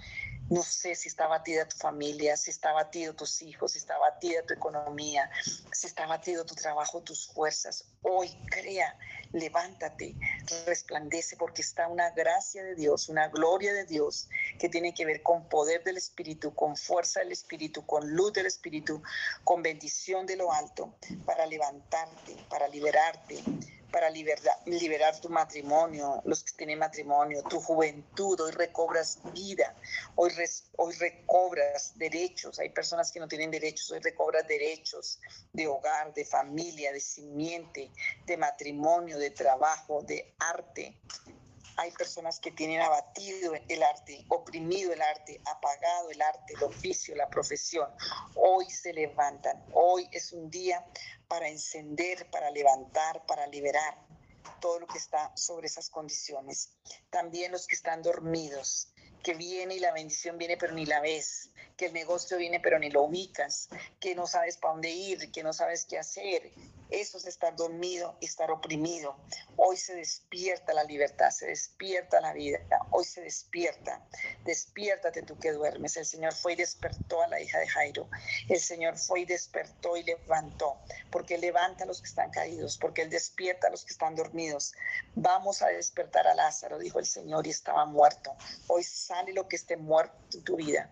No 0.50 0.62
sé 0.62 0.94
si 0.94 1.08
está 1.08 1.26
batida 1.26 1.66
tu 1.66 1.76
familia, 1.78 2.36
si 2.36 2.50
está 2.50 2.72
batido 2.72 3.14
tus 3.14 3.40
hijos, 3.40 3.72
si 3.72 3.78
está 3.78 3.96
batida 3.96 4.44
tu 4.46 4.52
economía, 4.52 5.30
si 5.72 5.86
está 5.86 6.06
batido 6.06 6.44
tu 6.44 6.54
trabajo, 6.54 7.02
tus 7.02 7.28
fuerzas. 7.28 7.86
Hoy 8.02 8.28
crea 8.50 8.96
levántate, 9.34 10.14
resplandece, 10.64 11.36
porque 11.36 11.62
está 11.62 11.88
una 11.88 12.10
gracia 12.10 12.62
de 12.62 12.74
Dios, 12.74 13.08
una 13.08 13.28
gloria 13.28 13.74
de 13.74 13.84
Dios 13.84 14.28
que 14.58 14.68
tiene 14.68 14.94
que 14.94 15.04
ver 15.04 15.22
con 15.22 15.48
poder 15.48 15.82
del 15.82 15.96
Espíritu, 15.96 16.54
con 16.54 16.76
fuerza 16.76 17.20
del 17.20 17.32
Espíritu, 17.32 17.84
con 17.84 18.10
luz 18.12 18.32
del 18.32 18.46
Espíritu, 18.46 19.02
con 19.42 19.62
bendición 19.62 20.24
de 20.26 20.36
lo 20.36 20.52
alto, 20.52 20.94
para 21.26 21.46
levantarte, 21.46 22.36
para 22.48 22.68
liberarte, 22.68 23.42
para 23.94 24.10
liberar, 24.10 24.58
liberar 24.66 25.20
tu 25.20 25.28
matrimonio, 25.28 26.20
los 26.24 26.42
que 26.42 26.52
tienen 26.56 26.80
matrimonio, 26.80 27.44
tu 27.44 27.60
juventud, 27.60 28.40
hoy 28.40 28.50
recobras 28.50 29.20
vida, 29.32 29.72
hoy, 30.16 30.32
hoy 30.78 30.94
recobras 30.94 31.96
derechos, 31.96 32.58
hay 32.58 32.70
personas 32.70 33.12
que 33.12 33.20
no 33.20 33.28
tienen 33.28 33.52
derechos, 33.52 33.92
hoy 33.92 34.00
recobras 34.00 34.48
derechos 34.48 35.20
de 35.52 35.68
hogar, 35.68 36.12
de 36.12 36.24
familia, 36.24 36.92
de 36.92 36.98
simiente, 36.98 37.92
de 38.26 38.36
matrimonio, 38.36 39.16
de 39.16 39.30
trabajo, 39.30 40.02
de 40.02 40.34
arte. 40.40 40.98
Hay 41.76 41.92
personas 41.92 42.40
que 42.40 42.50
tienen 42.50 42.80
abatido 42.80 43.52
el 43.68 43.82
arte, 43.82 44.24
oprimido 44.28 44.92
el 44.92 45.02
arte, 45.02 45.40
apagado 45.44 46.10
el 46.10 46.20
arte, 46.20 46.54
el 46.54 46.64
oficio, 46.64 47.14
la 47.14 47.28
profesión. 47.28 47.88
Hoy 48.34 48.68
se 48.70 48.92
levantan. 48.92 49.64
Hoy 49.72 50.08
es 50.12 50.32
un 50.32 50.50
día 50.50 50.84
para 51.28 51.48
encender, 51.48 52.30
para 52.30 52.50
levantar, 52.50 53.24
para 53.26 53.46
liberar 53.46 53.96
todo 54.60 54.80
lo 54.80 54.86
que 54.86 54.98
está 54.98 55.32
sobre 55.36 55.66
esas 55.66 55.90
condiciones. 55.90 56.72
También 57.10 57.52
los 57.52 57.66
que 57.66 57.76
están 57.76 58.02
dormidos, 58.02 58.92
que 59.22 59.34
viene 59.34 59.74
y 59.74 59.80
la 59.80 59.92
bendición 59.92 60.38
viene 60.38 60.56
pero 60.56 60.74
ni 60.74 60.86
la 60.86 61.00
ves, 61.00 61.50
que 61.76 61.86
el 61.86 61.92
negocio 61.92 62.36
viene 62.36 62.60
pero 62.60 62.78
ni 62.78 62.90
lo 62.90 63.02
ubicas, 63.02 63.68
que 64.00 64.14
no 64.14 64.26
sabes 64.26 64.58
para 64.58 64.74
dónde 64.74 64.90
ir, 64.90 65.32
que 65.32 65.42
no 65.42 65.52
sabes 65.52 65.84
qué 65.86 65.98
hacer, 65.98 66.52
eso 67.00 67.18
es 67.18 67.26
estar 67.26 67.56
dormido 67.56 68.16
y 68.20 68.26
estar 68.26 68.50
oprimido. 68.50 69.16
Hoy 69.56 69.76
se 69.76 69.94
despierta 69.94 70.72
la 70.72 70.84
libertad, 70.84 71.30
se 71.30 71.46
despierta 71.46 72.20
la 72.20 72.32
vida. 72.32 72.58
Hoy 72.90 73.04
se 73.04 73.20
despierta. 73.20 74.06
Despiértate 74.44 75.22
tú 75.22 75.38
que 75.38 75.52
duermes. 75.52 75.96
El 75.96 76.06
Señor 76.06 76.34
fue 76.34 76.52
y 76.52 76.56
despertó 76.56 77.22
a 77.22 77.28
la 77.28 77.40
hija 77.40 77.58
de 77.58 77.68
Jairo. 77.68 78.08
El 78.48 78.60
Señor 78.60 78.98
fue 78.98 79.20
y 79.20 79.24
despertó 79.24 79.96
y 79.96 80.02
levantó. 80.02 80.76
Porque 81.10 81.38
levanta 81.38 81.84
a 81.84 81.86
los 81.86 82.00
que 82.00 82.08
están 82.08 82.30
caídos, 82.30 82.78
porque 82.78 83.02
Él 83.02 83.10
despierta 83.10 83.68
a 83.68 83.70
los 83.70 83.84
que 83.84 83.92
están 83.92 84.14
dormidos. 84.14 84.74
Vamos 85.14 85.62
a 85.62 85.68
despertar 85.68 86.26
a 86.26 86.34
Lázaro, 86.34 86.78
dijo 86.78 86.98
el 86.98 87.06
Señor, 87.06 87.46
y 87.46 87.50
estaba 87.50 87.84
muerto. 87.86 88.36
Hoy 88.68 88.82
sale 88.82 89.32
lo 89.32 89.48
que 89.48 89.56
esté 89.56 89.76
muerto 89.76 90.16
en 90.32 90.44
tu 90.44 90.56
vida. 90.56 90.90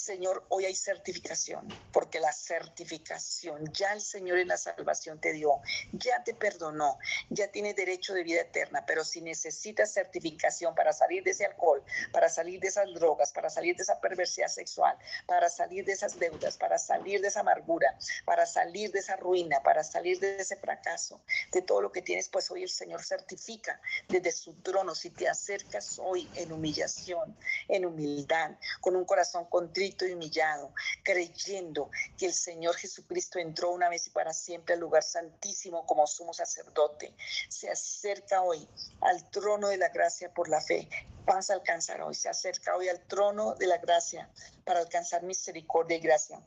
Señor, 0.00 0.46
hoy 0.48 0.64
hay 0.64 0.74
certificación, 0.74 1.68
porque 1.92 2.20
la 2.20 2.32
certificación, 2.32 3.70
ya 3.70 3.92
el 3.92 4.00
Señor 4.00 4.38
en 4.38 4.48
la 4.48 4.56
salvación 4.56 5.20
te 5.20 5.34
dio, 5.34 5.60
ya 5.92 6.24
te 6.24 6.32
perdonó, 6.32 6.98
ya 7.28 7.48
tiene 7.48 7.74
derecho 7.74 8.14
de 8.14 8.22
vida 8.22 8.40
eterna, 8.40 8.86
pero 8.86 9.04
si 9.04 9.20
necesitas 9.20 9.92
certificación 9.92 10.74
para 10.74 10.94
salir 10.94 11.22
de 11.22 11.32
ese 11.32 11.44
alcohol, 11.44 11.84
para 12.12 12.30
salir 12.30 12.60
de 12.60 12.68
esas 12.68 12.86
drogas, 12.94 13.30
para 13.32 13.50
salir 13.50 13.76
de 13.76 13.82
esa 13.82 14.00
perversidad 14.00 14.48
sexual, 14.48 14.96
para 15.26 15.50
salir 15.50 15.84
de 15.84 15.92
esas 15.92 16.18
deudas, 16.18 16.56
para 16.56 16.78
salir 16.78 17.20
de 17.20 17.28
esa 17.28 17.40
amargura, 17.40 17.94
para 18.24 18.46
salir 18.46 18.90
de 18.92 19.00
esa 19.00 19.16
ruina, 19.16 19.62
para 19.62 19.84
salir 19.84 20.18
de 20.18 20.40
ese 20.40 20.56
fracaso, 20.56 21.20
de 21.52 21.60
todo 21.60 21.82
lo 21.82 21.92
que 21.92 22.00
tienes, 22.00 22.30
pues 22.30 22.50
hoy 22.50 22.62
el 22.62 22.70
Señor 22.70 23.04
certifica 23.04 23.78
desde 24.08 24.32
su 24.32 24.54
trono, 24.62 24.94
si 24.94 25.10
te 25.10 25.28
acercas 25.28 25.98
hoy 25.98 26.26
en 26.36 26.52
humillación, 26.52 27.36
en 27.68 27.84
humildad, 27.84 28.52
con 28.80 28.96
un 28.96 29.04
corazón 29.04 29.44
contrito, 29.44 29.89
humillado, 30.12 30.72
creyendo 31.02 31.90
que 32.18 32.26
el 32.26 32.34
Señor 32.34 32.76
Jesucristo 32.76 33.38
entró 33.38 33.70
una 33.70 33.88
vez 33.88 34.06
y 34.06 34.10
para 34.10 34.32
siempre 34.32 34.74
al 34.74 34.80
lugar 34.80 35.02
santísimo 35.02 35.86
como 35.86 36.06
sumo 36.06 36.32
sacerdote. 36.32 37.14
Se 37.48 37.70
acerca 37.70 38.42
hoy 38.42 38.66
al 39.00 39.30
trono 39.30 39.68
de 39.68 39.76
la 39.76 39.88
gracia 39.88 40.32
por 40.32 40.48
la 40.48 40.60
fe. 40.60 40.88
Vas 41.24 41.50
a 41.50 41.54
alcanzar 41.54 42.02
hoy, 42.02 42.14
se 42.14 42.28
acerca 42.28 42.76
hoy 42.76 42.88
al 42.88 43.00
trono 43.06 43.54
de 43.54 43.66
la 43.66 43.78
gracia 43.78 44.30
para 44.64 44.80
alcanzar 44.80 45.22
misericordia 45.22 45.96
y 45.96 46.00
gracia 46.00 46.42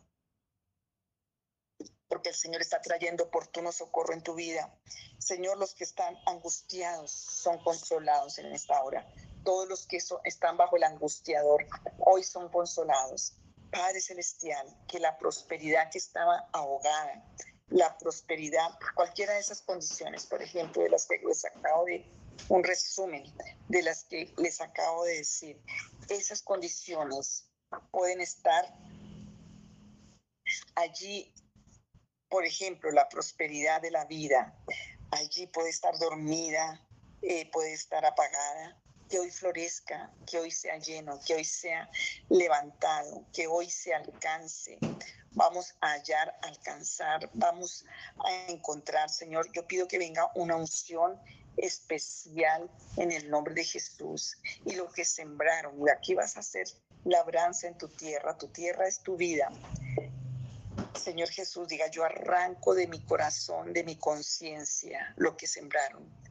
porque 2.07 2.29
el 2.29 2.35
Señor 2.35 2.61
está 2.61 2.79
trayendo 2.79 3.23
oportuno 3.23 3.71
socorro 3.71 4.13
en 4.13 4.21
tu 4.21 4.35
vida. 4.35 4.71
Señor, 5.17 5.57
los 5.57 5.73
que 5.73 5.83
están 5.83 6.15
angustiados 6.27 7.09
son 7.09 7.57
consolados 7.63 8.37
en 8.37 8.53
esta 8.53 8.83
hora 8.83 9.03
todos 9.43 9.67
los 9.67 9.87
que 9.87 9.97
están 10.23 10.57
bajo 10.57 10.77
el 10.77 10.83
angustiador 10.83 11.65
hoy 11.99 12.23
son 12.23 12.49
consolados. 12.49 13.33
Padre 13.71 14.01
Celestial, 14.01 14.67
que 14.87 14.99
la 14.99 15.17
prosperidad 15.17 15.89
que 15.89 15.97
estaba 15.97 16.47
ahogada, 16.53 17.25
la 17.69 17.97
prosperidad, 17.97 18.69
cualquiera 18.95 19.33
de 19.33 19.39
esas 19.39 19.61
condiciones, 19.61 20.25
por 20.27 20.41
ejemplo, 20.41 20.83
de 20.83 20.89
las 20.89 21.07
que 21.07 21.19
les 21.25 21.43
acabo 21.45 21.85
de, 21.85 22.05
un 22.49 22.63
resumen 22.63 23.23
de 23.69 23.81
las 23.81 24.03
que 24.05 24.33
les 24.37 24.61
acabo 24.61 25.05
de 25.05 25.17
decir, 25.17 25.61
esas 26.09 26.41
condiciones 26.41 27.49
pueden 27.91 28.21
estar 28.21 28.65
allí, 30.75 31.33
por 32.29 32.45
ejemplo, 32.45 32.91
la 32.91 33.09
prosperidad 33.09 33.81
de 33.81 33.91
la 33.91 34.05
vida, 34.05 34.55
allí 35.11 35.47
puede 35.47 35.69
estar 35.69 35.97
dormida, 35.97 36.85
eh, 37.21 37.49
puede 37.51 37.73
estar 37.73 38.05
apagada, 38.05 38.82
que 39.14 39.20
hoy 39.20 39.30
florezca, 39.30 40.11
que 40.26 40.39
hoy 40.39 40.49
sea 40.49 40.80
lleno, 40.80 41.20
que 41.24 41.36
hoy 41.36 41.45
sea 41.45 41.88
levantado, 42.30 43.28
que 43.32 43.45
hoy 43.45 43.70
se 43.70 43.93
alcance. 43.93 44.82
Vamos 45.34 45.76
a 45.82 45.91
hallar, 45.91 46.36
alcanzar, 46.41 47.30
vamos 47.36 47.86
a 48.26 48.51
encontrar, 48.51 49.11
Señor. 49.11 49.51
Yo 49.53 49.68
pido 49.68 49.88
que 49.88 49.99
venga 49.99 50.32
una 50.34 50.55
unción 50.55 51.22
especial 51.57 52.72
en 52.97 53.11
el 53.11 53.30
nombre 53.30 53.53
de 53.53 53.64
Jesús. 53.64 54.36
Y 54.66 54.74
lo 54.74 54.91
que 54.91 55.05
sembraron, 55.05 55.80
y 55.80 55.91
aquí 55.91 56.16
vas 56.16 56.36
a 56.36 56.39
hacer 56.39 56.66
labranza 57.03 57.68
en 57.68 57.78
tu 57.78 57.89
tierra, 57.89 58.36
tu 58.36 58.47
tierra 58.47 58.88
es 58.88 59.03
tu 59.03 59.16
vida. 59.16 59.47
Señor 60.95 61.30
Jesús, 61.30 61.68
diga, 61.68 61.86
yo 61.91 62.03
arranco 62.03 62.74
de 62.74 62.88
mi 62.88 63.05
corazón, 63.05 63.74
de 63.74 63.84
mi 63.84 63.95
conciencia, 63.95 65.14
lo 65.18 65.38
que 65.38 65.45
sembraron. 65.45 66.22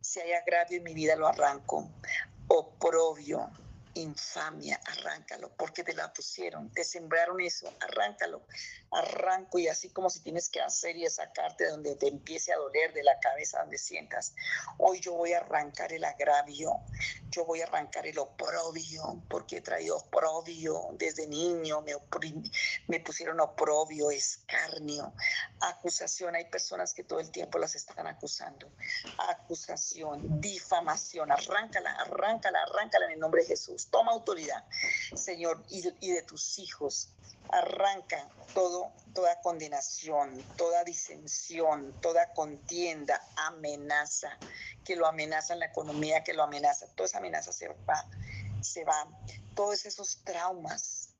Si 0.00 0.20
hay 0.20 0.32
agravio 0.32 0.78
en 0.78 0.84
mi 0.84 0.94
vida, 0.94 1.16
lo 1.16 1.28
arranco 1.28 1.88
oprobio, 2.52 3.48
infamia, 3.94 4.80
arráncalo, 4.84 5.52
porque 5.56 5.84
te 5.84 5.94
la 5.94 6.12
pusieron, 6.12 6.68
te 6.70 6.82
sembraron 6.82 7.40
eso, 7.40 7.72
arráncalo. 7.80 8.42
Arranco 8.90 9.58
y 9.58 9.68
así 9.68 9.90
como 9.90 10.10
si 10.10 10.20
tienes 10.20 10.48
que 10.48 10.60
hacer 10.60 10.96
y 10.96 11.08
sacarte 11.08 11.68
donde 11.68 11.94
te 11.96 12.08
empiece 12.08 12.52
a 12.52 12.56
doler 12.56 12.92
de 12.92 13.02
la 13.02 13.18
cabeza 13.20 13.60
donde 13.60 13.78
sientas. 13.78 14.34
Hoy 14.78 15.00
yo 15.00 15.14
voy 15.14 15.32
a 15.32 15.38
arrancar 15.38 15.92
el 15.92 16.04
agravio, 16.04 16.80
yo 17.28 17.44
voy 17.44 17.60
a 17.60 17.64
arrancar 17.64 18.06
el 18.06 18.18
oprobio, 18.18 19.22
porque 19.28 19.58
he 19.58 19.60
traído 19.60 19.96
oprobio 19.96 20.88
desde 20.92 21.26
niño, 21.26 21.82
me, 21.82 21.92
me 22.88 23.00
pusieron 23.00 23.40
oprobio, 23.40 24.10
escarnio, 24.10 25.12
acusación. 25.60 26.34
Hay 26.34 26.46
personas 26.46 26.92
que 26.92 27.04
todo 27.04 27.20
el 27.20 27.30
tiempo 27.30 27.58
las 27.58 27.74
están 27.74 28.06
acusando. 28.06 28.70
Acusación, 29.18 30.40
difamación, 30.40 31.30
arráncala, 31.30 31.92
arráncala, 31.92 32.62
arráncala 32.62 33.06
en 33.06 33.12
el 33.12 33.20
nombre 33.20 33.42
de 33.42 33.48
Jesús. 33.48 33.88
Toma 33.90 34.12
autoridad, 34.12 34.64
Señor, 35.14 35.64
y, 35.68 35.82
y 36.00 36.12
de 36.12 36.22
tus 36.22 36.58
hijos 36.58 37.10
arranca 37.52 38.28
todo, 38.54 38.92
toda 39.14 39.40
condenación, 39.40 40.42
toda 40.56 40.84
disensión, 40.84 41.94
toda 42.00 42.32
contienda, 42.32 43.20
amenaza, 43.36 44.38
que 44.84 44.96
lo 44.96 45.06
amenaza 45.06 45.54
en 45.54 45.60
la 45.60 45.66
economía, 45.66 46.22
que 46.24 46.34
lo 46.34 46.42
amenaza, 46.42 46.86
toda 46.94 47.06
esa 47.06 47.18
amenaza 47.18 47.52
se 47.52 47.68
va, 47.68 48.06
se 48.60 48.84
va. 48.84 49.08
Todos 49.54 49.84
esos 49.86 50.22
traumas 50.24 51.10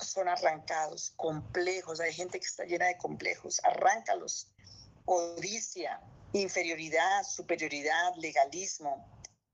son 0.00 0.28
arrancados, 0.28 1.12
complejos, 1.16 2.00
hay 2.00 2.12
gente 2.12 2.38
que 2.38 2.46
está 2.46 2.64
llena 2.64 2.86
de 2.86 2.98
complejos, 2.98 3.60
arráncalos. 3.64 4.48
Codicia, 5.04 6.00
inferioridad, 6.32 7.24
superioridad, 7.24 8.14
legalismo, 8.16 9.06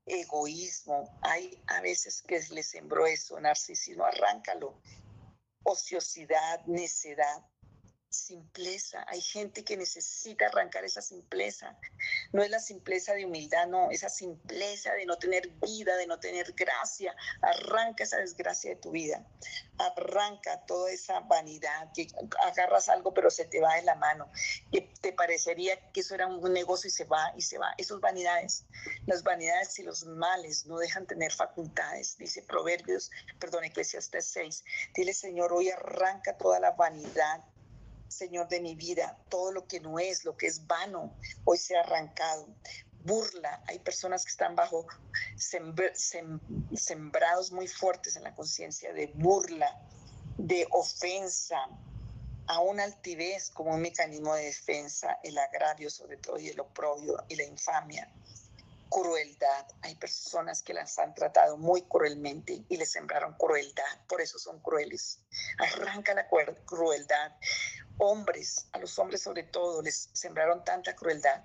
egoísmo. 0.05 1.17
Hay 1.21 1.61
a 1.67 1.81
veces 1.81 2.21
que 2.21 2.39
le 2.51 2.63
sembró 2.63 3.07
eso, 3.07 3.39
narcisismo, 3.39 4.05
arráncalo 4.05 4.75
ociosidad, 5.63 6.65
necedad, 6.65 7.45
simpleza. 8.09 9.05
Hay 9.07 9.21
gente 9.21 9.63
que 9.63 9.77
necesita 9.77 10.47
arrancar 10.47 10.83
esa 10.83 11.01
simpleza. 11.01 11.77
No 12.33 12.43
es 12.43 12.49
la 12.49 12.59
simpleza 12.59 13.13
de 13.13 13.25
humildad, 13.25 13.67
no, 13.67 13.91
esa 13.91 14.09
simpleza 14.09 14.93
de 14.93 15.05
no 15.05 15.17
tener 15.17 15.49
vida, 15.61 15.95
de 15.95 16.07
no 16.07 16.19
tener 16.19 16.53
gracia. 16.53 17.15
Arranca 17.41 18.03
esa 18.03 18.17
desgracia 18.17 18.71
de 18.71 18.75
tu 18.77 18.91
vida. 18.91 19.25
Arranca 19.77 20.65
toda 20.65 20.91
esa 20.91 21.19
vanidad, 21.21 21.91
que 21.93 22.07
agarras 22.43 22.89
algo 22.89 23.13
pero 23.13 23.29
se 23.29 23.45
te 23.45 23.61
va 23.61 23.75
de 23.75 23.83
la 23.83 23.95
mano, 23.95 24.31
que 24.71 24.81
te 25.01 25.13
parecería 25.13 25.91
que 25.91 26.01
eso 26.01 26.15
era 26.15 26.27
un 26.27 26.53
negocio 26.53 26.87
y 26.87 26.91
se 26.91 27.05
va 27.05 27.33
y 27.37 27.41
se 27.41 27.57
va. 27.57 27.73
Esas 27.77 27.99
vanidades, 27.99 28.65
las 29.05 29.23
vanidades 29.23 29.77
y 29.79 29.83
los 29.83 30.05
males 30.05 30.65
no 30.65 30.77
dejan 30.77 31.05
tener 31.05 31.31
facultades, 31.31 32.17
dice 32.17 32.43
Proverbios, 32.43 33.09
perdón, 33.39 33.63
Eclesiastes 33.63 34.25
6. 34.27 34.63
Dile, 34.95 35.13
Señor, 35.13 35.53
hoy 35.53 35.69
arranca 35.69 36.37
toda 36.37 36.59
la 36.59 36.71
vanidad 36.71 37.43
Señor 38.09 38.49
de 38.49 38.59
mi 38.59 38.75
vida, 38.75 39.17
todo 39.29 39.51
lo 39.51 39.67
que 39.67 39.79
no 39.79 39.99
es, 39.99 40.25
lo 40.25 40.35
que 40.35 40.47
es 40.47 40.65
vano, 40.67 41.15
hoy 41.45 41.57
se 41.57 41.77
ha 41.77 41.81
arrancado. 41.81 42.47
Burla, 43.03 43.63
hay 43.67 43.79
personas 43.79 44.25
que 44.25 44.31
están 44.31 44.55
bajo 44.55 44.85
sembrados 46.73 47.51
muy 47.51 47.67
fuertes 47.67 48.17
en 48.17 48.23
la 48.23 48.35
conciencia 48.35 48.91
de 48.91 49.07
burla, 49.15 49.79
de 50.37 50.67
ofensa, 50.71 51.57
a 52.47 52.59
una 52.61 52.83
altivez 52.83 53.51
como 53.51 53.75
un 53.75 53.81
mecanismo 53.81 54.33
de 54.33 54.45
defensa, 54.45 55.19
el 55.23 55.37
agravio 55.37 55.89
sobre 55.89 56.17
todo 56.17 56.39
y 56.39 56.49
el 56.49 56.59
oprobio 56.59 57.23
y 57.29 57.35
la 57.35 57.43
infamia 57.43 58.11
crueldad. 58.89 59.67
Hay 59.81 59.95
personas 59.95 60.61
que 60.61 60.73
las 60.73 60.97
han 60.99 61.13
tratado 61.13 61.57
muy 61.57 61.83
cruelmente 61.83 62.63
y 62.67 62.77
les 62.77 62.91
sembraron 62.91 63.33
crueldad, 63.33 63.83
por 64.07 64.21
eso 64.21 64.39
son 64.39 64.59
crueles. 64.59 65.19
Arranca 65.59 66.13
la 66.13 66.27
crueldad 66.65 67.31
hombres, 67.99 68.67
a 68.71 68.79
los 68.79 68.97
hombres 68.97 69.21
sobre 69.21 69.43
todo, 69.43 69.81
les 69.81 70.09
sembraron 70.13 70.63
tanta 70.63 70.95
crueldad, 70.95 71.43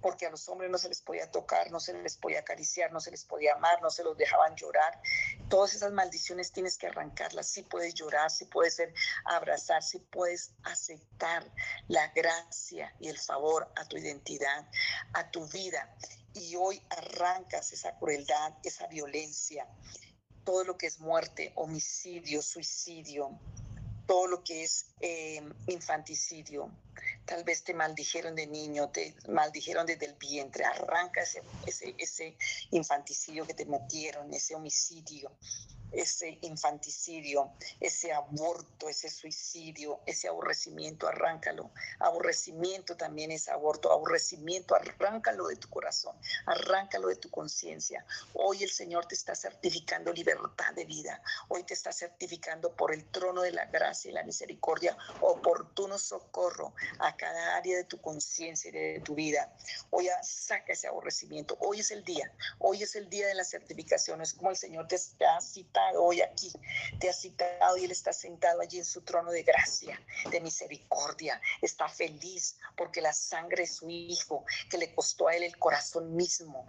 porque 0.00 0.26
a 0.26 0.30
los 0.30 0.48
hombres 0.48 0.70
no 0.70 0.78
se 0.78 0.88
les 0.88 1.00
podía 1.00 1.30
tocar, 1.30 1.70
no 1.70 1.78
se 1.78 1.92
les 1.94 2.16
podía 2.16 2.40
acariciar, 2.40 2.92
no 2.92 3.00
se 3.00 3.10
les 3.10 3.24
podía 3.24 3.54
amar, 3.54 3.80
no 3.82 3.90
se 3.90 4.02
los 4.02 4.16
dejaban 4.16 4.56
llorar. 4.56 5.00
Todas 5.48 5.74
esas 5.74 5.92
maldiciones 5.92 6.50
tienes 6.50 6.76
que 6.76 6.88
arrancarlas. 6.88 7.46
Sí 7.46 7.62
puedes 7.62 7.94
llorar, 7.94 8.30
sí 8.30 8.44
puedes 8.46 8.74
ser 8.74 8.92
abrazar, 9.24 9.82
sí 9.82 10.00
puedes 10.00 10.54
aceptar 10.64 11.48
la 11.88 12.08
gracia 12.08 12.94
y 12.98 13.08
el 13.08 13.18
favor 13.18 13.70
a 13.76 13.84
tu 13.84 13.96
identidad, 13.96 14.68
a 15.14 15.30
tu 15.30 15.46
vida. 15.48 15.96
Y 16.34 16.56
hoy 16.56 16.82
arrancas 16.90 17.72
esa 17.72 17.96
crueldad, 17.98 18.54
esa 18.64 18.86
violencia, 18.88 19.68
todo 20.44 20.64
lo 20.64 20.76
que 20.76 20.86
es 20.86 20.98
muerte, 20.98 21.52
homicidio, 21.54 22.42
suicidio, 22.42 23.38
todo 24.06 24.26
lo 24.26 24.42
que 24.42 24.64
es 24.64 24.86
eh, 25.00 25.42
infanticidio. 25.66 26.70
Tal 27.24 27.44
vez 27.44 27.62
te 27.62 27.74
maldijeron 27.74 28.34
de 28.34 28.46
niño, 28.46 28.90
te 28.90 29.14
maldijeron 29.28 29.86
desde 29.86 30.06
el 30.06 30.14
vientre. 30.14 30.64
Arranca 30.64 31.22
ese, 31.22 31.42
ese, 31.66 31.94
ese 31.98 32.36
infanticidio 32.70 33.46
que 33.46 33.54
te 33.54 33.64
metieron, 33.64 34.32
ese 34.34 34.54
homicidio 34.54 35.30
ese 35.92 36.38
infanticidio, 36.42 37.52
ese 37.80 38.12
aborto, 38.12 38.88
ese 38.88 39.08
suicidio, 39.08 40.00
ese 40.06 40.28
aborrecimiento, 40.28 41.06
arráncalo. 41.06 41.70
Aborrecimiento 41.98 42.96
también 42.96 43.30
es 43.30 43.48
aborto, 43.48 43.92
aborrecimiento, 43.92 44.74
arráncalo 44.74 45.46
de 45.48 45.56
tu 45.56 45.68
corazón, 45.68 46.16
arráncalo 46.46 47.08
de 47.08 47.16
tu 47.16 47.30
conciencia. 47.30 48.04
Hoy 48.34 48.62
el 48.62 48.70
Señor 48.70 49.06
te 49.06 49.14
está 49.14 49.34
certificando 49.34 50.12
libertad 50.12 50.72
de 50.74 50.84
vida, 50.84 51.22
hoy 51.48 51.62
te 51.64 51.74
está 51.74 51.92
certificando 51.92 52.74
por 52.74 52.92
el 52.92 53.04
trono 53.10 53.42
de 53.42 53.52
la 53.52 53.66
gracia 53.66 54.10
y 54.10 54.14
la 54.14 54.22
misericordia, 54.22 54.96
oportuno 55.20 55.98
socorro 55.98 56.74
a 56.98 57.16
cada 57.16 57.56
área 57.56 57.76
de 57.76 57.84
tu 57.84 58.00
conciencia 58.00 58.68
y 58.70 58.72
de 58.72 59.00
tu 59.00 59.14
vida. 59.14 59.54
Hoy 59.90 60.08
saca 60.22 60.72
ese 60.72 60.88
aborrecimiento, 60.88 61.56
hoy 61.60 61.80
es 61.80 61.90
el 61.90 62.04
día, 62.04 62.32
hoy 62.58 62.82
es 62.82 62.96
el 62.96 63.08
día 63.08 63.26
de 63.26 63.34
la 63.34 63.44
certificación, 63.44 64.20
es 64.20 64.34
como 64.34 64.50
el 64.50 64.56
Señor 64.56 64.88
te 64.88 64.96
ha 65.26 65.40
hoy 65.96 66.20
aquí, 66.20 66.52
te 66.98 67.08
ha 67.08 67.12
citado 67.12 67.76
y 67.76 67.84
Él 67.84 67.90
está 67.90 68.12
sentado 68.12 68.60
allí 68.60 68.78
en 68.78 68.84
su 68.84 69.02
trono 69.02 69.30
de 69.30 69.42
gracia, 69.42 70.00
de 70.30 70.40
misericordia. 70.40 71.40
Está 71.60 71.88
feliz 71.88 72.56
porque 72.76 73.00
la 73.00 73.12
sangre 73.12 73.62
de 73.62 73.68
su 73.68 73.88
Hijo, 73.88 74.44
que 74.70 74.78
le 74.78 74.94
costó 74.94 75.28
a 75.28 75.36
Él 75.36 75.42
el 75.42 75.58
corazón 75.58 76.14
mismo, 76.14 76.66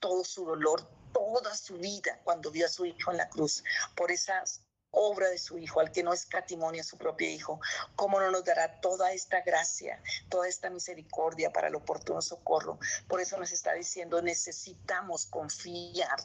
todo 0.00 0.24
su 0.24 0.44
dolor, 0.44 0.88
toda 1.12 1.56
su 1.56 1.78
vida 1.78 2.20
cuando 2.24 2.50
vio 2.50 2.66
a 2.66 2.70
su 2.70 2.84
Hijo 2.84 3.10
en 3.10 3.18
la 3.18 3.28
cruz, 3.28 3.64
por 3.94 4.10
esas 4.10 4.62
obra 4.90 5.28
de 5.28 5.38
su 5.38 5.58
Hijo, 5.58 5.80
al 5.80 5.92
que 5.92 6.02
no 6.02 6.12
escatimonia 6.12 6.80
a 6.80 6.84
su 6.84 6.96
propio 6.96 7.28
Hijo, 7.28 7.60
¿cómo 7.94 8.20
no 8.20 8.30
nos 8.30 8.44
dará 8.44 8.80
toda 8.80 9.12
esta 9.12 9.42
gracia, 9.42 10.02
toda 10.28 10.48
esta 10.48 10.70
misericordia 10.70 11.52
para 11.52 11.68
el 11.68 11.74
oportuno 11.74 12.22
socorro? 12.22 12.78
Por 13.08 13.20
eso 13.20 13.36
nos 13.38 13.52
está 13.52 13.74
diciendo, 13.74 14.22
necesitamos 14.22 15.26
confiar 15.26 16.16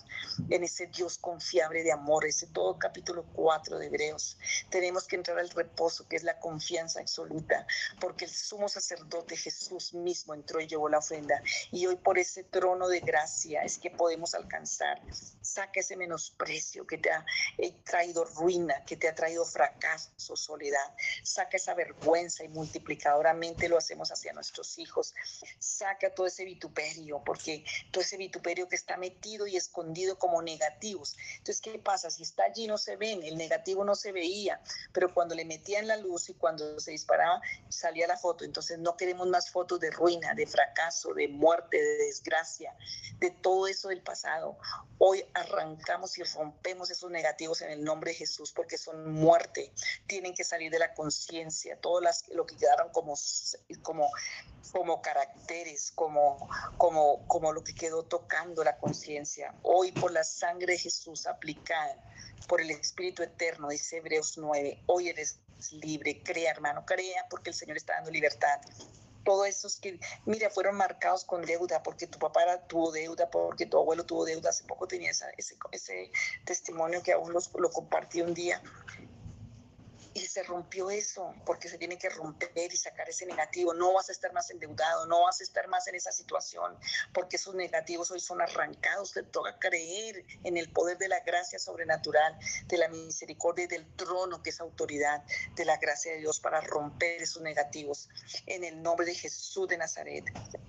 en 0.49 0.63
ese 0.63 0.87
Dios 0.87 1.17
confiable 1.17 1.83
de 1.83 1.91
amor, 1.91 2.25
ese 2.25 2.47
todo 2.47 2.77
capítulo 2.79 3.25
4 3.33 3.77
de 3.77 3.87
Hebreos. 3.87 4.37
Tenemos 4.69 5.07
que 5.07 5.17
entrar 5.17 5.37
al 5.39 5.49
reposo, 5.49 6.07
que 6.07 6.15
es 6.15 6.23
la 6.23 6.39
confianza 6.39 7.01
absoluta, 7.01 7.65
porque 7.99 8.25
el 8.25 8.31
sumo 8.31 8.69
sacerdote 8.69 9.35
Jesús 9.35 9.93
mismo 9.93 10.33
entró 10.33 10.61
y 10.61 10.67
llevó 10.67 10.89
la 10.89 10.99
ofrenda. 10.99 11.41
Y 11.71 11.85
hoy 11.87 11.97
por 11.97 12.17
ese 12.17 12.43
trono 12.43 12.87
de 12.87 13.01
gracia 13.01 13.63
es 13.63 13.77
que 13.77 13.91
podemos 13.91 14.33
alcanzar. 14.33 15.01
Saca 15.41 15.79
ese 15.79 15.97
menosprecio 15.97 16.85
que 16.87 16.97
te 16.97 17.11
ha 17.11 17.25
eh, 17.57 17.73
traído 17.83 18.25
ruina 18.25 18.60
que 18.85 18.97
te 18.97 19.07
ha 19.07 19.15
traído 19.15 19.45
fracaso, 19.45 20.35
soledad. 20.35 20.95
Saca 21.23 21.57
esa 21.57 21.73
vergüenza 21.73 22.43
y 22.43 22.47
multiplicadoramente 22.49 23.69
lo 23.69 23.77
hacemos 23.77 24.11
hacia 24.11 24.33
nuestros 24.33 24.77
hijos. 24.79 25.13
Saca 25.59 26.13
todo 26.13 26.27
ese 26.27 26.45
vituperio, 26.45 27.21
porque 27.23 27.63
todo 27.91 28.03
ese 28.03 28.17
vituperio 28.17 28.67
que 28.67 28.75
está 28.75 28.97
metido 28.97 29.47
y 29.47 29.57
escondido 29.57 30.17
como 30.17 30.41
negativos. 30.41 31.17
Entonces, 31.37 31.61
¿qué 31.61 31.79
pasa? 31.79 32.09
Si 32.09 32.23
está 32.23 32.43
allí 32.43 32.67
no 32.67 32.77
se 32.77 32.95
ven, 32.95 33.23
el 33.23 33.37
negativo 33.37 33.83
no 33.83 33.95
se 33.95 34.11
veía, 34.11 34.61
pero 34.93 35.13
cuando 35.13 35.35
le 35.35 35.45
metían 35.45 35.87
la 35.87 35.97
luz 35.97 36.29
y 36.29 36.33
cuando 36.33 36.79
se 36.79 36.91
disparaba, 36.91 37.41
salía 37.69 38.07
la 38.07 38.17
foto. 38.17 38.43
Entonces, 38.43 38.79
no 38.79 38.97
queremos 38.97 39.27
más 39.27 39.49
fotos 39.49 39.79
de 39.79 39.91
ruina, 39.91 40.33
de 40.33 40.47
fracaso, 40.47 41.13
de 41.13 41.27
muerte, 41.27 41.81
de 41.81 42.05
desgracia, 42.05 42.75
de 43.19 43.31
todo 43.31 43.67
eso 43.67 43.89
del 43.89 44.01
pasado. 44.01 44.57
Hoy 44.97 45.23
arrancamos 45.33 46.17
y 46.17 46.23
rompemos 46.23 46.91
esos 46.91 47.09
negativos 47.09 47.61
en 47.61 47.71
el 47.71 47.83
nombre 47.83 48.11
de 48.11 48.17
Jesús 48.17 48.40
porque 48.49 48.79
son 48.79 49.11
muerte, 49.11 49.71
tienen 50.07 50.33
que 50.33 50.43
salir 50.43 50.71
de 50.71 50.79
la 50.79 50.95
conciencia, 50.95 51.77
todo 51.79 52.01
lo 52.33 52.45
que 52.45 52.55
quedaron 52.57 52.89
como, 52.89 53.13
como, 53.83 54.09
como 54.71 55.01
caracteres, 55.01 55.91
como, 55.93 56.49
como, 56.77 57.27
como 57.27 57.53
lo 57.53 57.63
que 57.63 57.75
quedó 57.75 58.03
tocando 58.03 58.63
la 58.63 58.77
conciencia. 58.77 59.53
Hoy 59.61 59.91
por 59.91 60.11
la 60.11 60.23
sangre 60.23 60.73
de 60.73 60.79
Jesús 60.79 61.27
aplicada 61.27 61.95
por 62.47 62.61
el 62.61 62.71
Espíritu 62.71 63.21
Eterno, 63.21 63.69
dice 63.69 63.97
Hebreos 63.97 64.37
9, 64.37 64.81
hoy 64.87 65.09
eres 65.09 65.39
libre, 65.71 66.23
crea 66.23 66.51
hermano, 66.51 66.83
crea 66.85 67.27
porque 67.29 67.51
el 67.51 67.55
Señor 67.55 67.77
está 67.77 67.93
dando 67.93 68.09
libertad 68.09 68.59
todos 69.23 69.47
esos 69.47 69.77
que, 69.77 69.99
mira, 70.25 70.49
fueron 70.49 70.75
marcados 70.75 71.23
con 71.25 71.41
deuda, 71.43 71.83
porque 71.83 72.07
tu 72.07 72.19
papá 72.19 72.41
tuvo 72.67 72.91
deuda, 72.91 73.29
porque 73.29 73.65
tu 73.65 73.77
abuelo 73.77 74.05
tuvo 74.05 74.25
deuda, 74.25 74.49
hace 74.49 74.63
poco 74.65 74.87
tenía 74.87 75.11
ese, 75.11 75.25
ese 75.71 76.11
testimonio 76.45 77.01
que 77.03 77.13
aún 77.13 77.33
los, 77.33 77.51
lo 77.55 77.69
compartí 77.69 78.21
un 78.21 78.33
día. 78.33 78.61
Y 80.13 80.19
se 80.21 80.43
rompió 80.43 80.89
eso, 80.89 81.33
porque 81.45 81.69
se 81.69 81.77
tiene 81.77 81.97
que 81.97 82.09
romper 82.09 82.71
y 82.71 82.77
sacar 82.77 83.09
ese 83.09 83.25
negativo. 83.25 83.73
No 83.73 83.93
vas 83.93 84.09
a 84.09 84.11
estar 84.11 84.33
más 84.33 84.49
endeudado, 84.49 85.05
no 85.05 85.23
vas 85.23 85.39
a 85.39 85.43
estar 85.43 85.67
más 85.67 85.87
en 85.87 85.95
esa 85.95 86.11
situación, 86.11 86.77
porque 87.13 87.37
esos 87.37 87.55
negativos 87.55 88.11
hoy 88.11 88.19
son 88.19 88.41
arrancados. 88.41 89.13
Te 89.13 89.23
toca 89.23 89.57
creer 89.59 90.25
en 90.43 90.57
el 90.57 90.71
poder 90.71 90.97
de 90.97 91.07
la 91.07 91.19
gracia 91.21 91.59
sobrenatural, 91.59 92.37
de 92.67 92.77
la 92.77 92.89
misericordia 92.89 93.65
y 93.65 93.67
del 93.67 93.85
trono, 93.95 94.41
que 94.43 94.49
es 94.49 94.59
autoridad, 94.59 95.23
de 95.55 95.65
la 95.65 95.77
gracia 95.77 96.13
de 96.13 96.19
Dios 96.19 96.39
para 96.39 96.61
romper 96.61 97.21
esos 97.21 97.41
negativos. 97.41 98.09
En 98.45 98.63
el 98.63 98.81
nombre 98.81 99.05
de 99.05 99.15
Jesús 99.15 99.67
de 99.67 99.77
Nazaret, 99.77 100.25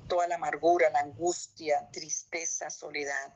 toda 0.09 0.26
la 0.28 0.36
amargura, 0.36 0.90
la 0.90 1.01
angustia, 1.01 1.88
tristeza, 1.90 2.70
soledad 2.70 3.32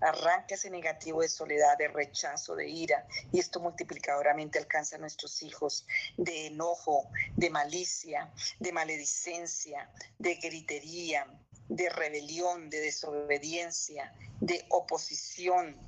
Arranca 0.00 0.54
ese 0.54 0.70
negativo 0.70 1.22
de 1.22 1.28
soledad, 1.28 1.78
de 1.78 1.88
rechazo, 1.88 2.54
de 2.54 2.68
ira, 2.68 3.06
y 3.32 3.38
esto 3.38 3.60
multiplicadoramente 3.60 4.58
alcanza 4.58 4.96
a 4.96 4.98
nuestros 4.98 5.42
hijos 5.42 5.86
de 6.16 6.48
enojo, 6.48 7.10
de 7.34 7.50
malicia, 7.50 8.32
de 8.58 8.72
maledicencia, 8.72 9.90
de 10.18 10.34
gritería, 10.34 11.26
de 11.68 11.88
rebelión, 11.88 12.70
de 12.70 12.80
desobediencia, 12.80 14.14
de 14.40 14.66
oposición, 14.70 15.80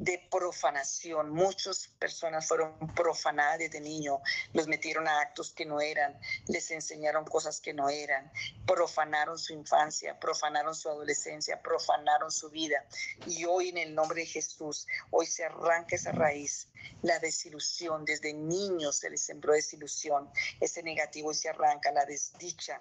de 0.00 0.26
profanación. 0.30 1.30
Muchas 1.30 1.88
personas 1.98 2.48
fueron 2.48 2.74
profanadas 2.94 3.58
desde 3.58 3.80
niño, 3.80 4.20
los 4.54 4.66
metieron 4.66 5.06
a 5.06 5.20
actos 5.20 5.52
que 5.52 5.66
no 5.66 5.80
eran, 5.80 6.18
les 6.48 6.70
enseñaron 6.70 7.26
cosas 7.26 7.60
que 7.60 7.74
no 7.74 7.90
eran, 7.90 8.32
profanaron 8.66 9.38
su 9.38 9.52
infancia, 9.52 10.18
profanaron 10.18 10.74
su 10.74 10.88
adolescencia, 10.88 11.60
profanaron 11.60 12.30
su 12.30 12.48
vida. 12.48 12.82
Y 13.26 13.44
hoy 13.44 13.68
en 13.68 13.78
el 13.78 13.94
nombre 13.94 14.22
de 14.22 14.26
Jesús, 14.26 14.86
hoy 15.10 15.26
se 15.26 15.44
arranca 15.44 15.96
esa 15.96 16.12
raíz, 16.12 16.68
la 17.02 17.18
desilusión. 17.18 18.06
Desde 18.06 18.32
niños 18.32 18.96
se 18.96 19.10
les 19.10 19.20
sembró 19.20 19.52
desilusión, 19.52 20.30
ese 20.60 20.82
negativo 20.82 21.32
y 21.32 21.34
se 21.34 21.50
arranca 21.50 21.92
la 21.92 22.06
desdicha 22.06 22.80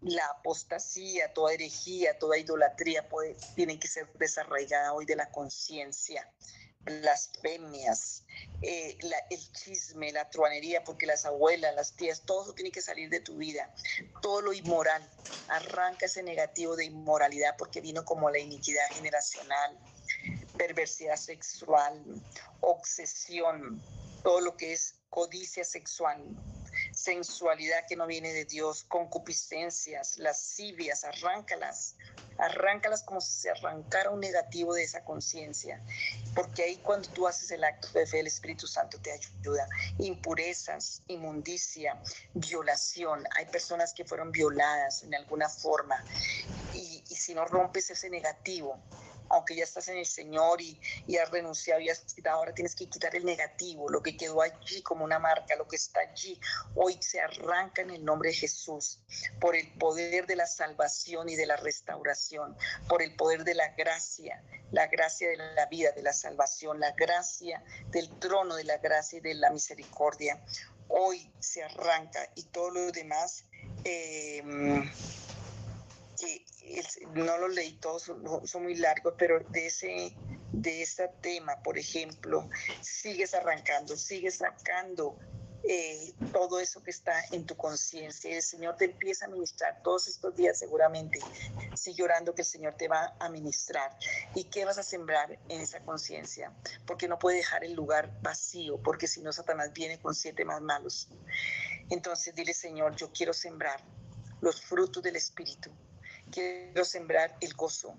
la 0.00 0.26
apostasía, 0.26 1.32
toda 1.32 1.52
herejía, 1.52 2.18
toda 2.18 2.38
idolatría 2.38 3.08
puede, 3.08 3.36
tiene 3.54 3.78
que 3.78 3.88
ser 3.88 4.10
desarraigada 4.14 4.92
hoy 4.92 5.04
de 5.06 5.16
la 5.16 5.30
conciencia. 5.30 6.30
Blasfemias, 6.80 8.24
eh, 8.62 8.96
el 9.30 9.52
chisme, 9.52 10.12
la 10.12 10.30
truanería, 10.30 10.84
porque 10.84 11.06
las 11.06 11.26
abuelas, 11.26 11.74
las 11.74 11.94
tías, 11.96 12.22
todo 12.22 12.44
eso 12.44 12.54
tiene 12.54 12.70
que 12.70 12.80
salir 12.80 13.10
de 13.10 13.20
tu 13.20 13.36
vida. 13.36 13.74
Todo 14.22 14.40
lo 14.40 14.52
inmoral, 14.52 15.06
arranca 15.48 16.06
ese 16.06 16.22
negativo 16.22 16.76
de 16.76 16.86
inmoralidad 16.86 17.56
porque 17.58 17.80
vino 17.80 18.04
como 18.04 18.30
la 18.30 18.38
iniquidad 18.38 18.84
generacional, 18.92 19.78
perversidad 20.56 21.16
sexual, 21.16 22.02
obsesión, 22.60 23.82
todo 24.22 24.40
lo 24.40 24.56
que 24.56 24.72
es 24.72 24.94
codicia 25.10 25.64
sexual, 25.64 26.22
sensualidad 27.08 27.86
que 27.88 27.96
no 27.96 28.06
viene 28.06 28.34
de 28.34 28.44
Dios, 28.44 28.84
concupiscencias, 28.86 30.18
lascivias, 30.18 31.04
arráncalas, 31.04 31.94
arráncalas 32.36 33.02
como 33.02 33.22
si 33.22 33.32
se 33.32 33.48
arrancara 33.50 34.10
un 34.10 34.20
negativo 34.20 34.74
de 34.74 34.82
esa 34.82 35.02
conciencia, 35.04 35.82
porque 36.34 36.64
ahí 36.64 36.76
cuando 36.76 37.08
tú 37.08 37.26
haces 37.26 37.50
el 37.50 37.64
acto 37.64 37.88
de 37.98 38.06
fe, 38.06 38.20
el 38.20 38.26
Espíritu 38.26 38.66
Santo 38.66 38.98
te 39.00 39.12
ayuda. 39.12 39.66
Impurezas, 40.00 41.02
inmundicia, 41.06 41.98
violación. 42.34 43.24
Hay 43.36 43.46
personas 43.46 43.94
que 43.94 44.04
fueron 44.04 44.30
violadas 44.30 45.02
en 45.02 45.14
alguna 45.14 45.48
forma 45.48 46.04
y, 46.74 47.02
y 47.08 47.14
si 47.14 47.34
no 47.34 47.46
rompes 47.46 47.88
ese 47.88 48.10
negativo, 48.10 48.78
aunque 49.28 49.56
ya 49.56 49.64
estás 49.64 49.88
en 49.88 49.98
el 49.98 50.06
Señor 50.06 50.60
y, 50.60 50.80
y 51.06 51.16
has 51.16 51.30
renunciado 51.30 51.80
y 51.80 51.88
has 51.88 52.00
quitado, 52.00 52.38
ahora 52.38 52.54
tienes 52.54 52.74
que 52.74 52.88
quitar 52.88 53.14
el 53.14 53.24
negativo, 53.24 53.88
lo 53.88 54.02
que 54.02 54.16
quedó 54.16 54.42
allí 54.42 54.82
como 54.82 55.04
una 55.04 55.18
marca, 55.18 55.56
lo 55.56 55.66
que 55.66 55.76
está 55.76 56.00
allí, 56.00 56.40
hoy 56.74 56.98
se 57.00 57.20
arranca 57.20 57.82
en 57.82 57.90
el 57.90 58.04
nombre 58.04 58.30
de 58.30 58.36
Jesús, 58.36 59.00
por 59.40 59.56
el 59.56 59.72
poder 59.74 60.26
de 60.26 60.36
la 60.36 60.46
salvación 60.46 61.28
y 61.28 61.36
de 61.36 61.46
la 61.46 61.56
restauración, 61.56 62.56
por 62.88 63.02
el 63.02 63.14
poder 63.16 63.44
de 63.44 63.54
la 63.54 63.68
gracia, 63.74 64.42
la 64.70 64.86
gracia 64.86 65.28
de 65.28 65.36
la 65.36 65.66
vida, 65.66 65.92
de 65.92 66.02
la 66.02 66.12
salvación, 66.12 66.80
la 66.80 66.92
gracia 66.92 67.62
del 67.90 68.08
trono 68.18 68.56
de 68.56 68.64
la 68.64 68.78
gracia 68.78 69.18
y 69.18 69.20
de 69.20 69.34
la 69.34 69.50
misericordia. 69.50 70.42
Hoy 70.88 71.30
se 71.38 71.62
arranca 71.62 72.28
y 72.34 72.44
todo 72.44 72.70
lo 72.70 72.92
demás. 72.92 73.44
Eh, 73.84 74.42
que 76.18 76.44
no 77.14 77.38
lo 77.38 77.48
leí 77.48 77.74
todos, 77.74 78.02
son, 78.44 78.62
muy 78.62 78.74
largos, 78.76 79.14
pero 79.18 79.40
de 79.50 79.66
ese, 79.66 80.16
de 80.52 80.82
ese 80.82 81.08
tema, 81.20 81.62
por 81.62 81.78
ejemplo, 81.78 82.48
sigues 82.80 83.34
arrancando, 83.34 83.96
sigues 83.96 84.36
sacando 84.36 85.18
eh, 85.64 86.14
todo 86.32 86.60
eso 86.60 86.82
que 86.82 86.90
está 86.90 87.12
en 87.32 87.44
tu 87.44 87.56
conciencia. 87.56 88.34
El 88.34 88.42
Señor 88.42 88.76
te 88.76 88.86
empieza 88.86 89.26
a 89.26 89.28
ministrar 89.28 89.82
todos 89.82 90.08
estos 90.08 90.34
días 90.36 90.58
seguramente. 90.58 91.18
Sigue 91.74 92.02
orando 92.02 92.34
que 92.34 92.42
el 92.42 92.48
Señor 92.48 92.74
te 92.74 92.88
va 92.88 93.16
a 93.18 93.28
ministrar. 93.28 93.96
¿Y 94.34 94.44
qué 94.44 94.64
vas 94.64 94.78
a 94.78 94.82
sembrar 94.82 95.38
en 95.48 95.60
esa 95.60 95.80
conciencia? 95.80 96.52
Porque 96.86 97.08
no 97.08 97.18
puede 97.18 97.38
dejar 97.38 97.64
el 97.64 97.74
lugar 97.74 98.20
vacío, 98.22 98.80
porque 98.82 99.06
si 99.06 99.20
no 99.20 99.32
Satanás 99.32 99.72
viene 99.72 100.00
con 100.00 100.14
siete 100.14 100.44
más 100.44 100.60
malos. 100.62 101.08
Entonces 101.90 102.34
dile, 102.34 102.54
Señor, 102.54 102.94
yo 102.96 103.10
quiero 103.12 103.32
sembrar 103.32 103.80
los 104.40 104.60
frutos 104.60 105.02
del 105.02 105.16
Espíritu 105.16 105.70
quiero 106.30 106.84
sembrar 106.84 107.36
el 107.40 107.54
gozo. 107.54 107.94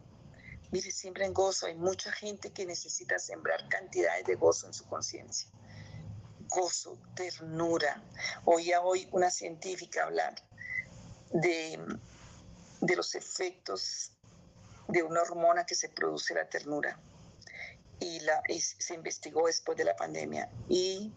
Mire, 0.72 0.92
siempre 0.92 1.26
en 1.26 1.34
gozo. 1.34 1.66
Hay 1.66 1.76
mucha 1.76 2.12
gente 2.12 2.52
que 2.52 2.66
necesita 2.66 3.18
sembrar 3.18 3.68
cantidades 3.70 4.26
de 4.26 4.36
gozo 4.36 4.68
en 4.68 4.74
su 4.74 4.86
conciencia. 4.86 5.50
Gozo, 6.48 6.98
ternura. 7.16 8.04
Oía 8.46 8.82
hoy 8.82 9.08
una 9.12 9.30
científica 9.30 10.04
hablar 10.04 10.36
de, 11.32 11.80
de 12.82 12.96
los 12.96 13.16
efectos 13.16 14.12
de 14.88 15.04
una 15.04 15.22
hormona 15.22 15.66
que 15.66 15.76
se 15.76 15.90
produce 15.90 16.34
la 16.34 16.48
ternura. 16.48 17.00
Y, 18.00 18.20
la, 18.22 18.42
se 18.50 18.94
investigó 18.94 19.48
después 19.48 19.78
de 19.78 19.86
la 19.86 19.96
pandemia. 19.96 20.50
Y 20.70 21.12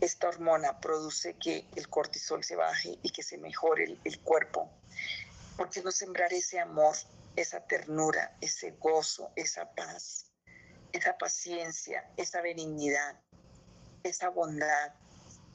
esta 0.00 0.28
hormona 0.28 0.78
produce 0.80 1.34
que 1.34 1.66
el 1.74 1.88
cortisol 1.88 2.44
se 2.44 2.56
baje 2.56 2.98
y 3.02 3.10
que 3.10 3.22
se 3.22 3.38
mejore 3.38 3.84
el, 3.84 4.00
el 4.04 4.20
cuerpo 4.20 4.70
¿Por 5.56 5.70
qué 5.70 5.82
no 5.82 5.92
sembrar 5.92 6.32
ese 6.32 6.58
amor, 6.58 6.96
esa 7.36 7.64
ternura, 7.64 8.36
ese 8.40 8.72
gozo, 8.72 9.30
esa 9.36 9.72
paz, 9.72 10.32
esa 10.92 11.16
paciencia, 11.16 12.10
esa 12.16 12.40
benignidad, 12.40 13.20
esa 14.02 14.30
bondad, 14.30 14.94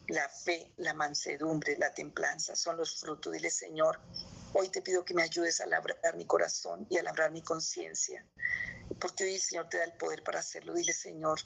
la 0.08 0.30
fe, 0.30 0.72
la 0.78 0.93
mansedumbre, 0.93 1.78
la 1.78 1.93
templanza? 1.93 2.56
Son 2.56 2.78
los 2.78 2.97
frutos. 2.97 3.34
Dile, 3.34 3.50
Señor, 3.50 4.00
hoy 4.54 4.70
te 4.70 4.82
pido 4.82 5.04
que 5.04 5.14
me 5.14 5.24
ayudes 5.24 5.60
a 5.60 5.66
labrar 5.66 6.16
mi 6.16 6.26
corazón 6.26 6.88
y 6.89 6.97
a 6.97 7.04
labrar 7.04 7.32
mi 7.32 7.41
conciencia. 7.41 8.26
Porque 9.02 9.26
hoy 9.26 9.36
el 9.36 9.41
Señor 9.41 9.68
te 9.68 9.80
da 9.80 9.84
el 9.84 9.97
poder 9.97 10.24
para 10.24 10.39
hacerlo. 10.39 10.74
Dile, 10.76 10.93
Señor, 10.93 11.41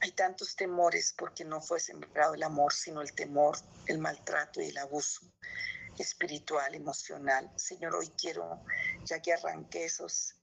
hay 0.00 0.12
tantos 0.12 0.56
temores 0.56 1.14
porque 1.18 1.44
no 1.44 1.60
fue 1.60 1.80
sembrado 1.80 2.32
el 2.32 2.42
amor, 2.44 2.72
sino 2.72 3.02
el 3.02 3.12
temor, 3.12 3.58
el 3.86 3.98
maltrato 3.98 4.62
y 4.62 4.68
el 4.68 4.78
abuso 4.78 5.30
espiritual, 5.98 6.74
emocional. 6.74 7.50
Señor, 7.56 7.94
hoy 7.94 8.10
quiero, 8.18 8.62
ya 9.04 9.20
que 9.20 9.32
arranqué 9.32 9.84
esos, 9.84 10.34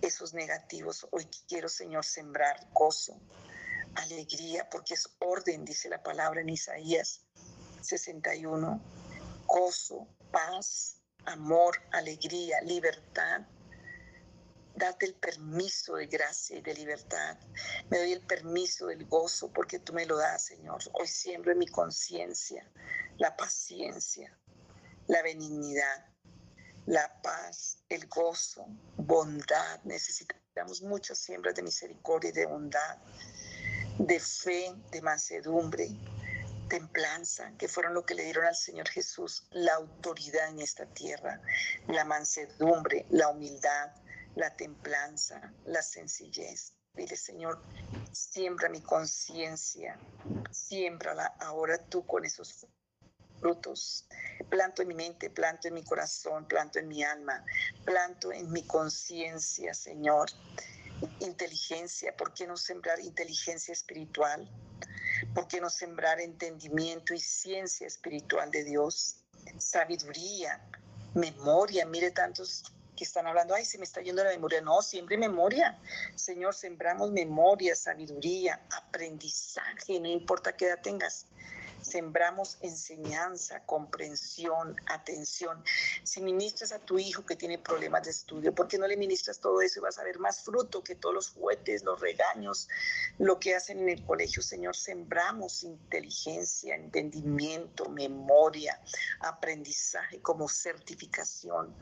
esos 0.00 0.34
negativos, 0.34 1.06
hoy 1.10 1.26
quiero, 1.48 1.68
Señor, 1.68 2.04
sembrar 2.04 2.68
gozo, 2.72 3.20
alegría, 3.94 4.68
porque 4.70 4.94
es 4.94 5.08
orden, 5.18 5.64
dice 5.64 5.88
la 5.88 6.02
palabra 6.02 6.40
en 6.40 6.48
Isaías 6.48 7.22
61. 7.82 8.80
Gozo, 9.46 10.08
paz, 10.30 10.96
amor, 11.26 11.76
alegría, 11.92 12.60
libertad. 12.62 13.42
Date 14.74 15.04
el 15.04 15.14
permiso 15.14 15.96
de 15.96 16.06
gracia 16.06 16.56
y 16.56 16.62
de 16.62 16.74
libertad. 16.74 17.36
Me 17.90 17.98
doy 17.98 18.12
el 18.12 18.22
permiso 18.22 18.86
del 18.86 19.04
gozo 19.06 19.52
porque 19.52 19.78
tú 19.78 19.92
me 19.92 20.06
lo 20.06 20.16
das, 20.16 20.46
Señor. 20.46 20.80
Hoy 20.94 21.06
siembro 21.06 21.52
en 21.52 21.58
mi 21.58 21.66
conciencia 21.66 22.66
la 23.18 23.36
paciencia, 23.36 24.36
la 25.12 25.20
benignidad, 25.20 26.06
la 26.86 27.20
paz, 27.20 27.76
el 27.90 28.06
gozo, 28.06 28.66
bondad. 28.96 29.78
Necesitamos 29.84 30.80
muchas 30.80 31.18
siembras 31.18 31.54
de 31.54 31.62
misericordia 31.62 32.30
y 32.30 32.32
de 32.32 32.46
bondad, 32.46 32.96
de 33.98 34.18
fe, 34.18 34.74
de 34.90 35.02
mansedumbre, 35.02 35.90
templanza, 36.70 37.52
que 37.58 37.68
fueron 37.68 37.92
lo 37.92 38.06
que 38.06 38.14
le 38.14 38.24
dieron 38.24 38.46
al 38.46 38.56
Señor 38.56 38.88
Jesús 38.88 39.46
la 39.50 39.74
autoridad 39.74 40.48
en 40.48 40.60
esta 40.60 40.86
tierra, 40.86 41.42
la 41.88 42.06
mansedumbre, 42.06 43.04
la 43.10 43.28
humildad, 43.28 43.90
la 44.34 44.56
templanza, 44.56 45.52
la 45.66 45.82
sencillez. 45.82 46.72
Dile, 46.94 47.16
Señor, 47.16 47.62
siembra 48.12 48.70
mi 48.70 48.80
conciencia, 48.80 49.98
siémbrala 50.50 51.26
ahora 51.38 51.76
tú 51.76 52.06
con 52.06 52.24
esos 52.24 52.66
frutos. 53.42 54.06
Planto 54.48 54.82
en 54.82 54.88
mi 54.88 54.94
mente, 54.94 55.28
planto 55.28 55.68
en 55.68 55.74
mi 55.74 55.82
corazón, 55.82 56.46
planto 56.46 56.78
en 56.78 56.88
mi 56.88 57.02
alma, 57.02 57.44
planto 57.84 58.32
en 58.32 58.50
mi 58.50 58.62
conciencia, 58.62 59.74
Señor. 59.74 60.30
Inteligencia, 61.18 62.16
¿por 62.16 62.32
qué 62.32 62.46
no 62.46 62.56
sembrar 62.56 63.00
inteligencia 63.00 63.72
espiritual? 63.72 64.48
¿Por 65.34 65.48
qué 65.48 65.60
no 65.60 65.68
sembrar 65.68 66.20
entendimiento 66.20 67.12
y 67.12 67.18
ciencia 67.18 67.86
espiritual 67.86 68.50
de 68.50 68.64
Dios? 68.64 69.16
Sabiduría, 69.58 70.64
memoria. 71.14 71.84
Mire 71.84 72.12
tantos 72.12 72.62
que 72.96 73.04
están 73.04 73.26
hablando, 73.26 73.54
ay, 73.54 73.64
se 73.64 73.78
me 73.78 73.84
está 73.84 74.00
yendo 74.00 74.22
la 74.22 74.30
memoria. 74.30 74.60
No, 74.60 74.82
siempre 74.82 75.16
memoria. 75.16 75.78
Señor, 76.14 76.54
sembramos 76.54 77.10
memoria, 77.10 77.74
sabiduría, 77.74 78.60
aprendizaje, 78.70 79.98
no 79.98 80.08
importa 80.08 80.56
qué 80.56 80.66
edad 80.66 80.80
tengas 80.82 81.26
sembramos 81.82 82.58
enseñanza, 82.60 83.64
comprensión, 83.66 84.76
atención. 84.86 85.62
Si 86.04 86.20
ministras 86.20 86.72
a 86.72 86.78
tu 86.78 86.98
hijo 86.98 87.26
que 87.26 87.36
tiene 87.36 87.58
problemas 87.58 88.04
de 88.04 88.10
estudio, 88.10 88.54
¿por 88.54 88.68
qué 88.68 88.78
no 88.78 88.86
le 88.86 88.96
ministras 88.96 89.40
todo 89.40 89.60
eso 89.60 89.80
y 89.80 89.82
vas 89.82 89.98
a 89.98 90.04
ver 90.04 90.18
más 90.18 90.42
fruto 90.42 90.82
que 90.82 90.94
todos 90.94 91.14
los 91.14 91.30
juguetes, 91.30 91.82
los 91.82 92.00
regaños, 92.00 92.68
lo 93.18 93.38
que 93.38 93.54
hacen 93.54 93.80
en 93.80 93.88
el 93.88 94.04
colegio? 94.04 94.42
Señor, 94.42 94.76
sembramos 94.76 95.62
inteligencia, 95.62 96.74
entendimiento, 96.74 97.88
memoria, 97.88 98.80
aprendizaje 99.20 100.20
como 100.20 100.48
certificación, 100.48 101.74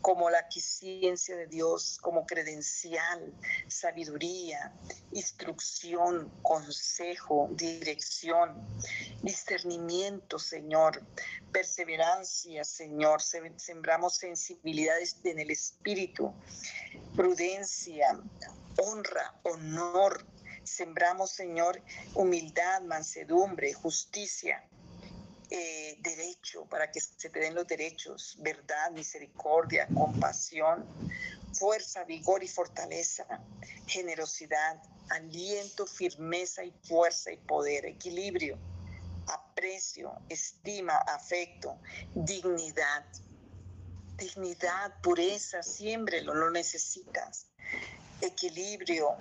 como 0.00 0.30
la 0.30 0.46
ciencia 0.50 1.36
de 1.36 1.46
Dios, 1.46 1.98
como 2.00 2.26
credencial, 2.26 3.32
sabiduría, 3.68 4.72
instrucción, 5.12 6.30
consejo, 6.42 7.48
dirección 7.52 8.54
discernimiento, 9.46 10.38
Señor, 10.38 11.00
perseverancia, 11.52 12.64
Señor. 12.64 13.22
Sembramos 13.22 14.16
sensibilidades 14.16 15.16
en 15.22 15.38
el 15.38 15.50
espíritu, 15.50 16.32
prudencia, 17.14 18.18
honra, 18.76 19.34
honor. 19.44 20.26
Sembramos, 20.64 21.30
Señor, 21.30 21.80
humildad, 22.14 22.82
mansedumbre, 22.82 23.72
justicia. 23.72 24.64
Eh, 25.48 25.96
derecho, 26.00 26.64
para 26.64 26.90
que 26.90 27.00
se 27.00 27.30
te 27.30 27.38
den 27.38 27.54
los 27.54 27.68
derechos, 27.68 28.36
verdad, 28.40 28.90
misericordia, 28.90 29.86
compasión, 29.94 30.84
fuerza, 31.52 32.02
vigor 32.02 32.42
y 32.42 32.48
fortaleza, 32.48 33.24
generosidad, 33.86 34.82
aliento, 35.08 35.86
firmeza 35.86 36.64
y 36.64 36.72
fuerza 36.82 37.30
y 37.30 37.36
poder, 37.36 37.86
equilibrio, 37.86 38.58
aprecio, 39.26 40.12
estima, 40.28 40.96
afecto, 40.96 41.78
dignidad. 42.14 43.04
Dignidad, 44.16 45.00
pureza, 45.02 45.62
siempre 45.62 46.22
lo 46.22 46.50
necesitas. 46.50 47.46
Equilibrio, 48.22 49.16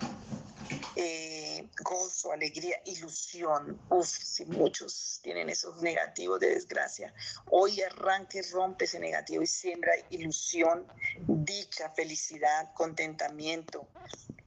eh, 0.95 1.67
gozo, 1.83 2.31
alegría, 2.31 2.81
ilusión. 2.85 3.79
Uf, 3.89 4.07
si 4.07 4.45
muchos 4.45 5.19
tienen 5.21 5.49
esos 5.49 5.81
negativos 5.81 6.39
de 6.39 6.51
desgracia, 6.51 7.13
hoy 7.49 7.81
arranque, 7.81 8.41
rompe 8.51 8.85
ese 8.85 8.99
negativo 8.99 9.43
y 9.43 9.47
siembra 9.47 9.91
ilusión, 10.09 10.87
dicha, 11.27 11.89
felicidad, 11.89 12.73
contentamiento, 12.73 13.87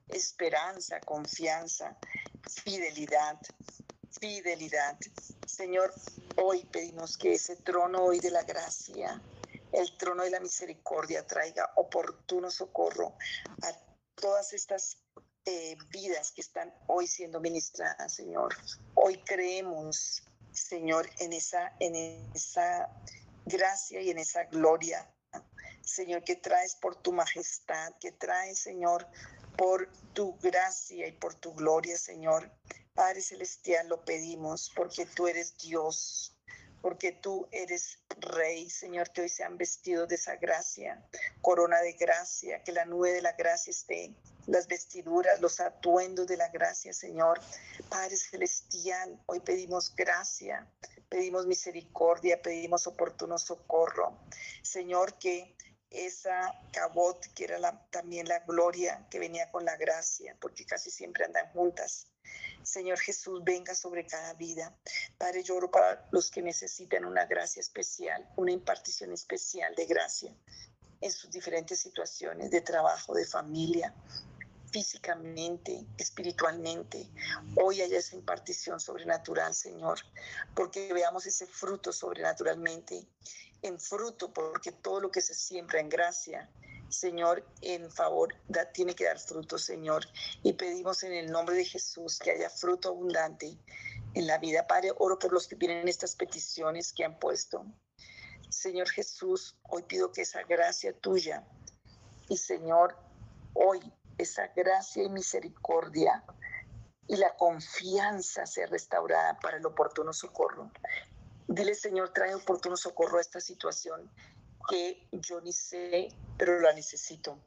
esperanza, 0.09 1.01
confianza, 1.01 1.97
fidelidad, 2.47 3.39
fidelidad. 4.21 4.99
Señor, 5.47 5.93
hoy 6.37 6.65
pedimos 6.65 7.17
que 7.17 7.35
ese 7.35 7.57
trono 7.57 8.05
hoy 8.05 8.21
de 8.21 8.31
la 8.31 8.43
gracia, 8.43 9.23
el 9.73 9.97
trono 9.99 10.25
de 10.25 10.31
la 10.31 10.41
misericordia 10.41 11.27
traiga 11.27 11.73
oportuno 11.77 12.51
socorro 12.51 13.15
a 13.63 13.73
todas 14.15 14.53
estas 14.53 14.99
eh, 15.45 15.77
vidas 15.91 16.33
que 16.33 16.41
están 16.41 16.75
hoy 16.87 17.07
siendo 17.07 17.41
ministradas, 17.41 18.15
Señor. 18.15 18.55
Hoy 18.95 19.23
creemos, 19.25 20.23
Señor, 20.53 21.09
en 21.21 21.33
esa, 21.33 21.73
en 21.81 21.95
esa 22.35 22.89
gracia 23.47 24.01
y 24.01 24.11
en 24.11 24.19
esa 24.19 24.45
gloria, 24.45 25.11
Señor, 25.83 26.23
que 26.23 26.37
traes 26.37 26.75
por 26.75 26.97
tu 26.97 27.13
majestad, 27.13 27.95
que 27.99 28.13
traes, 28.13 28.59
Señor, 28.59 29.09
por 29.57 29.91
tu 30.13 30.37
gracia 30.39 31.07
y 31.07 31.13
por 31.13 31.35
tu 31.35 31.55
gloria, 31.55 31.97
Señor. 31.97 32.53
Padre 32.99 33.23
Celestial, 33.23 33.87
lo 33.87 34.05
pedimos 34.05 34.73
porque 34.75 35.07
tú 35.07 35.29
eres 35.29 35.57
Dios, 35.57 36.37
porque 36.83 37.13
tú 37.13 37.47
eres 37.53 38.01
Rey, 38.19 38.69
Señor, 38.69 39.13
que 39.13 39.21
hoy 39.21 39.29
se 39.29 39.45
han 39.45 39.57
vestido 39.57 40.09
de 40.09 40.17
esa 40.17 40.35
gracia, 40.35 41.09
corona 41.41 41.81
de 41.81 41.93
gracia, 41.93 42.65
que 42.65 42.73
la 42.73 42.87
nube 42.87 43.13
de 43.13 43.23
la 43.23 43.35
gracia 43.35 43.71
esté, 43.71 44.17
las 44.49 44.67
vestiduras, 44.67 45.41
los 45.41 45.61
atuendos 45.61 46.27
de 46.27 46.39
la 46.39 46.49
gracia, 46.49 46.93
Señor. 46.93 47.41
Padre 47.89 48.17
Celestial, 48.17 49.23
hoy 49.27 49.39
pedimos 49.39 49.95
gracia, 49.95 50.69
pedimos 51.09 51.47
misericordia, 51.47 52.43
pedimos 52.43 52.89
oportuno 52.89 53.39
socorro. 53.39 54.19
Señor, 54.65 55.17
que 55.21 55.55
esa 55.91 56.53
cabot, 56.73 57.25
que 57.35 57.45
era 57.45 57.89
también 57.91 58.27
la 58.27 58.41
gloria 58.41 59.07
que 59.09 59.21
venía 59.21 59.53
con 59.53 59.65
la 59.65 59.77
gracia, 59.77 60.37
porque 60.41 60.67
casi 60.67 60.91
siempre 60.91 61.25
andan 61.25 61.49
juntas. 61.53 62.09
Señor 62.63 62.99
Jesús, 62.99 63.43
venga 63.45 63.75
sobre 63.75 64.07
cada 64.07 64.35
vida. 64.35 64.77
Padre, 65.17 65.43
lloro 65.43 65.71
para 65.71 66.07
los 66.11 66.31
que 66.31 66.43
necesitan 66.43 67.05
una 67.05 67.27
gracia 67.27 67.61
especial, 67.61 68.29
una 68.37 68.53
impartición 68.53 69.13
especial 69.13 69.75
de 69.75 69.87
gracia 69.87 70.35
en 71.01 71.13
sus 71.13 71.31
diferentes 71.31 71.79
situaciones 71.79 72.51
de 72.51 72.61
trabajo, 72.61 73.15
de 73.15 73.25
familia, 73.25 73.95
físicamente, 74.71 75.87
espiritualmente. 75.97 77.09
Hoy 77.57 77.81
haya 77.81 77.99
esa 77.99 78.17
impartición 78.17 78.81
sobrenatural, 78.81 79.55
Señor, 79.55 80.01
porque 80.55 80.93
veamos 80.93 81.27
ese 81.27 81.47
fruto 81.47 81.93
sobrenaturalmente 81.93 83.07
en 83.63 83.81
fruto, 83.81 84.33
porque 84.33 84.73
todo 84.73 85.01
lo 85.01 85.11
que 85.11 85.21
se 85.21 85.35
siembra 85.35 85.81
en 85.81 85.89
gracia 85.89 86.51
Señor, 86.89 87.47
en 87.61 87.91
favor, 87.91 88.35
tiene 88.73 88.95
que 88.95 89.05
dar 89.05 89.19
fruto, 89.19 89.59
Señor. 89.59 90.07
Y 90.43 90.55
pedimos 90.55 91.03
en 91.03 91.13
el 91.13 91.31
nombre 91.31 91.57
de 91.57 91.65
Jesús 91.65 92.19
que 92.19 92.31
haya 92.31 92.49
fruto 92.49 92.89
abundante 92.89 93.59
en 94.15 94.27
la 94.27 94.39
vida. 94.39 94.67
Padre, 94.67 94.93
oro 94.97 95.19
por 95.19 95.33
los 95.33 95.47
que 95.47 95.57
tienen 95.57 95.89
estas 95.89 96.17
peticiones 96.17 96.93
que 96.93 97.05
han 97.05 97.19
puesto. 97.19 97.65
Señor 98.49 98.89
Jesús, 98.89 99.57
hoy 99.69 99.83
pido 99.83 100.11
que 100.11 100.23
esa 100.23 100.43
gracia 100.43 100.93
tuya 100.99 101.47
y 102.29 102.39
Señor, 102.39 102.97
hoy 103.53 103.81
esa 104.17 104.49
gracia 104.49 105.03
y 105.03 105.11
misericordia 105.11 106.25
y 107.07 107.17
la 107.17 107.37
confianza 107.37 108.47
sea 108.47 108.67
restaurada 108.67 109.39
para 109.41 109.59
el 109.59 109.67
oportuno 109.67 110.13
socorro. 110.13 110.71
Dile, 111.47 111.75
Señor, 111.75 112.11
trae 112.13 112.35
oportuno 112.35 112.77
socorro 112.77 113.19
a 113.19 113.21
esta 113.21 113.41
situación 113.41 114.11
que 114.69 115.09
yo 115.13 115.41
ni 115.41 115.53
sé, 115.53 116.09
pero 116.37 116.61
la 116.61 116.73
necesito. 116.73 117.43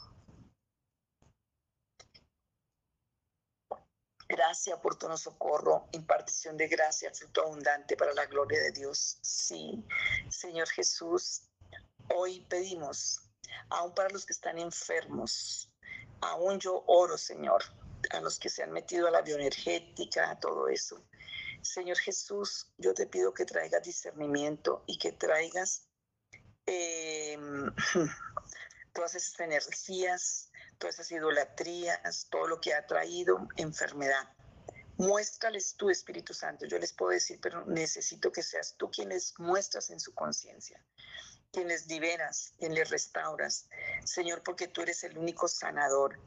Gracia, 4.27 4.75
oportuno 4.75 5.17
socorro, 5.17 5.87
impartición 5.91 6.57
de 6.57 6.67
gracia, 6.67 7.11
fruto 7.13 7.41
abundante 7.41 7.97
para 7.97 8.13
la 8.13 8.25
gloria 8.25 8.59
de 8.61 8.71
Dios. 8.71 9.17
Sí, 9.21 9.83
Señor 10.29 10.69
Jesús, 10.69 11.43
hoy 12.15 12.39
pedimos, 12.49 13.21
aún 13.69 13.93
para 13.93 14.09
los 14.09 14.25
que 14.25 14.33
están 14.33 14.57
enfermos, 14.57 15.69
aún 16.21 16.59
yo 16.59 16.83
oro, 16.87 17.17
Señor, 17.17 17.61
a 18.11 18.21
los 18.21 18.39
que 18.39 18.49
se 18.49 18.63
han 18.63 18.71
metido 18.71 19.07
a 19.07 19.11
la 19.11 19.21
bioenergética, 19.21 20.31
a 20.31 20.39
todo 20.39 20.69
eso. 20.69 21.03
Señor 21.61 21.97
Jesús, 21.97 22.71
yo 22.77 22.93
te 22.93 23.05
pido 23.05 23.33
que 23.33 23.45
traigas 23.45 23.83
discernimiento 23.83 24.83
y 24.87 24.97
que 24.97 25.11
traigas 25.11 25.90
Em, 26.65 27.71
todas 28.93 29.15
esas 29.15 29.39
energías, 29.39 30.51
todas 30.77 30.95
esas 30.95 31.11
idolatrías, 31.11 32.27
todo 32.29 32.47
lo 32.47 32.61
que 32.61 32.73
ha 32.73 32.85
traído 32.85 33.47
enfermedad. 33.57 34.27
Muéstrales 34.97 35.75
tu 35.75 35.89
Espíritu 35.89 36.33
Santo. 36.33 36.65
Yo 36.65 36.77
les 36.77 36.93
puedo 36.93 37.11
decir, 37.11 37.39
pero 37.41 37.65
necesito 37.65 38.31
que 38.31 38.43
seas 38.43 38.75
tú 38.77 38.89
quien 38.91 39.09
les 39.09 39.33
muestras 39.39 39.89
en 39.89 39.99
su 39.99 40.13
conciencia, 40.13 40.83
quien 41.51 41.67
les 41.67 41.87
liberas, 41.87 42.53
quien 42.59 42.75
les 42.75 42.89
restauras. 42.89 43.67
Señor, 44.03 44.43
porque 44.43 44.67
tú 44.67 44.81
eres 44.81 45.03
el 45.03 45.17
único 45.17 45.47
sanador. 45.47 46.19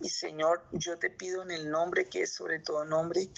Y 0.00 0.08
Señor, 0.08 0.66
yo 0.72 0.98
te 0.98 1.10
pido 1.10 1.42
en 1.42 1.50
el 1.52 1.70
nombre 1.70 2.08
que 2.08 2.22
es 2.22 2.34
sobre 2.34 2.58
todo 2.58 2.84
nombre, 2.84 3.28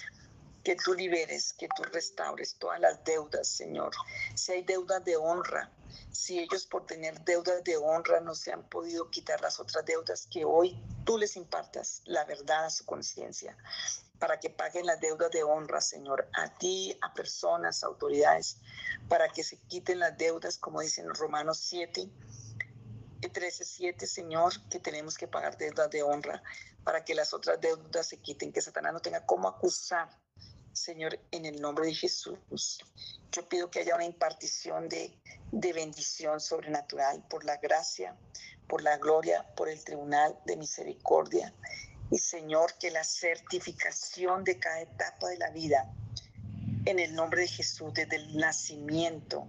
que 0.63 0.75
tú 0.75 0.93
liberes, 0.93 1.53
que 1.53 1.67
tú 1.75 1.83
restaures 1.83 2.55
todas 2.55 2.79
las 2.79 3.03
deudas, 3.03 3.47
Señor. 3.47 3.91
Si 4.35 4.51
hay 4.51 4.63
deudas 4.63 5.03
de 5.05 5.15
honra, 5.15 5.71
si 6.11 6.39
ellos 6.39 6.65
por 6.65 6.85
tener 6.85 7.23
deudas 7.23 7.63
de 7.63 7.77
honra 7.77 8.19
no 8.19 8.35
se 8.35 8.51
han 8.51 8.63
podido 8.67 9.09
quitar 9.09 9.41
las 9.41 9.59
otras 9.59 9.85
deudas, 9.85 10.27
que 10.31 10.45
hoy 10.45 10.81
tú 11.05 11.17
les 11.17 11.35
impartas 11.35 12.01
la 12.05 12.25
verdad 12.25 12.65
a 12.65 12.69
su 12.69 12.85
conciencia 12.85 13.57
para 14.19 14.39
que 14.39 14.49
paguen 14.49 14.85
las 14.85 14.99
deudas 14.99 15.31
de 15.31 15.43
honra, 15.43 15.81
Señor, 15.81 16.27
a 16.33 16.53
ti, 16.57 16.97
a 17.01 17.13
personas, 17.13 17.83
autoridades, 17.83 18.57
para 19.07 19.29
que 19.29 19.43
se 19.43 19.57
quiten 19.57 19.99
las 19.99 20.17
deudas, 20.17 20.57
como 20.57 20.81
dicen 20.81 21.07
Romanos 21.13 21.57
7, 21.59 22.09
13, 23.31 23.65
7, 23.65 24.07
Señor, 24.07 24.53
que 24.69 24.79
tenemos 24.79 25.17
que 25.17 25.27
pagar 25.27 25.57
deudas 25.57 25.89
de 25.89 26.03
honra 26.03 26.43
para 26.83 27.03
que 27.03 27.15
las 27.15 27.33
otras 27.33 27.59
deudas 27.59 28.07
se 28.07 28.17
quiten, 28.17 28.51
que 28.51 28.61
Satanás 28.61 28.93
no 28.93 28.99
tenga 28.99 29.25
cómo 29.25 29.47
acusar 29.47 30.09
Señor, 30.73 31.19
en 31.31 31.45
el 31.45 31.61
nombre 31.61 31.85
de 31.87 31.93
Jesús, 31.93 32.83
yo 33.31 33.49
pido 33.49 33.69
que 33.69 33.79
haya 33.79 33.95
una 33.95 34.05
impartición 34.05 34.87
de, 34.87 35.13
de 35.51 35.73
bendición 35.73 36.39
sobrenatural 36.39 37.23
por 37.29 37.43
la 37.43 37.57
gracia, 37.57 38.15
por 38.67 38.81
la 38.81 38.97
gloria, 38.97 39.45
por 39.55 39.69
el 39.69 39.83
tribunal 39.83 40.37
de 40.45 40.57
misericordia. 40.57 41.53
Y 42.11 42.17
Señor, 42.17 42.73
que 42.79 42.91
la 42.91 43.03
certificación 43.03 44.43
de 44.43 44.57
cada 44.57 44.81
etapa 44.81 45.29
de 45.29 45.37
la 45.37 45.49
vida, 45.49 45.91
en 46.85 46.99
el 46.99 47.13
nombre 47.13 47.41
de 47.41 47.47
Jesús, 47.47 47.93
desde 47.93 48.15
el 48.15 48.37
nacimiento, 48.37 49.47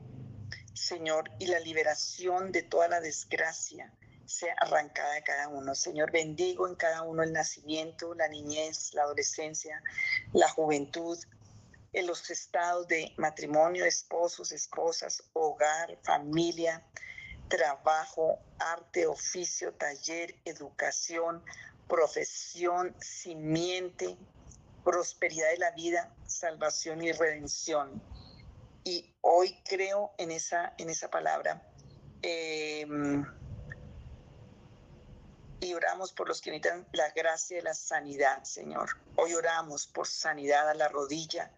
Señor, 0.74 1.30
y 1.38 1.46
la 1.46 1.60
liberación 1.60 2.52
de 2.52 2.62
toda 2.62 2.88
la 2.88 3.00
desgracia 3.00 3.92
sea 4.30 4.54
arrancada 4.58 5.14
de 5.14 5.22
cada 5.22 5.48
uno. 5.48 5.74
Señor, 5.74 6.10
bendigo 6.12 6.68
en 6.68 6.76
cada 6.76 7.02
uno 7.02 7.22
el 7.22 7.32
nacimiento, 7.32 8.14
la 8.14 8.28
niñez, 8.28 8.94
la 8.94 9.02
adolescencia, 9.02 9.82
la 10.32 10.48
juventud, 10.48 11.18
en 11.92 12.06
los 12.06 12.30
estados 12.30 12.86
de 12.86 13.12
matrimonio, 13.16 13.84
esposos, 13.84 14.52
esposas, 14.52 15.24
hogar, 15.32 15.98
familia, 16.04 16.84
trabajo, 17.48 18.38
arte, 18.58 19.06
oficio, 19.06 19.72
taller, 19.74 20.36
educación, 20.44 21.42
profesión, 21.88 22.94
simiente, 23.00 24.16
prosperidad 24.84 25.50
de 25.50 25.58
la 25.58 25.72
vida, 25.72 26.14
salvación 26.26 27.02
y 27.02 27.10
redención. 27.10 28.00
Y 28.84 29.12
hoy 29.20 29.60
creo 29.68 30.12
en 30.16 30.30
esa, 30.30 30.72
en 30.78 30.90
esa 30.90 31.10
palabra. 31.10 31.60
Em, 32.22 33.26
y 35.60 35.74
oramos 35.74 36.12
por 36.12 36.28
los 36.28 36.40
que 36.40 36.50
necesitan 36.50 36.86
la 36.92 37.10
gracia 37.10 37.58
de 37.58 37.62
la 37.62 37.74
sanidad, 37.74 38.42
Señor. 38.44 38.90
Hoy 39.16 39.34
oramos 39.34 39.86
por 39.86 40.06
sanidad 40.06 40.68
a 40.68 40.74
la 40.74 40.88
rodilla, 40.88 41.50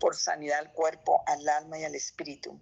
por 0.00 0.16
sanidad 0.16 0.58
al 0.58 0.72
cuerpo, 0.72 1.22
al 1.26 1.48
alma 1.48 1.78
y 1.78 1.84
al 1.84 1.94
espíritu, 1.94 2.60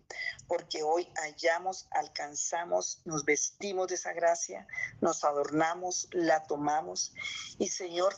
porque 0.48 0.82
hoy 0.82 1.08
hallamos, 1.16 1.86
alcanzamos, 1.90 3.00
nos 3.04 3.24
vestimos 3.24 3.88
de 3.88 3.94
esa 3.94 4.12
gracia, 4.12 4.66
nos 5.00 5.24
adornamos, 5.24 6.08
la 6.12 6.42
tomamos 6.42 7.14
y 7.58 7.68
Señor, 7.68 8.14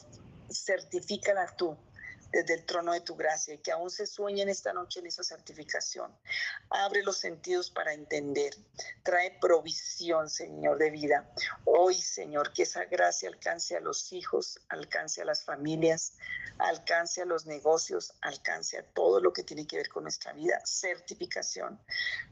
certifícala 0.51 1.47
tú 1.57 1.77
desde 2.33 2.55
el 2.55 2.65
trono 2.65 2.93
de 2.93 3.01
tu 3.03 3.15
gracia 3.15 3.55
y 3.55 3.59
que 3.59 3.73
aún 3.73 3.91
se 3.91 4.07
sueñen 4.07 4.49
esta 4.49 4.73
noche 4.73 5.01
en 5.01 5.07
esa 5.07 5.23
certificación. 5.23 6.17
Abre 6.71 7.03
los 7.03 7.19
sentidos 7.19 7.71
para 7.71 7.93
entender. 7.93 8.55
Trae 9.03 9.39
provisión, 9.41 10.31
Señor, 10.31 10.79
de 10.79 10.91
vida. 10.91 11.31
Hoy, 11.65 11.95
Señor, 11.95 12.53
que 12.53 12.63
esa 12.63 12.87
gracia 12.87 13.29
alcance 13.29 13.77
a 13.77 13.81
los 13.81 14.13
hijos, 14.13 14.59
alcance 14.69 15.21
a 15.21 15.27
las 15.27 15.45
familias, 15.45 16.15
alcance 16.59 17.23
a 17.23 17.27
los 17.27 17.47
negocios, 17.47 18.15
alcance 18.23 18.79
a 18.79 18.83
todo 18.83 19.21
lo 19.21 19.33
que 19.33 19.43
tiene 19.43 19.67
que 19.67 19.77
ver 19.77 19.89
con 19.89 20.05
nuestra 20.05 20.33
vida. 20.33 20.61
Certificación, 20.65 21.79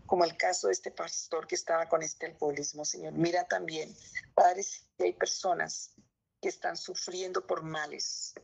como 0.07 0.25
el 0.25 0.37
caso 0.37 0.69
de 0.69 0.73
este 0.73 0.91
pastor 0.91 1.47
que 1.47 1.55
estaba 1.55 1.89
con 1.89 2.03
este 2.03 2.27
alcoholismo, 2.27 2.85
Señor. 2.85 3.13
Mira 3.13 3.45
también, 3.45 3.95
Padre, 4.35 4.63
si 4.63 4.83
hay 4.99 5.13
personas 5.13 5.93
que 6.41 6.49
están 6.49 6.77
sufriendo 6.77 7.47
por 7.47 7.63
males, 7.63 8.35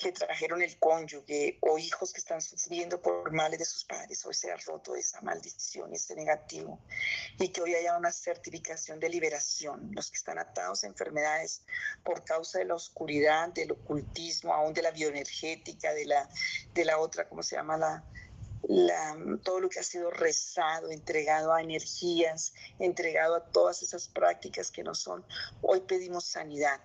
que 0.00 0.12
trajeron 0.12 0.62
el 0.62 0.78
cónyuge 0.78 1.58
o 1.60 1.78
hijos 1.78 2.12
que 2.12 2.20
están 2.20 2.40
sufriendo 2.40 3.00
por 3.00 3.30
males 3.32 3.58
de 3.58 3.66
sus 3.66 3.84
padres, 3.84 4.24
hoy 4.24 4.32
se 4.32 4.50
ha 4.50 4.56
roto 4.56 4.96
esa 4.96 5.20
maldición, 5.20 5.92
ese 5.92 6.16
negativo, 6.16 6.80
y 7.38 7.48
que 7.50 7.60
hoy 7.60 7.74
haya 7.74 7.96
una 7.98 8.10
certificación 8.10 8.98
de 8.98 9.10
liberación. 9.10 9.90
Los 9.92 10.10
que 10.10 10.16
están 10.16 10.38
atados 10.38 10.82
a 10.82 10.86
enfermedades 10.86 11.62
por 12.02 12.24
causa 12.24 12.58
de 12.58 12.64
la 12.64 12.74
oscuridad, 12.74 13.50
del 13.50 13.72
ocultismo, 13.72 14.54
aún 14.54 14.72
de 14.72 14.82
la 14.82 14.90
bioenergética, 14.90 15.92
de 15.92 16.06
la, 16.06 16.28
de 16.72 16.84
la 16.86 16.98
otra, 16.98 17.28
¿cómo 17.28 17.42
se 17.42 17.56
llama? 17.56 17.76
La, 17.76 18.02
la, 18.62 19.16
todo 19.42 19.60
lo 19.60 19.68
que 19.68 19.80
ha 19.80 19.82
sido 19.82 20.10
rezado, 20.10 20.90
entregado 20.90 21.52
a 21.52 21.60
energías, 21.60 22.54
entregado 22.78 23.34
a 23.34 23.44
todas 23.44 23.82
esas 23.82 24.08
prácticas 24.08 24.70
que 24.70 24.82
no 24.82 24.94
son. 24.94 25.26
Hoy 25.60 25.80
pedimos 25.80 26.24
sanidad, 26.24 26.80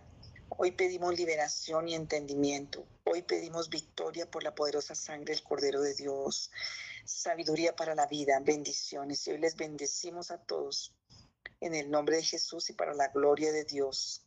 Hoy 0.58 0.72
pedimos 0.72 1.18
liberación 1.18 1.90
y 1.90 1.96
entendimiento. 1.96 2.88
Hoy 3.04 3.24
pedimos 3.24 3.70
victoria 3.70 4.32
por 4.32 4.42
la 4.42 4.56
poderosa 4.56 4.96
sangre 4.96 5.34
del 5.34 5.44
Cordero 5.44 5.82
de 5.82 5.94
Dios. 5.96 6.50
Sabiduría 7.04 7.76
para 7.76 7.94
la 7.94 8.08
vida, 8.08 8.40
bendiciones. 8.40 9.28
Y 9.28 9.32
hoy 9.32 9.40
les 9.40 9.58
bendecimos 9.58 10.32
a 10.32 10.38
todos 10.38 10.96
en 11.60 11.76
el 11.76 11.92
nombre 11.92 12.16
de 12.16 12.24
Jesús 12.24 12.70
y 12.70 12.74
para 12.74 12.94
la 12.94 13.10
gloria 13.10 13.52
de 13.52 13.66
Dios. 13.66 14.26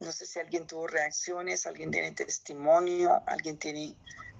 No 0.00 0.10
sé 0.10 0.26
si 0.26 0.40
alguien 0.40 0.66
tuvo 0.66 0.88
reacciones, 0.88 1.64
alguien 1.64 1.92
tiene 1.92 2.10
testimonio, 2.10 3.22
alguien 3.26 3.56
tiene 3.56 3.96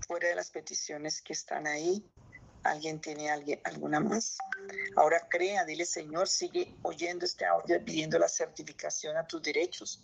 fuera 0.09 0.29
de 0.29 0.35
las 0.35 0.51
peticiones 0.51 1.23
que 1.23 1.35
están 1.35 1.69
ahí. 1.69 2.05
¿Alguien 2.65 3.01
tiene 3.01 3.31
alguien, 3.31 3.61
alguna 3.63 4.01
más? 4.01 4.39
Ahora 4.97 5.29
crea, 5.31 5.65
dile 5.65 5.87
Señor, 5.87 6.27
sigue 6.27 6.75
oyendo 6.83 7.25
este 7.25 7.45
audio 7.45 7.85
pidiendo 7.85 8.19
la 8.19 8.29
certificación 8.29 9.17
a 9.17 9.25
tus 9.25 9.41
derechos 9.41 10.03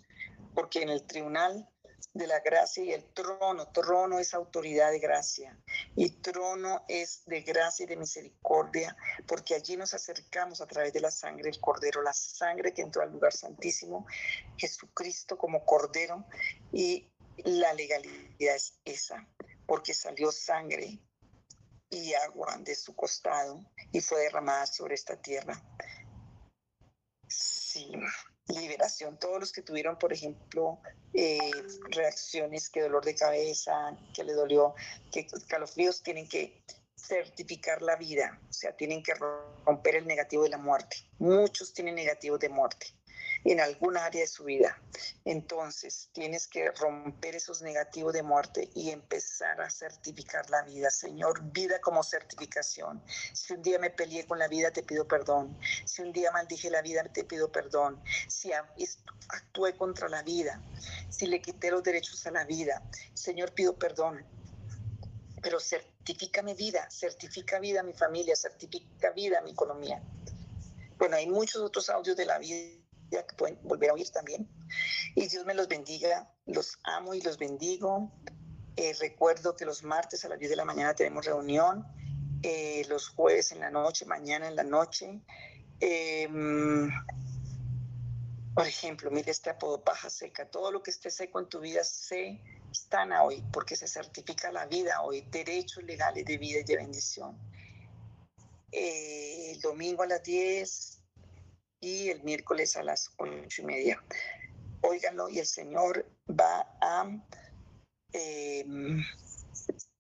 porque 0.55 0.83
en 0.83 0.91
el 0.91 1.05
tribunal 1.05 1.69
de 2.15 2.27
la 2.27 2.41
gracia 2.41 2.85
y 2.85 2.93
el 2.93 3.05
trono, 3.15 3.69
trono 3.69 4.19
es 4.19 4.35
autoridad 4.35 4.91
de 4.91 4.99
gracia 4.99 5.59
y 5.97 6.11
trono 6.11 6.85
es 6.89 7.25
de 7.27 7.41
gracia 7.41 7.85
y 7.85 7.87
de 7.87 7.97
misericordia, 7.97 8.97
porque 9.27 9.55
allí 9.55 9.77
nos 9.77 9.95
acercamos 9.95 10.61
a 10.61 10.67
través 10.67 10.93
de 10.93 11.01
la 11.01 11.11
sangre 11.11 11.45
del 11.45 11.61
cordero, 11.61 12.03
la 12.03 12.13
sangre 12.13 12.75
que 12.75 12.83
entró 12.83 13.03
al 13.03 13.13
lugar 13.13 13.33
santísimo, 13.33 14.07
Jesucristo 14.59 15.39
como 15.39 15.65
cordero 15.65 16.27
y 16.73 17.11
la 17.45 17.73
legalidad 17.73 18.57
es 18.57 18.79
esa, 18.85 19.27
porque 19.67 19.95
salió 19.95 20.31
sangre 20.33 20.99
y 21.89 22.15
agua 22.15 22.57
de 22.59 22.75
su 22.75 22.95
costado 22.95 23.61
y 23.91 24.01
fue 24.01 24.21
derramada 24.21 24.67
sobre 24.67 24.95
esta 24.95 25.17
tierra. 25.17 25.63
Sí 27.27 27.93
liberación. 28.53 29.19
Todos 29.19 29.41
los 29.41 29.53
que 29.53 29.63
tuvieron, 29.63 29.99
por 29.99 30.13
ejemplo, 30.13 30.79
eh, 31.15 31.39
reacciones, 31.91 32.71
que 32.71 32.83
dolor 32.83 33.05
de 33.05 33.15
cabeza, 33.15 33.97
que 34.15 34.25
le 34.25 34.33
dolió, 34.33 34.75
que 35.11 35.27
calofríos, 35.49 36.03
tienen 36.03 36.29
que 36.29 36.63
certificar 36.97 37.83
la 37.83 37.97
vida, 37.97 38.41
o 38.49 38.53
sea, 38.53 38.77
tienen 38.77 39.03
que 39.03 39.13
romper 39.67 39.97
el 39.97 40.07
negativo 40.07 40.45
de 40.45 40.51
la 40.51 40.59
muerte. 40.59 40.97
Muchos 41.19 41.73
tienen 41.73 41.97
negativos 41.97 42.39
de 42.39 42.49
muerte 42.49 42.87
en 43.45 43.61
alguna 43.61 44.05
área 44.05 44.21
de 44.21 44.27
su 44.27 44.45
vida. 44.45 44.81
Entonces, 45.25 46.11
tienes 46.13 46.47
que 46.47 46.71
romper 46.73 47.35
esos 47.35 47.63
negativos 47.63 48.13
de 48.13 48.23
muerte 48.23 48.71
y 48.75 48.91
empezar 48.91 49.61
a 49.61 49.71
certificar 49.71 50.49
la 50.51 50.63
vida. 50.63 50.91
Señor, 50.91 51.43
vida 51.53 51.81
como 51.81 52.03
certificación. 52.03 53.03
Si 53.33 53.53
un 53.53 53.63
día 53.63 53.79
me 53.79 53.91
peleé 53.91 54.27
con 54.27 54.39
la 54.39 54.49
vida, 54.49 54.71
te 54.71 54.83
pido 54.83 55.07
perdón. 55.07 55.59
Si 55.85 56.03
un 56.03 56.13
día 56.13 56.31
maldije 56.31 56.71
la 56.71 56.83
vida, 56.83 57.03
te 57.05 57.25
pido 57.25 57.51
perdón. 57.51 58.03
Si 58.29 58.53
actué 58.53 59.77
contra 59.77 60.09
la 60.09 60.23
vida, 60.23 60.61
si 61.11 61.27
le 61.27 61.41
quité 61.41 61.71
los 61.71 61.83
derechos 61.83 62.27
a 62.27 62.31
la 62.31 62.45
vida, 62.45 62.83
Señor, 63.15 63.53
pido 63.53 63.77
perdón. 63.77 64.25
Pero 65.43 65.59
certifica 65.59 66.43
mi 66.43 66.55
vida, 66.55 66.89
certifica 66.91 67.59
vida 67.59 67.81
a 67.81 67.83
mi 67.83 67.93
familia, 67.93 68.37
certifica 68.37 69.11
vida 69.11 69.41
a 69.41 69.43
mi 69.43 69.51
economía. 69.51 70.01
Bueno, 70.99 71.17
hay 71.17 71.27
muchos 71.27 71.61
otros 71.63 71.91
audios 71.91 72.17
de 72.17 72.27
la 72.27 72.39
vida 72.39 72.82
que 73.21 73.37
pueden 73.37 73.59
volver 73.63 73.91
a 73.91 73.95
oír 73.95 74.09
también. 74.11 74.49
Y 75.15 75.29
Dios 75.29 75.45
me 75.45 75.55
los 75.55 75.69
bendiga, 75.69 76.31
los 76.47 76.79
amo 76.85 77.15
y 77.15 77.21
los 77.21 77.39
bendigo. 77.39 78.11
Eh, 78.77 78.95
recuerdo 78.99 79.55
que 79.55 79.67
los 79.67 79.83
martes 79.83 80.25
a 80.25 80.29
las 80.29 80.39
10 80.39 80.51
de 80.51 80.57
la 80.57 80.65
mañana 80.65 80.95
tenemos 80.95 81.27
reunión, 81.27 81.87
eh, 82.43 82.85
los 82.89 83.09
jueves 83.09 83.53
en 83.53 83.61
la 83.61 83.71
noche, 83.71 84.07
mañana 84.07 84.49
en 84.49 84.57
la 84.57 84.65
noche. 84.65 85.21
Em, 85.81 86.91
por 88.55 88.67
ejemplo, 88.67 89.11
mire 89.11 89.31
este 89.31 89.51
apodo 89.51 89.83
paja 89.83 90.09
seca, 90.09 90.47
todo 90.51 90.71
lo 90.71 90.83
que 90.83 90.91
esté 90.91 91.11
seco 91.11 91.41
en 91.41 91.49
tu 91.49 91.61
vida 91.61 91.85
se 91.85 92.41
estana 92.71 93.23
hoy, 93.23 93.45
porque 93.53 93.77
se 93.77 93.87
certifica 93.87 94.51
la 94.51 94.67
vida 94.67 95.03
hoy, 95.03 95.23
derechos 95.31 95.85
legales 95.85 96.25
de 96.25 96.39
vida 96.39 96.61
y 96.61 96.65
de 96.65 96.77
bendición. 96.77 97.37
Eh, 98.71 99.53
el 99.53 99.61
domingo 99.61 100.03
a 100.03 100.07
las 100.07 100.23
10 100.23 101.02
y 101.83 102.11
el 102.11 102.23
miércoles 102.23 102.77
a 102.77 102.85
las 102.85 103.11
ocho 103.19 103.63
y 103.63 103.65
media. 103.65 104.03
Óiganlo 104.83 105.29
y 105.29 105.41
el 105.41 105.47
Señor 105.47 106.07
va 106.31 106.77
a, 106.81 107.07
em, 108.13 109.05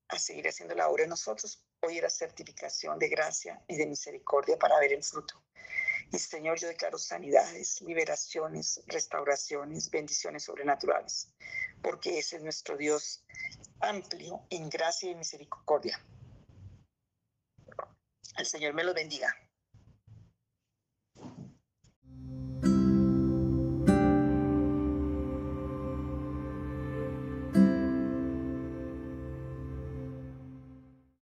a 0.09 0.18
seguir 0.18 0.46
haciendo 0.48 0.74
la 0.76 0.88
obra 0.88 1.02
en 1.02 1.10
nosotros. 1.10 1.66
Hoy 1.80 1.98
era 1.98 2.09
certificación 2.09 2.98
de 3.00 3.09
gracia 3.09 3.60
y 3.66 3.76
de 3.76 3.86
misericordia 3.86 4.56
para 4.56 4.78
ver 4.78 4.92
el 4.92 5.02
fruto. 5.02 5.42
Y 6.12 6.18
Señor, 6.18 6.59
yo 6.59 6.68
declaro 6.68 6.98
sanidades, 6.98 7.80
liberaciones, 7.80 8.80
restauraciones, 8.86 9.90
bendiciones 9.90 10.44
sobrenaturales, 10.44 11.32
porque 11.82 12.18
ese 12.18 12.36
es 12.36 12.42
nuestro 12.42 12.76
Dios 12.76 13.24
amplio 13.80 14.40
en 14.50 14.68
gracia 14.68 15.10
y 15.10 15.16
misericordia. 15.16 16.00
El 18.38 18.46
Señor 18.46 18.72
me 18.74 18.84
lo 18.84 18.94
bendiga. 18.94 19.34